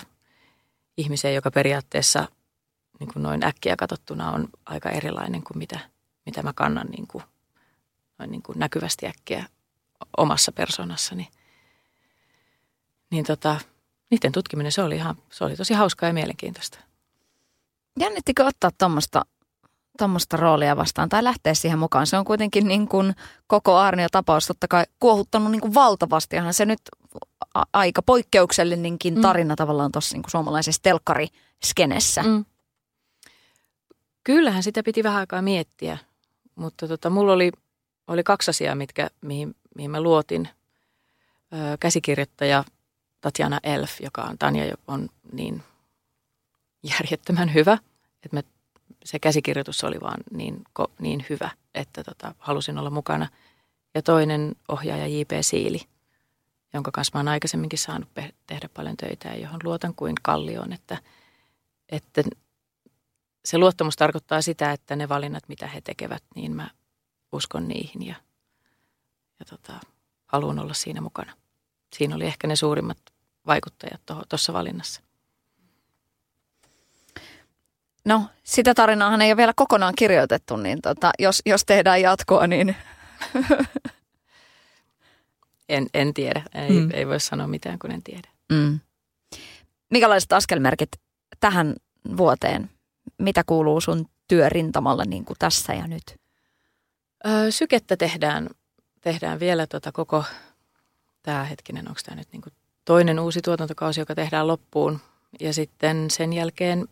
ihmiseen, 0.98 1.36
joka 1.36 1.52
periaatteessa 1.52 2.28
niin 3.00 3.14
kuin 3.14 3.24
noin 3.24 3.46
äkkiä 3.46 3.76
katsottuna 3.76 4.32
on 4.32 4.48
aika 4.66 4.90
erilainen 4.90 5.44
kuin 5.44 5.58
mitä, 5.58 5.80
mitä 6.26 6.44
mä 6.44 6.54
kannan 6.54 6.88
niin 6.88 7.08
kuin, 7.08 7.24
noin 8.20 8.32
niin 8.32 8.44
kuin 8.44 8.60
näkyvästi 8.60 9.08
äkkiä 9.08 9.46
omassa 10.18 10.52
persoonassani. 10.52 11.30
Niin 13.12 13.26
tota, 13.26 13.60
niiden 14.12 14.32
tutkiminen, 14.32 14.72
se 14.72 14.82
oli, 14.82 14.96
ihan, 14.96 15.16
se 15.32 15.44
oli 15.44 15.56
tosi 15.56 15.74
hauskaa 15.74 16.10
ja 16.10 16.14
mielenkiintoista. 16.14 16.80
Jännittikö 18.00 18.46
ottaa 18.46 18.72
tuommoista 18.78 19.26
tuommoista 19.98 20.38
roolia 20.38 20.78
vastaan 20.78 21.10
tai 21.10 21.24
lähteä 21.24 21.54
siihen 21.54 21.80
mukaan. 21.80 22.08
Se 22.08 22.18
on 22.18 22.26
kuitenkin 22.26 22.68
niin 22.68 22.88
kuin 22.88 23.16
koko 23.48 23.78
Arnio-tapaus 23.78 24.48
totta 24.48 24.68
kai 24.68 24.84
kuohuttanut 25.00 25.52
niin 25.52 25.62
kuin 25.62 25.74
valtavasti. 25.74 26.38
Onhan 26.38 26.54
se 26.54 26.66
nyt 26.66 26.80
a- 27.54 27.64
aika 27.74 28.02
poikkeuksellinenkin 28.02 29.16
mm. 29.16 29.22
tarina 29.22 29.54
mm. 29.54 29.58
tavallaan 29.58 29.92
tuossa 29.92 30.16
niin 30.16 30.24
kuin 30.24 30.32
suomalaisessa 30.32 30.82
telkkariskenessä. 30.82 32.24
Mm. 32.24 32.46
Kyllähän 34.24 34.64
sitä 34.64 34.84
piti 34.84 35.04
vähän 35.04 35.20
aikaa 35.20 35.42
miettiä, 35.42 35.98
mutta 36.56 36.88
tota, 36.88 37.10
mulla 37.10 37.34
oli, 37.34 37.52
oli 38.08 38.24
kaksi 38.24 38.52
asiaa, 38.52 38.76
mitkä, 38.76 39.10
mihin, 39.22 39.56
mihin 39.76 39.92
mä 39.92 40.02
luotin. 40.02 40.50
Ö, 41.54 41.78
käsikirjoittaja 41.80 42.64
Tatjana 43.22 43.60
Elf, 43.64 44.02
joka 44.02 44.22
on 44.22 44.38
Tanja, 44.38 44.76
on 44.88 45.10
niin 45.32 45.64
järjettömän 46.84 47.54
hyvä, 47.54 47.78
että 48.24 48.36
me, 48.36 48.44
se 49.06 49.20
käsikirjoitus 49.20 49.84
oli 49.84 50.02
vaan 50.02 50.20
niin, 50.32 50.64
niin 51.00 51.26
hyvä, 51.30 51.50
että 51.76 52.04
tota, 52.04 52.36
halusin 52.40 52.78
olla 52.78 52.90
mukana. 52.90 53.28
Ja 53.96 54.02
toinen 54.02 54.56
ohjaaja 54.68 55.08
J.P. 55.08 55.32
Siili, 55.42 55.82
jonka 56.74 56.92
kanssa 56.92 57.12
mä 57.14 57.20
oon 57.20 57.28
aikaisemminkin 57.28 57.80
saanut 57.80 58.10
tehdä 58.48 58.70
paljon 58.74 58.98
töitä 58.98 59.28
ja 59.28 59.36
johon 59.36 59.60
luotan 59.64 59.96
kuin 59.96 60.16
kallioon, 60.22 60.74
että, 60.74 60.98
että 61.90 62.24
se 63.46 63.58
luottamus 63.58 63.96
tarkoittaa 63.96 64.42
sitä, 64.42 64.72
että 64.72 64.96
ne 64.96 65.10
valinnat, 65.10 65.44
mitä 65.48 65.68
he 65.68 65.82
tekevät, 65.82 66.24
niin 66.36 66.56
mä 66.56 66.70
uskon 67.32 67.68
niihin 67.68 68.06
ja, 68.06 68.16
ja 69.40 69.46
tota, 69.46 69.74
haluan 70.26 70.60
olla 70.60 70.74
siinä 70.74 71.02
mukana. 71.02 71.34
Siinä 71.96 72.16
oli 72.16 72.26
ehkä 72.26 72.48
ne 72.48 72.56
suurimmat 72.56 72.98
vaikuttajat 73.48 74.02
tuossa 74.30 74.54
valinnassa. 74.54 75.02
No, 78.06 78.26
sitä 78.44 78.74
tarinaahan 78.74 79.22
ei 79.22 79.32
ole 79.32 79.38
vielä 79.38 79.54
kokonaan 79.56 79.94
kirjoitettu, 79.98 80.58
niin 80.58 80.82
tota, 80.82 81.12
jos, 81.20 81.42
jos 81.46 81.66
tehdään 81.66 82.02
jatkoa, 82.02 82.48
niin... 82.48 82.76
en, 85.70 85.88
en 85.94 86.14
tiedä. 86.14 86.44
Ei, 86.54 86.70
mm. 86.70 86.90
ei 86.94 87.08
voi 87.08 87.20
sanoa 87.20 87.48
mitään, 87.48 87.80
kun 87.80 87.92
en 87.92 88.04
tiedä. 88.04 88.30
Mm. 88.52 88.80
Minkälaiset 89.90 90.34
askelmerkit 90.34 90.90
tähän 91.40 91.76
vuoteen? 92.18 92.70
Mitä 93.18 93.44
kuuluu 93.46 93.82
sun 93.82 94.06
työrintamalla 94.28 95.06
niin 95.06 95.26
kuin 95.26 95.38
tässä 95.40 95.74
ja 95.74 95.88
nyt? 95.88 96.20
Sykettä 97.50 97.98
tehdään, 97.98 98.50
tehdään 99.02 99.40
vielä 99.40 99.68
tota 99.68 99.92
koko, 99.92 100.24
tämä 101.24 101.44
hetkinen, 101.44 101.88
onko 101.88 102.00
tämä 102.06 102.16
nyt 102.16 102.28
niin 102.32 102.42
kuin 102.42 102.54
toinen 102.86 103.20
uusi 103.20 103.42
tuotantokausi, 103.42 104.00
joka 104.00 104.16
tehdään 104.16 104.48
loppuun. 104.48 105.00
Ja 105.40 105.54
sitten 105.54 106.12
sen 106.12 106.34
jälkeen 106.34 106.88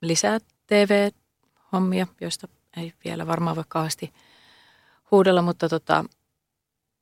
lisää 0.00 0.38
TV-hommia, 0.66 2.06
joista 2.20 2.48
ei 2.76 2.92
vielä 3.04 3.26
varmaan 3.26 3.56
voi 3.56 3.64
kauheasti 3.68 4.12
huudella, 5.10 5.42
mutta, 5.42 5.68
tota, 5.68 6.04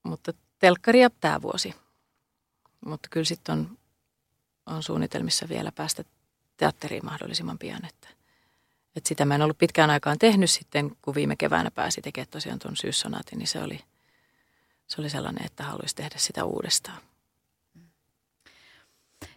mutta 0.03 0.33
telkkaria 0.59 1.11
tämä 1.11 1.43
vuosi. 1.43 1.75
Mutta 2.87 3.09
kyllä 3.11 3.25
sitten 3.25 3.53
on, 3.53 3.79
on 4.67 4.83
suunnitelmissa 4.83 5.49
vielä 5.49 5.73
päästä 5.73 6.05
teatteriin 6.57 7.05
mahdollisimman 7.05 7.59
pian. 7.59 7.85
Että, 7.85 8.09
että 8.97 9.09
sitä 9.09 9.24
mä 9.24 9.34
en 9.34 9.43
ollut 9.43 9.59
pitkään 9.59 9.91
aikaan 9.91 10.18
tehnyt 10.18 10.51
sitten, 10.51 10.91
kun 11.03 11.14
viime 11.14 11.36
keväänä 11.36 11.70
pääsi 11.70 12.03
tekemään 12.03 12.30
tosiaan 12.30 12.59
tuon 12.59 12.76
syyssonaatin, 12.76 13.38
niin 13.38 13.47
se 13.47 13.62
oli, 13.62 13.80
se 14.86 15.01
oli 15.01 15.11
sellainen, 15.11 15.47
että 15.47 15.64
haluaisi 15.64 15.97
tehdä 15.97 16.14
sitä 16.18 16.45
uudestaan 16.45 16.99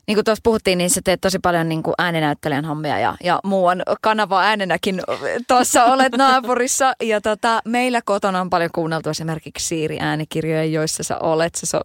niin 0.07 0.15
kuin 0.15 0.25
tuossa 0.25 0.41
puhuttiin, 0.43 0.77
niin 0.77 0.89
sä 0.89 1.01
teet 1.03 1.21
tosi 1.21 1.39
paljon 1.39 1.69
niin 1.69 1.83
kuin 1.83 1.93
ääninäyttelijän 1.97 2.65
hommia 2.65 2.99
ja, 2.99 3.15
ja 3.23 3.39
muuan 3.43 3.83
kanava 4.01 4.41
äänenäkin 4.41 5.01
tuossa 5.47 5.85
olet 5.85 6.13
naapurissa. 6.17 6.93
Ja 7.03 7.21
tota, 7.21 7.61
meillä 7.65 8.01
kotona 8.05 8.41
on 8.41 8.49
paljon 8.49 8.69
kuunneltu 8.75 9.09
esimerkiksi 9.09 9.67
Siiri-äänikirjoja, 9.67 10.65
joissa 10.65 11.03
sä 11.03 11.17
olet. 11.17 11.55
Se, 11.55 11.77
on 11.77 11.83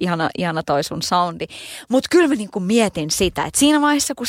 ihana, 0.00 0.30
ihana 0.38 0.62
toi 0.62 0.84
sun 0.84 1.02
soundi. 1.02 1.46
Mutta 1.88 2.08
kyllä 2.10 2.28
mä 2.28 2.34
niin 2.34 2.50
kuin 2.50 2.62
mietin 2.62 3.10
sitä, 3.10 3.44
että 3.44 3.58
siinä 3.60 3.80
vaiheessa 3.80 4.14
kun 4.14 4.26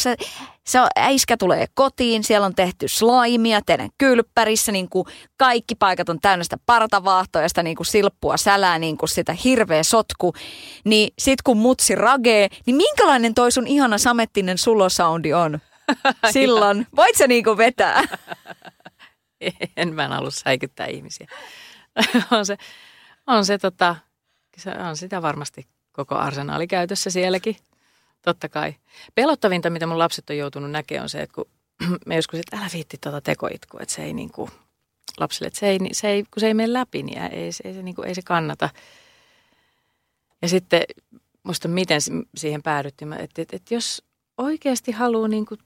se, 0.67 0.79
se 0.79 0.79
äiskä 0.95 1.37
tulee 1.37 1.65
kotiin, 1.73 2.23
siellä 2.23 2.45
on 2.45 2.55
tehty 2.55 2.87
slaimia 2.87 3.61
teidän 3.65 3.89
kylppärissä, 3.97 4.71
niin 4.71 4.89
kuin 4.89 5.05
kaikki 5.37 5.75
paikat 5.75 6.09
on 6.09 6.19
täynnä 6.21 6.43
sitä 6.43 6.57
partavaahtoa 6.65 7.41
ja 7.41 7.49
sitä 7.49 7.63
niin 7.63 7.75
kuin 7.75 7.87
silppua 7.87 8.37
sälää, 8.37 8.79
niin 8.79 8.97
kuin 8.97 9.09
sitä 9.09 9.35
hirveä 9.43 9.83
sotku. 9.83 10.33
Niin 10.83 11.13
sit 11.19 11.41
kun 11.41 11.57
mutsi 11.57 11.95
ragee, 11.95 12.47
niin 12.65 12.75
minkälainen 12.75 13.33
toi 13.33 13.51
sun 13.51 13.67
ihana 13.67 13.97
samettinen 13.97 14.57
sulosoundi 14.57 15.33
on 15.33 15.59
silloin? 16.33 16.87
Voit 16.95 17.15
sä 17.15 17.27
niin 17.27 17.43
kuin 17.43 17.57
vetää? 17.57 18.03
en 19.77 19.93
mä 19.93 20.05
en 20.05 20.11
halua 20.11 20.31
säikyttää 20.31 20.87
ihmisiä. 20.87 21.27
on 22.31 22.45
se, 22.45 22.57
on 23.27 23.45
se 23.45 23.57
tota, 23.57 23.95
on 24.89 24.97
sitä 24.97 25.21
varmasti 25.21 25.67
koko 25.91 26.15
arsenaali 26.15 26.67
käytössä 26.67 27.09
sielläkin. 27.09 27.55
Totta 28.27 28.49
kai. 28.49 28.75
Pelottavinta, 29.15 29.69
mitä 29.69 29.87
mun 29.87 29.99
lapset 29.99 30.29
on 30.29 30.37
joutunut 30.37 30.71
näkemään, 30.71 31.03
on 31.03 31.09
se, 31.09 31.21
että 31.21 31.33
kun 31.33 31.45
me 32.05 32.15
joskus, 32.15 32.39
että 32.39 32.57
älä 32.57 32.67
viitti 32.73 32.97
tuota 32.97 33.21
tekoitkua, 33.21 33.79
että 33.81 33.95
se 33.95 34.03
ei 34.03 34.13
niin 34.13 34.31
kuin, 34.31 34.51
lapsille, 35.17 35.47
että 35.47 35.59
se 35.59 35.67
ei, 35.67 35.79
se 35.91 36.07
ei, 36.07 36.23
kun 36.23 36.39
se 36.39 36.47
ei 36.47 36.53
mene 36.53 36.73
läpi, 36.73 37.03
niin 37.03 37.17
ei, 37.17 37.29
ei, 37.43 37.51
se, 37.51 37.83
niin 37.83 37.95
kuin, 37.95 38.07
ei 38.07 38.15
se 38.15 38.21
kannata. 38.21 38.69
Ja 40.41 40.49
sitten 40.49 40.81
musta 41.43 41.67
miten 41.67 42.01
siihen 42.37 42.63
päädyttiin, 42.63 43.13
että, 43.13 43.41
että, 43.41 43.55
että 43.55 43.73
jos 43.73 44.03
oikeasti 44.37 44.91
haluaa 44.91 45.27
niin 45.27 45.45
kuin 45.45 45.59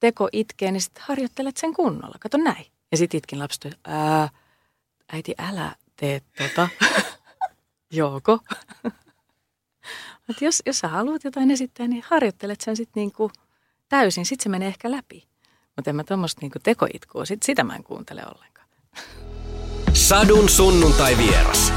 teko 0.00 0.28
itkeä, 0.32 0.70
niin 0.70 0.82
sitten 0.82 1.04
harjoittelet 1.06 1.56
sen 1.56 1.74
kunnolla. 1.74 2.16
Kato 2.20 2.36
näin. 2.36 2.66
Ja 2.90 2.96
sitten 2.96 3.18
itkin 3.18 3.38
lapset, 3.38 3.78
ää, 3.84 4.28
äiti 5.12 5.34
älä 5.38 5.76
tee 5.96 6.22
tota. 6.38 6.68
Joko. 7.92 8.38
Mutta 10.26 10.44
jos, 10.44 10.62
jos 10.66 10.78
sä 10.78 10.88
haluat 10.88 11.24
jotain 11.24 11.50
esittää, 11.50 11.88
niin 11.88 12.04
harjoittelet 12.06 12.60
sen 12.60 12.76
sitten 12.76 13.00
niinku 13.00 13.30
täysin. 13.88 14.26
Sitten 14.26 14.42
se 14.42 14.48
menee 14.48 14.68
ehkä 14.68 14.90
läpi. 14.90 15.26
Mutta 15.76 15.90
en 15.90 15.96
mä 15.96 16.04
tuommoista 16.04 16.40
niinku 16.40 16.58
tekoitkua, 16.62 17.24
sit, 17.24 17.42
sitä 17.42 17.64
mä 17.64 17.76
en 17.76 17.84
kuuntele 17.84 18.22
ollenkaan. 18.26 18.68
Sadun 19.92 20.48
sunnuntai 20.48 21.16
vieras. 21.18 21.72